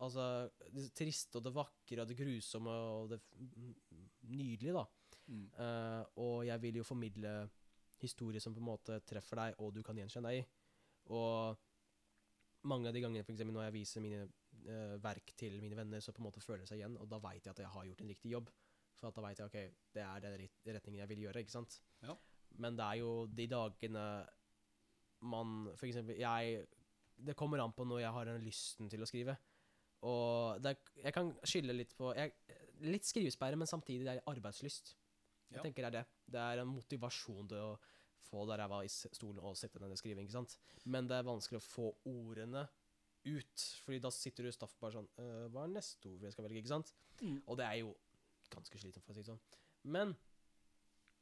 Altså 0.00 0.50
det 0.72 0.92
triste 0.96 1.38
og 1.38 1.44
det 1.44 1.54
vakre 1.54 2.02
og 2.02 2.08
det 2.08 2.18
grusomme 2.18 2.70
og 2.70 3.10
det 3.10 3.20
nydelige, 4.28 4.72
da. 4.72 4.84
Mm. 5.26 5.44
Uh, 5.54 6.02
og 6.24 6.46
jeg 6.46 6.62
vil 6.62 6.80
jo 6.80 6.86
formidle 6.86 7.32
historier 8.02 8.42
som 8.42 8.54
på 8.54 8.60
en 8.60 8.70
måte 8.72 8.98
treffer 9.06 9.38
deg, 9.38 9.60
og 9.62 9.74
du 9.74 9.82
kan 9.86 9.96
gjenkjenne 9.96 10.32
deg 10.32 10.42
i. 10.42 10.48
Og 11.14 11.60
mange 12.70 12.90
av 12.90 12.94
de 12.94 13.02
gangene 13.02 13.24
for 13.26 13.34
eksempel, 13.34 13.54
når 13.54 13.68
jeg 13.68 13.76
viser 13.78 14.04
mine 14.04 14.24
uh, 14.26 14.98
verk 15.02 15.34
til 15.38 15.60
mine 15.62 15.78
venner, 15.78 16.02
så 16.02 16.14
på 16.14 16.22
en 16.22 16.28
måte 16.28 16.42
føler 16.42 16.64
de 16.64 16.72
seg 16.72 16.82
igjen, 16.82 16.98
og 16.98 17.08
da 17.10 17.20
veit 17.22 17.46
jeg 17.46 17.54
at 17.54 17.62
jeg 17.62 17.72
har 17.74 17.88
gjort 17.88 18.04
en 18.04 18.12
riktig 18.14 18.34
jobb. 18.34 18.52
For 18.98 19.08
at 19.08 19.16
da 19.16 19.24
veit 19.24 19.40
jeg 19.40 19.48
ok, 19.48 19.80
det 19.96 20.04
er 20.04 20.22
den 20.22 20.36
retningen 20.76 21.00
jeg 21.00 21.10
vil 21.10 21.24
gjøre, 21.26 21.42
ikke 21.42 21.54
sant. 21.54 21.80
Ja. 22.02 22.16
Men 22.60 22.76
det 22.76 22.84
er 22.84 23.00
jo 23.00 23.12
de 23.32 23.48
dagene 23.48 24.06
man 25.22 25.68
For 25.78 25.86
eksempel, 25.86 26.16
jeg 26.18 26.66
Det 27.24 27.36
kommer 27.38 27.62
an 27.62 27.72
på 27.72 27.84
når 27.86 28.00
jeg 28.02 28.12
har 28.16 28.24
den 28.28 28.42
lysten 28.44 28.88
til 28.90 29.00
å 29.04 29.06
skrive. 29.08 29.36
Og 30.02 30.60
det, 30.62 30.72
er- 30.74 31.02
jeg 31.04 31.14
kan 31.14 31.28
skylde 31.46 31.76
litt 31.76 31.94
på 31.98 32.14
jeg, 32.18 32.32
Litt 32.82 33.04
skrivesperre, 33.06 33.54
men 33.54 33.68
samtidig 33.70 34.02
det 34.08 34.16
er 34.16 34.24
arbeidslyst. 34.26 34.96
Jeg 35.52 35.58
Ja. 35.58 35.62
tenker 35.62 35.84
det 35.84 35.90
er 35.94 35.96
det. 36.00 36.06
Det 36.34 36.40
er 36.40 36.58
en 36.62 36.66
motivasjon 36.74 37.46
til 37.48 37.58
å 37.58 37.78
få 38.26 38.44
der 38.48 38.58
jeg 38.58 38.68
var 38.72 38.82
i 38.82 38.88
stolen 38.88 39.38
og 39.38 39.54
sette 39.56 39.78
ned 39.78 39.92
og 39.92 39.98
skrive, 40.00 40.18
ikke 40.24 40.32
sant. 40.34 40.56
Men 40.84 41.06
det 41.06 41.14
er 41.20 41.22
vanskelig 41.28 41.60
å 41.60 41.66
få 41.68 41.94
ordene 42.04 42.64
ut, 43.24 43.56
Fordi 43.84 44.00
da 44.02 44.10
sitter 44.10 44.42
du 44.42 44.48
i 44.48 44.52
staff 44.52 44.74
bare 44.80 44.92
sånn 44.96 45.06
«Øh, 45.16 45.48
Hva 45.52 45.62
er 45.62 45.68
neste 45.76 46.08
ord 46.10 46.22
jeg 46.22 46.32
skal 46.32 46.44
velge, 46.48 46.58
ikke 46.64 46.72
sant? 46.74 46.92
Mm. 47.20 47.40
Og 47.46 47.56
det 47.56 47.66
er 47.66 47.78
jo 47.84 47.94
ganske 48.50 48.78
slitsomt, 48.80 49.04
for 49.04 49.12
å 49.12 49.14
si 49.14 49.20
det 49.22 49.30
sånn. 49.30 49.40
Men 49.84 50.16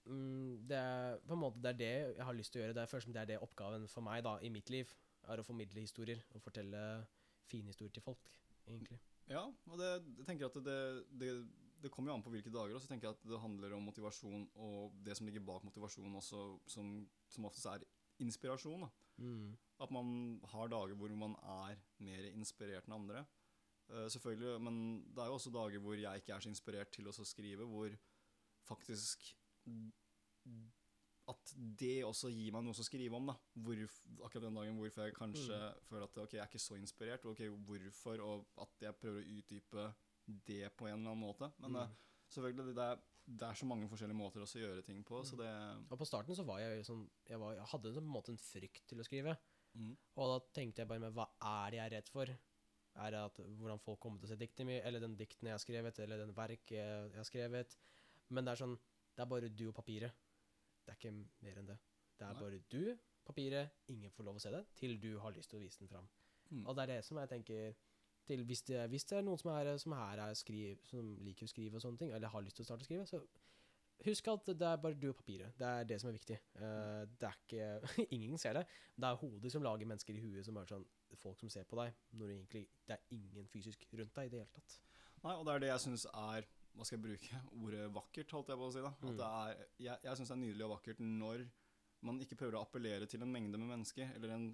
mm, 0.06 0.66
det 0.66 0.78
er 0.80 1.18
på 1.26 1.36
en 1.36 1.42
måte 1.42 1.60
det 1.60 1.74
er 1.74 1.78
det 1.80 2.16
jeg 2.16 2.24
har 2.24 2.34
lyst 2.38 2.52
til 2.54 2.62
å 2.62 2.64
gjøre. 2.64 2.74
Det 2.78 2.82
er, 2.84 2.90
først, 2.94 3.12
det 3.12 3.20
er 3.20 3.26
det 3.34 3.38
oppgaven 3.44 3.86
for 3.90 4.00
meg 4.06 4.22
da, 4.24 4.38
i 4.40 4.48
mitt 4.48 4.70
liv. 4.72 4.94
Er 5.28 5.40
å 5.40 5.46
formidle 5.46 5.82
historier 5.84 6.22
og 6.34 6.42
fortelle 6.42 6.80
fine 7.50 7.72
historier 7.72 7.92
til 7.92 8.04
folk, 8.04 8.30
egentlig. 8.66 9.00
Ja, 9.30 9.44
og 9.46 9.78
det, 9.78 9.90
jeg 10.18 10.26
tenker 10.26 10.48
at 10.48 10.56
det, 10.66 10.78
det, 11.20 11.30
det 11.82 11.90
kommer 11.92 12.10
jo 12.10 12.16
an 12.18 12.24
på 12.24 12.32
hvilke 12.34 12.52
dager. 12.52 12.74
Og 12.74 12.82
så 12.82 12.90
tenker 12.90 13.08
jeg 13.08 13.18
at 13.18 13.26
det 13.30 13.42
handler 13.42 13.76
om 13.76 13.86
motivasjon, 13.86 14.46
og 14.58 14.96
det 15.06 15.16
som 15.18 15.28
ligger 15.28 15.44
bak 15.46 15.66
motivasjon 15.66 16.16
også, 16.20 16.44
som, 16.70 16.94
som 17.30 17.46
oftest 17.48 17.68
er 17.70 17.86
inspirasjon. 18.20 18.88
Mm. 19.20 19.52
At 19.80 19.92
man 19.94 20.40
har 20.52 20.72
dager 20.72 20.98
hvor 20.98 21.12
man 21.16 21.36
er 21.66 21.78
mer 22.04 22.30
inspirert 22.32 22.88
enn 22.88 22.98
andre. 22.98 23.24
Uh, 23.90 24.06
selvfølgelig, 24.12 24.60
Men 24.62 24.76
det 25.10 25.22
er 25.22 25.30
jo 25.30 25.38
også 25.38 25.54
dager 25.54 25.82
hvor 25.82 25.98
jeg 25.98 26.22
ikke 26.22 26.34
er 26.34 26.44
så 26.44 26.50
inspirert 26.52 26.92
til 26.94 27.10
å 27.10 27.14
skrive, 27.14 27.66
hvor 27.66 27.94
faktisk 28.66 29.30
At 31.30 31.52
det 31.56 32.00
også 32.06 32.30
gir 32.32 32.52
meg 32.54 32.64
noe 32.66 32.74
å 32.74 32.86
skrive 32.86 33.18
om. 33.18 33.30
da. 33.30 33.36
Hvor, 33.64 33.82
akkurat 34.26 34.46
den 34.48 34.58
dagen 34.58 34.78
hvorfor 34.80 35.06
jeg 35.06 35.16
kanskje 35.16 35.58
føler 35.88 36.06
at 36.06 36.22
ok, 36.24 36.36
jeg 36.36 36.42
er 36.44 36.50
ikke 36.50 36.62
så 36.62 36.78
inspirert. 36.80 37.26
ok, 37.30 37.44
Hvorfor, 37.68 38.24
og 38.26 38.64
at 38.64 38.86
jeg 38.88 38.98
prøver 39.00 39.22
å 39.22 39.36
utdype 39.38 39.86
det 40.46 40.64
på 40.76 40.88
en 40.88 40.98
eller 40.98 41.12
annen 41.12 41.22
måte. 41.22 41.50
Men 41.62 41.76
mm. 41.76 41.80
uh, 41.80 42.26
selvfølgelig, 42.34 42.74
det 42.76 42.86
er, 42.86 43.00
det 43.30 43.46
er 43.46 43.58
så 43.60 43.68
mange 43.70 43.88
forskjellige 43.90 44.18
måter 44.18 44.44
å 44.44 44.62
gjøre 44.64 44.84
ting 44.86 45.02
på, 45.06 45.22
så 45.26 45.38
det 45.38 45.50
Og 45.90 45.98
på 46.00 46.08
starten 46.08 46.36
så 46.36 46.46
var 46.46 46.62
jeg 46.62 46.86
sånn 46.86 47.02
Jeg, 47.28 47.38
var, 47.38 47.56
jeg 47.58 47.68
hadde 47.72 47.92
på 47.94 48.02
en 48.02 48.14
måte 48.14 48.34
en 48.34 48.42
frykt 48.42 48.86
til 48.90 49.02
å 49.02 49.06
skrive. 49.06 49.36
mm. 49.74 49.92
Og 50.16 50.32
da 50.32 50.38
tenkte 50.60 50.82
jeg 50.82 50.90
bare 50.90 51.04
med 51.06 51.14
hva 51.16 51.28
er 51.38 51.70
det 51.70 51.80
jeg 51.80 51.86
er 51.86 51.94
redd 51.98 52.14
for? 52.14 52.32
Er 53.00 53.14
det 53.14 53.20
at 53.22 53.36
hvordan 53.38 53.78
folk 53.82 54.00
kommer 54.02 54.18
til 54.18 54.26
å 54.26 54.32
se 54.32 54.38
diktet 54.40 54.66
mitt, 54.66 54.82
eller 54.84 55.02
den 55.02 55.14
dikten 55.18 55.46
jeg 55.46 55.54
har 55.54 55.62
skrevet, 55.62 56.00
eller 56.02 56.24
den 56.24 56.34
verk 56.34 56.72
jeg 56.74 57.12
har 57.14 57.28
skrevet? 57.28 57.76
Men 58.30 58.46
det 58.46 58.54
er 58.54 58.64
sånn 58.64 58.78
Det 59.14 59.24
er 59.24 59.30
bare 59.30 59.50
du 59.52 59.68
og 59.68 59.74
papiret. 59.76 60.14
Det 60.90 60.96
er 60.96 60.98
ikke 60.98 61.44
mer 61.46 61.58
enn 61.60 61.68
det. 61.70 61.76
Det 62.18 62.26
er 62.26 62.32
Nei. 62.34 62.40
bare 62.42 62.58
du, 62.72 62.98
papiret, 63.24 63.76
ingen 63.88 64.10
får 64.10 64.26
lov 64.26 64.40
å 64.40 64.42
se 64.42 64.50
det, 64.50 64.64
til 64.74 64.96
du 65.00 65.12
har 65.22 65.30
lyst 65.36 65.52
til 65.52 65.60
å 65.60 65.62
vise 65.62 65.78
den 65.78 65.88
fram. 65.88 66.08
Mm. 66.50 66.64
Og 66.66 66.74
det 66.74 66.82
er 66.82 66.90
det 66.96 67.04
som 67.06 67.20
jeg 67.20 67.30
tenker 67.30 67.76
til 68.26 68.42
hvis 68.48 68.62
det, 68.66 68.80
hvis 68.90 69.06
det 69.06 69.20
er 69.20 69.22
noen 69.22 69.38
som, 69.38 69.52
er, 69.54 69.70
som 69.78 69.94
her 69.94 70.24
er 70.24 70.34
skriv, 70.34 70.82
som 70.90 71.14
liker 71.22 71.46
å 71.46 71.52
skrive 71.52 71.78
og 71.78 71.84
sånne 71.84 72.02
ting, 72.02 72.10
eller 72.16 72.32
har 72.32 72.42
lyst 72.42 72.58
til 72.58 72.66
å 72.66 72.68
starte 72.68 72.82
å 72.82 72.88
skrive, 72.88 73.06
så 73.06 73.22
husk 74.04 74.30
at 74.32 74.50
det 74.50 74.66
er 74.66 74.82
bare 74.82 74.98
du 74.98 75.08
og 75.12 75.16
papiret. 75.20 75.54
Det 75.58 75.70
er 75.70 75.88
det 75.88 76.00
som 76.02 76.10
er 76.10 76.16
viktig. 76.18 76.38
Uh, 76.58 77.06
det 77.20 77.30
er 77.30 77.38
ikke 77.38 78.06
Ingen 78.18 78.38
ser 78.38 78.58
det. 78.58 78.66
Det 78.96 79.08
er 79.08 79.22
hodet 79.22 79.52
som 79.54 79.62
lager 79.62 79.86
mennesker 79.86 80.18
i 80.18 80.24
huet 80.24 80.46
som 80.46 80.58
er 80.58 80.70
sånn 80.70 80.88
Folk 81.18 81.40
som 81.42 81.50
ser 81.50 81.64
på 81.66 81.74
deg, 81.74 81.94
når 82.14 82.28
det 82.28 82.34
egentlig 82.36 82.60
det 82.86 82.94
er 82.94 83.16
ingen 83.16 83.48
fysisk 83.50 83.80
rundt 83.98 84.12
deg 84.14 84.28
i 84.28 84.30
det 84.30 84.42
hele 84.44 84.52
tatt. 84.54 84.76
Nei, 85.24 85.32
og 85.34 85.42
det 85.46 85.52
er 85.52 85.62
det 85.64 85.70
jeg 85.72 85.82
syns 85.82 86.04
er 86.06 86.46
Hva 86.74 86.84
skal 86.86 86.98
jeg 86.98 87.04
bruke? 87.04 87.40
Ordet 87.60 87.92
vakkert, 87.92 88.30
holdt 88.30 88.48
jeg 88.48 88.56
på 88.60 88.66
å 88.68 88.72
si. 88.72 88.80
da. 88.80 88.92
Mm. 89.02 89.20
Er, 89.20 89.64
jeg 89.78 89.98
jeg 90.04 90.16
syns 90.16 90.28
det 90.28 90.36
er 90.36 90.42
nydelig 90.44 90.64
og 90.64 90.74
vakkert 90.78 91.00
når 91.00 91.46
man 92.02 92.20
ikke 92.24 92.36
prøver 92.40 92.56
å 92.56 92.62
appellere 92.64 93.06
til 93.10 93.22
en 93.22 93.32
mengde 93.32 93.58
med 93.58 93.68
mennesker, 93.68 94.14
eller 94.16 94.30
en, 94.34 94.46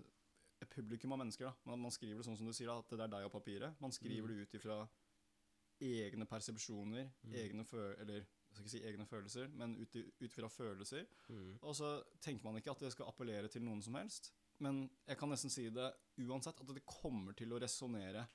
et 0.61 0.68
publikum 0.72 1.12
av 1.12 1.18
mennesker. 1.22 1.44
da. 1.46 1.72
At 1.72 1.79
man 1.79 1.90
skriver 1.94 2.16
det 2.18 2.26
sånn 2.26 2.37
som 2.40 2.46
du 2.48 2.52
sier, 2.52 2.66
da, 2.66 2.79
at 2.79 2.88
det 2.90 3.00
er 3.05 3.12
deg 3.12 3.26
og 3.29 3.33
papiret. 3.37 3.76
Man 3.81 3.92
skriver 3.92 4.26
Mm. 4.29 4.37
det 4.37 4.42
ut 4.48 4.55
ifra 4.61 4.88
egne 5.81 6.24
persepsjoner, 6.26 7.11
Mm. 7.24 7.35
egne 7.35 7.64
følelser 7.64 8.00
eller 8.00 8.14
jeg 8.16 8.55
skal 8.57 8.64
ikke 8.64 8.70
si 8.70 8.83
egne 8.88 9.07
følelser, 9.07 9.48
men 9.55 9.76
ut 9.76 9.96
ut 10.22 10.33
fra 10.33 10.48
følelser. 10.48 11.07
Mm. 11.29 11.59
Og 11.62 11.74
så 11.76 12.02
tenker 12.20 12.44
man 12.44 12.57
ikke 12.57 12.70
at 12.70 12.79
det 12.81 12.92
skal 12.92 13.07
appellere 13.11 13.48
til 13.48 13.61
noen 13.62 13.83
som 13.83 13.94
helst. 13.94 14.33
Men 14.59 14.88
jeg 15.07 15.18
kan 15.18 15.29
nesten 15.29 15.50
si 15.50 15.68
det 15.68 15.92
uansett, 16.18 16.59
at 16.61 16.66
det 16.74 16.87
kommer 16.87 17.35
til 17.37 17.52
å 17.52 17.61
resonnere 17.61 18.26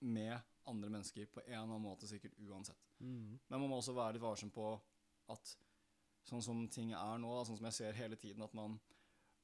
med 0.00 0.42
andre 0.66 0.90
mennesker 0.90 1.26
på 1.26 1.40
en 1.42 1.52
eller 1.52 1.62
annen 1.66 1.82
måte, 1.82 2.06
sikkert 2.06 2.36
uansett. 2.48 2.78
Mm. 3.00 3.38
Men 3.48 3.60
man 3.60 3.68
må 3.70 3.78
også 3.80 3.94
være 3.96 4.14
litt 4.16 4.22
varsom 4.22 4.50
på 4.54 4.66
at 5.32 5.56
sånn 6.28 6.42
som 6.42 6.68
ting 6.70 6.92
er 6.94 7.18
nå, 7.18 7.32
da, 7.34 7.44
sånn 7.48 7.58
som 7.58 7.66
jeg 7.66 7.78
ser 7.80 7.92
hele 7.98 8.16
tiden, 8.16 8.42
at 8.46 8.54
man, 8.54 8.78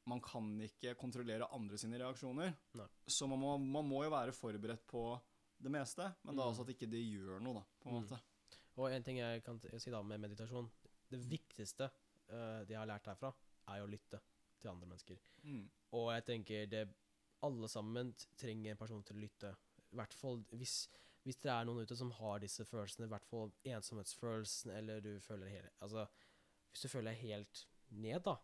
man 0.07 0.20
kan 0.22 0.52
ikke 0.62 0.94
kontrollere 1.00 1.48
andre 1.54 1.78
sine 1.81 1.98
reaksjoner. 1.98 2.54
Nei. 2.78 2.87
Så 3.07 3.26
man 3.31 3.40
må, 3.42 3.57
man 3.59 3.88
må 3.88 4.04
jo 4.07 4.12
være 4.14 4.33
forberedt 4.37 4.87
på 4.87 5.02
det 5.59 5.70
meste, 5.74 6.07
men 6.22 6.37
da 6.38 6.44
Mm. 6.44 6.52
også 6.52 6.62
at 6.62 6.68
ikke 6.76 6.87
det 6.90 7.02
gjør 7.02 7.40
noe, 7.42 7.54
da, 7.54 7.64
på 7.83 7.88
en 7.90 7.94
Mm. 7.96 8.02
måte. 8.07 8.20
Og 8.78 8.92
en 8.92 9.02
ting 9.02 9.16
jeg 9.18 9.42
kan 9.42 9.59
si 9.81 9.90
da 9.90 10.02
med 10.02 10.20
meditasjon 10.20 10.70
Det 11.11 11.18
viktigste 11.18 11.87
uh, 12.31 12.62
det 12.64 12.74
jeg 12.74 12.78
har 12.78 12.87
lært 12.87 13.07
herfra, 13.09 13.33
er 13.68 13.81
å 13.83 13.88
lytte 13.90 14.20
til 14.61 14.70
andre 14.70 14.87
mennesker. 14.87 15.16
Mm. 15.42 15.64
Og 15.92 16.11
jeg 16.12 16.24
tenker 16.26 16.66
det 16.68 16.88
Alle 17.42 17.68
sammen 17.68 18.14
trenger 18.37 18.70
en 18.72 18.76
person 18.76 19.02
til 19.02 19.16
å 19.16 19.20
lytte. 19.20 19.50
I 19.92 19.96
hvert 19.96 20.12
fall 20.14 20.40
hvis, 20.52 20.88
hvis 21.26 21.40
det 21.42 21.50
er 21.52 21.66
noen 21.66 21.85
ute 21.85 21.96
som 21.98 22.11
har 22.18 22.40
disse 22.42 22.64
følelsene, 22.64 23.09
i 23.09 23.12
hvert 23.12 23.26
fall 23.28 23.52
ensomhetsfølelsen, 23.68 24.72
eller 24.78 25.02
du 25.04 25.12
føler 25.20 25.50
hele 25.52 25.72
Altså, 25.85 26.07
hvis 26.70 26.85
du 26.85 26.88
føler 26.88 27.12
deg 27.12 27.22
helt 27.26 27.64
ned, 27.90 28.20
da, 28.24 28.37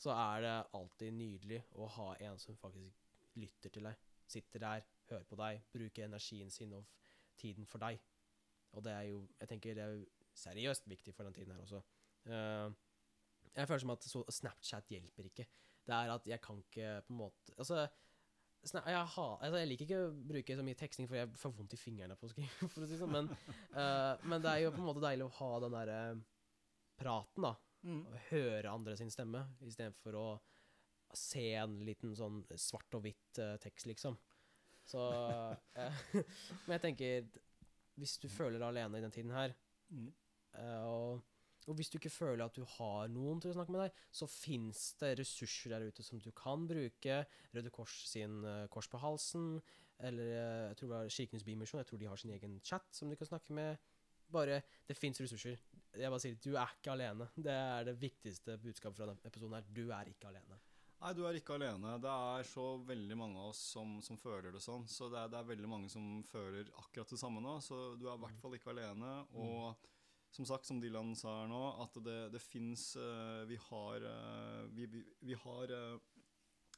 så 0.00 0.14
er 0.14 0.44
det 0.44 0.54
alltid 0.78 1.16
nydelig 1.16 1.60
å 1.80 1.88
ha 1.96 2.08
en 2.26 2.38
som 2.40 2.58
faktisk 2.60 3.38
lytter 3.40 3.72
til 3.72 3.88
deg. 3.88 4.08
Sitter 4.30 4.62
der, 4.62 4.84
hører 5.10 5.26
på 5.28 5.38
deg, 5.38 5.62
bruker 5.72 6.06
energien 6.06 6.50
sin 6.50 6.72
og 6.76 6.86
tiden 7.40 7.66
for 7.68 7.82
deg. 7.82 8.00
Og 8.74 8.84
det 8.84 8.92
er 8.92 9.08
jo 9.10 9.20
Jeg 9.40 9.48
tenker 9.48 9.76
det 9.76 9.84
er 9.84 9.98
jo 9.98 10.06
seriøst 10.34 10.88
viktig 10.90 11.14
for 11.14 11.24
den 11.24 11.34
tiden 11.34 11.54
her 11.54 11.62
også. 11.62 11.82
Eh, 12.26 12.70
jeg 13.54 13.68
føler 13.68 13.84
som 13.84 13.94
at 13.94 14.08
Snapchat 14.34 14.90
hjelper 14.90 15.28
ikke. 15.30 15.46
Det 15.86 15.94
er 15.94 16.10
at 16.14 16.26
jeg 16.26 16.40
kan 16.42 16.58
ikke 16.58 17.02
på 17.06 17.12
en 17.12 17.20
måte 17.20 17.54
Altså, 17.58 17.86
jeg, 18.64 19.04
ha, 19.16 19.26
altså 19.38 19.60
jeg 19.60 19.70
liker 19.70 19.86
ikke 19.86 20.00
å 20.06 20.12
bruke 20.32 20.56
så 20.56 20.64
mye 20.66 20.78
teksting, 20.78 21.08
for 21.10 21.18
jeg 21.18 21.30
får 21.40 21.54
vondt 21.58 21.76
i 21.76 21.80
fingrene 21.80 22.16
på 22.18 22.28
å 22.28 22.32
skrive, 22.32 22.68
for 22.72 22.86
å 22.86 22.88
si 22.88 22.98
sånn, 23.00 23.12
men, 23.12 23.30
uh, 23.76 24.14
men 24.24 24.44
det 24.44 24.52
er 24.52 24.64
jo 24.64 24.72
på 24.74 24.82
en 24.82 24.88
måte 24.88 25.04
deilig 25.04 25.28
å 25.28 25.34
ha 25.38 25.50
den 25.64 25.76
derre 25.76 26.00
praten, 27.00 27.48
da. 27.48 27.54
Mm. 27.84 28.02
Og 28.08 28.28
høre 28.30 28.72
andre 28.72 28.96
sin 28.96 29.12
stemme, 29.12 29.42
istedenfor 29.66 30.16
å 30.16 30.28
se 31.14 31.50
en 31.60 31.76
liten 31.86 32.14
sånn 32.16 32.40
svart 32.58 32.96
og 32.96 33.04
hvitt 33.04 33.42
uh, 33.42 33.54
tekst, 33.62 33.88
liksom. 33.90 34.16
Så 34.88 35.00
uh, 35.00 35.52
Men 36.66 36.74
jeg 36.74 36.82
tenker 36.82 37.28
Hvis 37.96 38.18
du 38.20 38.26
føler 38.28 38.58
deg 38.58 38.66
alene 38.66 38.98
i 38.98 39.04
den 39.06 39.14
tiden 39.14 39.30
her, 39.32 39.54
Mm. 39.94 40.10
Eh, 40.58 40.82
og, 40.86 41.22
og 41.66 41.78
hvis 41.78 41.90
du 41.92 41.96
ikke 41.98 42.12
føler 42.12 42.44
at 42.44 42.56
du 42.56 42.64
har 42.76 43.08
noen 43.12 43.40
til 43.40 43.52
å 43.52 43.56
snakke 43.56 43.72
med 43.72 43.86
deg, 43.86 44.02
så 44.12 44.28
fins 44.28 44.82
det 45.00 45.14
ressurser 45.20 45.72
der 45.72 45.86
ute 45.88 46.04
som 46.04 46.20
du 46.20 46.30
kan 46.36 46.66
bruke. 46.68 47.22
Røde 47.54 47.72
Kors 47.74 47.94
sin 48.10 48.42
uh, 48.44 48.66
Kors 48.72 48.90
på 48.92 49.00
halsen, 49.00 49.56
eller 50.04 50.26
eh, 50.34 50.62
jeg 50.68 50.76
tror 50.78 50.88
det 50.90 50.96
var 50.96 51.12
Kirkenes 51.16 51.44
Bymisjon. 51.46 51.80
Jeg 51.80 51.88
tror 51.88 52.00
de 52.00 52.08
har 52.10 52.20
sin 52.20 52.34
egen 52.34 52.58
chat 52.66 52.88
som 52.92 53.08
du 53.08 53.16
kan 53.16 53.30
snakke 53.30 53.54
med. 53.54 53.90
Bare, 54.34 54.62
Det 54.88 54.96
fins 54.98 55.20
ressurser. 55.22 55.60
Jeg 55.94 56.10
bare 56.10 56.20
sier, 56.20 56.36
Du 56.42 56.56
er 56.58 56.72
ikke 56.74 56.92
alene. 56.92 57.28
Det 57.36 57.54
er 57.54 57.84
det 57.86 57.94
viktigste 58.00 58.58
budskapet 58.58 58.98
fra 58.98 59.06
denne 59.12 59.30
episoden. 59.30 59.54
her. 59.54 59.68
Du 59.70 59.84
er 59.94 60.10
ikke 60.10 60.28
alene. 60.32 60.58
Nei, 61.04 61.12
du 61.12 61.22
er 61.28 61.36
ikke 61.36 61.54
alene. 61.58 61.98
Det 62.00 62.10
er 62.10 62.46
så 62.48 62.66
veldig 62.88 63.16
mange 63.20 63.38
av 63.38 63.52
oss 63.52 63.60
som, 63.74 63.98
som 64.02 64.18
føler 64.18 64.54
det 64.54 64.62
sånn. 64.64 64.86
Så 64.88 65.10
det 65.12 65.20
er, 65.20 65.28
det 65.32 65.38
er 65.38 65.50
veldig 65.50 65.68
mange 65.68 65.90
som 65.92 66.22
føler 66.30 66.70
akkurat 66.80 67.10
det 67.12 67.20
samme 67.20 67.42
nå. 67.44 67.58
Så 67.60 67.80
du 68.00 68.06
er 68.08 68.16
i 68.16 68.22
hvert 68.24 68.40
fall 68.40 68.56
ikke 68.56 68.72
alene. 68.72 69.10
Og 69.36 69.90
som 70.34 70.46
sagt, 70.48 70.66
som 70.66 70.80
Dylan 70.82 71.14
sa 71.18 71.42
her 71.42 71.50
nå, 71.50 71.62
at 71.84 71.96
det, 72.02 72.18
det 72.34 72.42
fins 72.42 72.94
Vi 73.48 73.58
har, 73.68 74.06
eh, 74.10 74.64
vi, 74.74 74.88
vi, 74.90 75.04
vi 75.30 75.38
har 75.38 75.74
eh, 75.76 75.96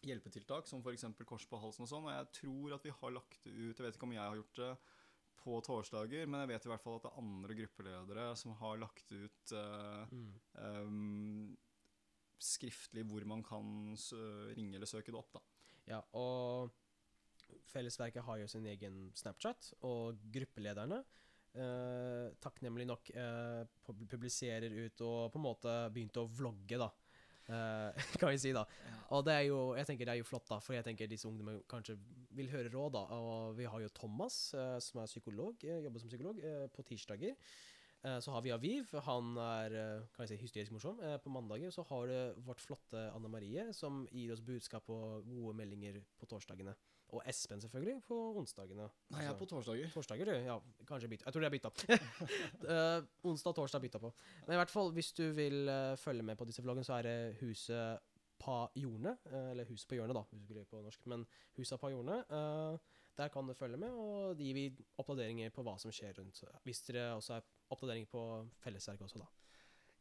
hjelpetiltak, 0.07 0.69
som 0.69 0.85
f.eks. 0.85 1.07
kors 1.25 1.47
på 1.49 1.61
halsen 1.62 1.87
og 1.87 1.90
sånn. 1.90 2.09
Og 2.09 2.12
jeg 2.12 2.31
tror 2.40 2.77
at 2.77 2.87
vi 2.87 2.95
har 3.01 3.16
lagt 3.16 3.42
det 3.47 3.55
ut 3.57 3.79
Jeg 3.79 3.87
vet 3.87 3.99
ikke 3.99 4.09
om 4.09 4.16
jeg 4.16 4.25
har 4.25 4.40
gjort 4.40 4.62
det 4.62 4.71
på 5.47 5.61
torsdager, 5.62 6.27
men 6.27 6.42
jeg 6.42 6.53
vet 6.53 6.66
i 6.66 6.71
hvert 6.73 6.83
fall 6.83 6.97
at 6.99 7.05
det 7.07 7.12
er 7.12 7.21
andre 7.23 7.57
gruppeledere 7.61 8.31
som 8.40 8.57
har 8.59 8.81
lagt 8.83 9.12
ut 9.14 9.53
eh, 9.55 10.16
um, 10.59 11.53
skriftlig 12.42 13.05
hvor 13.07 13.25
man 13.31 13.45
kan 13.47 13.95
ringe 14.57 14.77
eller 14.77 14.90
søke 14.90 15.14
det 15.14 15.21
opp. 15.21 15.37
da. 15.38 15.45
Ja, 15.87 16.01
og 16.19 16.75
Fellesverket 17.71 18.25
har 18.27 18.40
jo 18.40 18.49
sin 18.51 18.66
egen 18.66 19.07
Snapchat, 19.14 19.71
og 19.87 20.19
gruppelederne 20.35 21.05
eh, 21.57 22.37
takknemlig 22.42 22.87
nok 22.88 23.11
eh, 23.14 23.64
publiserer 24.11 24.73
ut 24.85 25.03
og 25.07 25.33
på 25.33 25.40
en 25.40 25.47
måte 25.47 25.75
begynte 25.95 26.23
å 26.23 26.31
vlogge, 26.31 26.81
da. 26.81 26.90
Eh, 27.47 28.07
kan 28.21 28.33
vi 28.33 28.38
si, 28.42 28.53
da. 28.57 28.64
Og 29.14 29.25
det 29.27 29.37
er 29.37 29.45
jo 29.49 29.61
jeg 29.79 29.88
tenker 29.88 30.09
det 30.09 30.16
er 30.16 30.21
jo 30.21 30.29
flott, 30.29 30.49
da, 30.51 30.59
for 30.62 30.77
jeg 30.77 30.87
tenker 30.87 31.11
disse 31.11 31.29
ungdommene 31.29 31.62
kanskje 31.71 31.97
vil 32.37 32.51
høre 32.53 32.73
råd. 32.73 32.97
da, 32.99 33.05
Og 33.16 33.57
vi 33.59 33.69
har 33.71 33.83
jo 33.85 33.95
Thomas, 33.95 34.38
eh, 34.55 34.77
som 34.83 35.03
er 35.03 35.11
psykolog, 35.11 35.64
eh, 35.64 35.83
jobber 35.85 36.03
som 36.03 36.12
psykolog, 36.12 36.42
eh, 36.42 36.66
på 36.75 36.87
tirsdager. 36.90 37.37
Eh, 38.04 38.18
Så 38.20 38.30
har 38.30 38.42
vi 38.42 38.50
Aviv, 38.54 38.90
han 39.06 39.37
er 39.38 39.72
eh, 39.74 40.02
kan 40.14 40.26
jeg 40.26 40.28
si, 40.35 40.37
hysterisk 40.44 40.72
morsom 40.72 41.00
eh, 41.02 41.16
på 41.18 41.30
mandager. 41.32 41.70
Så 41.74 41.82
har 41.88 42.06
du 42.06 42.40
vårt 42.46 42.61
flotte 42.61 43.06
Anne 43.14 43.28
Marie, 43.32 43.72
som 43.74 44.04
gir 44.12 44.32
oss 44.32 44.40
budskap 44.44 44.88
og 44.92 45.24
gode 45.26 45.54
meldinger 45.59 46.02
på 46.20 46.26
torsdagene. 46.30 46.74
Og 47.14 47.22
Espen, 47.30 47.61
selvfølgelig, 47.62 48.00
på 48.09 48.16
onsdagene. 48.40 48.88
Nei, 49.14 49.20
jeg 49.22 49.28
er 49.28 49.30
Altså, 49.30 49.38
på 49.38 49.46
torsdager. 49.52 49.90
Torsdager, 49.94 50.26
du? 50.26 50.32
Ja, 50.46 50.56
kanskje 50.88 51.09
bytta. 51.09 51.24
Jeg 51.28 51.32
tror 51.37 51.44
det 51.44 51.48
er 51.48 51.54
bytta. 51.54 51.70
Eh, 52.66 53.04
onsdag 53.30 53.52
og 53.52 53.56
torsdag 53.61 53.82
bytta 53.85 54.00
på. 54.02 54.11
Men 54.46 54.56
i 54.56 54.61
hvert 54.61 54.72
fall, 54.74 54.90
hvis 54.96 55.12
du 55.14 55.24
vil 55.37 55.70
følge 56.02 56.22
med 56.26 56.37
på 56.40 56.46
disse 56.48 56.62
vloggene, 56.64 56.85
så 56.87 56.96
er 56.98 57.06
det 57.06 57.16
Huset 57.40 58.00
Pa 58.42 58.66
Jorne. 58.76 59.16
eller 59.30 59.64
Huset 59.70 59.88
på 59.88 59.94
hjørnet, 60.00 60.14
da, 60.18 60.22
hvis 60.30 60.40
du 60.42 60.46
skulle 60.50 60.64
på 60.70 60.82
norsk. 60.82 61.06
Men 61.06 61.22
Huset 61.56 61.80
Pa 61.80 61.90
Jorne. 61.94 62.18
der 63.16 63.28
kan 63.32 63.46
du 63.48 63.54
følge 63.56 63.78
med, 63.80 63.88
og 63.96 64.35
de 64.37 64.44
gir 64.44 64.54
vi 64.59 64.64
oppdateringer 64.98 65.48
på 65.54 65.62
hva 65.64 65.78
som 65.80 65.90
skjer 65.94 66.18
rundt. 66.18 66.42
Hvis 66.66 66.82
dere 66.90 67.14
også 67.16 67.38
er 67.38 67.46
oppdateringer 67.72 68.09
på 68.12 68.22
fellesverket 68.64 69.09
også, 69.09 69.22
da. 69.24 69.29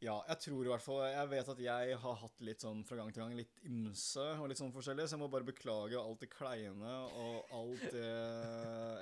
Ja, 0.04 0.18
jeg 0.28 0.36
tror 0.44 0.66
i 0.66 0.68
hvert 0.68 0.82
fall 0.84 0.98
Jeg 1.08 1.28
vet 1.30 1.48
at 1.48 1.60
jeg 1.64 1.94
har 2.02 2.16
hatt 2.20 2.40
litt 2.44 2.60
sånn 2.60 2.82
fra 2.84 2.98
gang 2.98 3.08
til 3.16 3.22
gang 3.22 3.30
litt 3.38 3.54
ymse 3.64 4.26
og 4.42 4.50
litt 4.50 4.58
sånn 4.60 4.74
forskjellig, 4.74 5.06
så 5.08 5.16
jeg 5.16 5.22
må 5.22 5.28
bare 5.32 5.46
beklage 5.48 5.96
alt 5.96 6.20
det 6.20 6.28
kleine 6.34 6.90
og 7.16 7.54
alt 7.56 7.86
det 7.94 8.10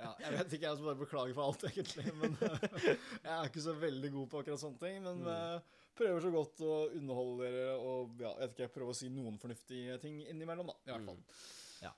Ja, 0.05 0.13
jeg 0.23 0.37
vet 0.37 0.55
ikke, 0.55 0.69
jeg 0.69 0.79
som 0.79 0.87
bare 0.87 1.01
beklage 1.01 1.35
for 1.35 1.49
alt, 1.49 1.65
egentlig. 1.67 2.07
Men 2.21 2.37
jeg 3.25 3.33
er 3.35 3.51
ikke 3.51 3.65
så 3.67 3.75
veldig 3.83 4.13
god 4.15 4.31
på 4.37 4.43
akkurat 4.45 4.63
sånne 4.63 4.81
ting. 4.85 5.01
Men 5.09 5.25
Mm. 5.25 5.33
eh, 5.35 5.83
prøver 5.99 6.23
så 6.25 6.31
godt 6.35 6.63
å 6.67 6.73
underholde 6.95 7.51
dere 7.51 7.75
og 7.79 8.15
ja, 8.23 8.31
jeg 8.31 8.41
vet 8.45 8.55
ikke, 8.55 8.65
jeg 8.69 8.75
prøver 8.79 8.95
å 8.95 8.99
si 8.99 9.11
noen 9.15 9.37
fornuftige 9.43 9.99
ting 10.03 10.23
innimellom, 10.31 10.71
da. 10.71 10.79
I 10.87 10.93
hvert 10.95 11.11
fall. 11.11 11.19
Mm. 11.19 11.45
Ja. 11.85 11.93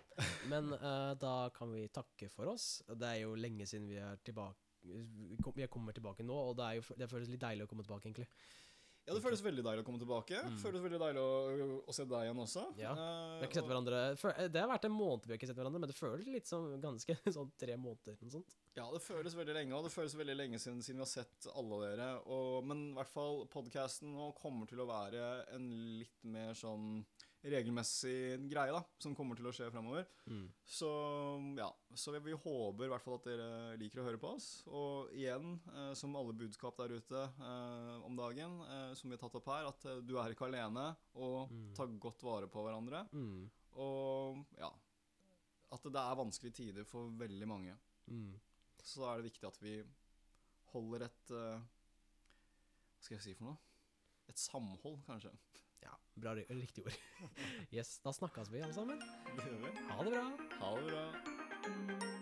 Men 0.50 0.72
uh, 0.72 1.12
da 1.20 1.35
kan 1.55 1.70
vi 1.72 1.85
takke 1.94 2.29
for 2.33 2.48
oss. 2.52 2.81
Det 2.88 3.07
er 3.12 3.20
jo 3.26 3.37
lenge 3.38 3.68
siden 3.68 3.87
vi 3.92 4.00
er 4.02 4.16
tilbake 4.26 4.65
vi 4.87 5.66
kommer 5.72 5.96
tilbake 5.96 6.25
nå, 6.27 6.37
og 6.51 6.57
det, 6.59 6.64
er 6.70 6.81
jo, 6.81 6.96
det 7.03 7.11
føles 7.11 7.31
litt 7.33 7.42
deilig 7.42 7.66
å 7.66 7.70
komme 7.70 7.85
tilbake, 7.87 8.09
egentlig. 8.09 8.29
Ja, 9.07 9.14
det 9.14 9.20
føles 9.22 9.38
veldig 9.38 9.62
deilig 9.62 9.83
å 9.85 9.87
komme 9.87 10.01
tilbake. 10.03 10.38
Mm. 10.51 10.55
Føles 10.59 10.83
veldig 10.83 10.99
deilig 10.99 11.20
å, 11.22 11.66
å 11.87 11.94
se 11.94 12.03
deg 12.11 12.25
igjen 12.27 12.40
også. 12.42 12.64
Ja, 12.75 12.90
Eh, 12.90 13.37
Vi 13.37 13.44
har 13.44 13.46
ikke 13.46 13.59
sett 13.61 13.68
hverandre 13.70 14.01
eh, 14.11 14.49
Det 14.51 14.59
har 14.59 14.70
vært 14.72 14.88
en 14.88 14.96
måned 14.96 15.29
vi 15.29 15.31
har 15.31 15.38
ikke 15.38 15.46
sett 15.46 15.61
hverandre, 15.61 15.79
men 15.85 15.92
det 15.92 15.94
føles 15.94 16.27
litt 16.27 16.51
som 16.51 16.64
ganske 16.83 17.14
sånn 17.37 17.53
tre 17.55 17.77
måneder. 17.79 18.16
Noe 18.18 18.35
sånt. 18.35 18.57
Ja, 18.75 18.88
det 18.90 18.99
føles 19.05 19.37
veldig 19.38 19.55
lenge, 19.55 19.79
og 19.79 19.87
det 19.87 19.92
føles 19.94 20.16
veldig 20.18 20.35
lenge 20.40 20.59
siden, 20.59 20.83
siden 20.83 20.99
vi 20.99 21.07
har 21.07 21.12
sett 21.12 21.46
alle 21.55 21.79
dere. 21.85 22.09
Og, 22.27 22.66
men 22.66 22.83
i 22.88 22.96
hvert 22.99 23.14
fall 23.14 23.44
podkasten 23.54 24.10
nå 24.17 24.33
kommer 24.42 24.67
til 24.67 24.83
å 24.83 24.88
være 24.90 25.23
en 25.54 25.71
litt 26.02 26.27
mer 26.27 26.58
sånn 26.58 26.98
regelmessig 27.53 28.49
greie, 28.51 28.73
da, 28.75 28.81
som 29.03 29.15
kommer 29.15 29.37
til 29.38 29.47
å 29.47 29.53
skje 29.55 29.69
framover. 29.71 30.07
Så 30.67 30.88
ja, 31.59 31.69
så 31.94 32.13
vi, 32.17 32.21
vi 32.31 32.37
håper 32.37 32.87
i 32.87 32.90
hvert 32.90 33.05
fall 33.05 33.19
at 33.21 33.29
dere 33.29 33.49
liker 33.81 34.03
å 34.03 34.07
høre 34.09 34.21
på 34.23 34.33
oss. 34.35 34.49
Og 34.67 35.13
igjen, 35.15 35.55
eh, 35.73 35.92
som 35.99 36.17
alle 36.19 36.35
budskap 36.37 36.77
der 36.81 36.97
ute 36.99 37.23
eh, 37.23 37.92
om 38.07 38.17
dagen, 38.19 38.59
eh, 38.67 38.94
som 38.99 39.11
vi 39.11 39.17
har 39.17 39.23
tatt 39.23 39.38
opp 39.38 39.51
her, 39.53 39.69
at 39.71 39.87
eh, 39.92 40.01
du 40.07 40.17
er 40.19 40.35
ikke 40.35 40.49
alene, 40.51 40.88
og 41.15 41.47
Mm. 41.53 41.69
ta 41.77 41.87
godt 41.87 42.23
vare 42.27 42.49
på 42.51 42.63
hverandre. 42.67 43.05
Mm. 43.13 43.47
Og 43.77 44.42
ja, 44.59 44.71
at 45.73 45.83
det 45.87 46.01
er 46.03 46.19
vanskelige 46.19 46.55
tider 46.63 46.85
for 46.88 47.11
veldig 47.19 47.47
mange 47.49 47.77
Mm. 48.11 48.35
så 48.83 49.03
er 49.11 49.17
det 49.23 49.31
viktig 49.33 49.47
at 49.49 49.57
vi 49.63 49.83
holder 50.73 51.05
et 51.07 51.31
eh, 51.35 51.61
Hva 52.97 53.03
skal 53.07 53.17
jeg 53.19 53.25
si 53.25 53.35
for 53.38 53.44
noe? 53.51 53.57
Et 54.31 54.38
samhold, 54.40 55.01
kanskje. 55.07 55.31
Ja, 55.85 55.92
bra, 56.14 56.35
riktig 56.35 56.85
ord. 56.85 56.98
Yes, 57.74 57.98
da 58.04 58.12
snakkes 58.12 58.52
vi 58.52 58.62
alle 58.62 58.74
sammen. 58.74 59.02
Ha 59.90 60.02
det 60.04 60.10
bra. 60.16 60.29
Ha 60.60 60.77
det 60.77 60.87
bra. 60.92 62.15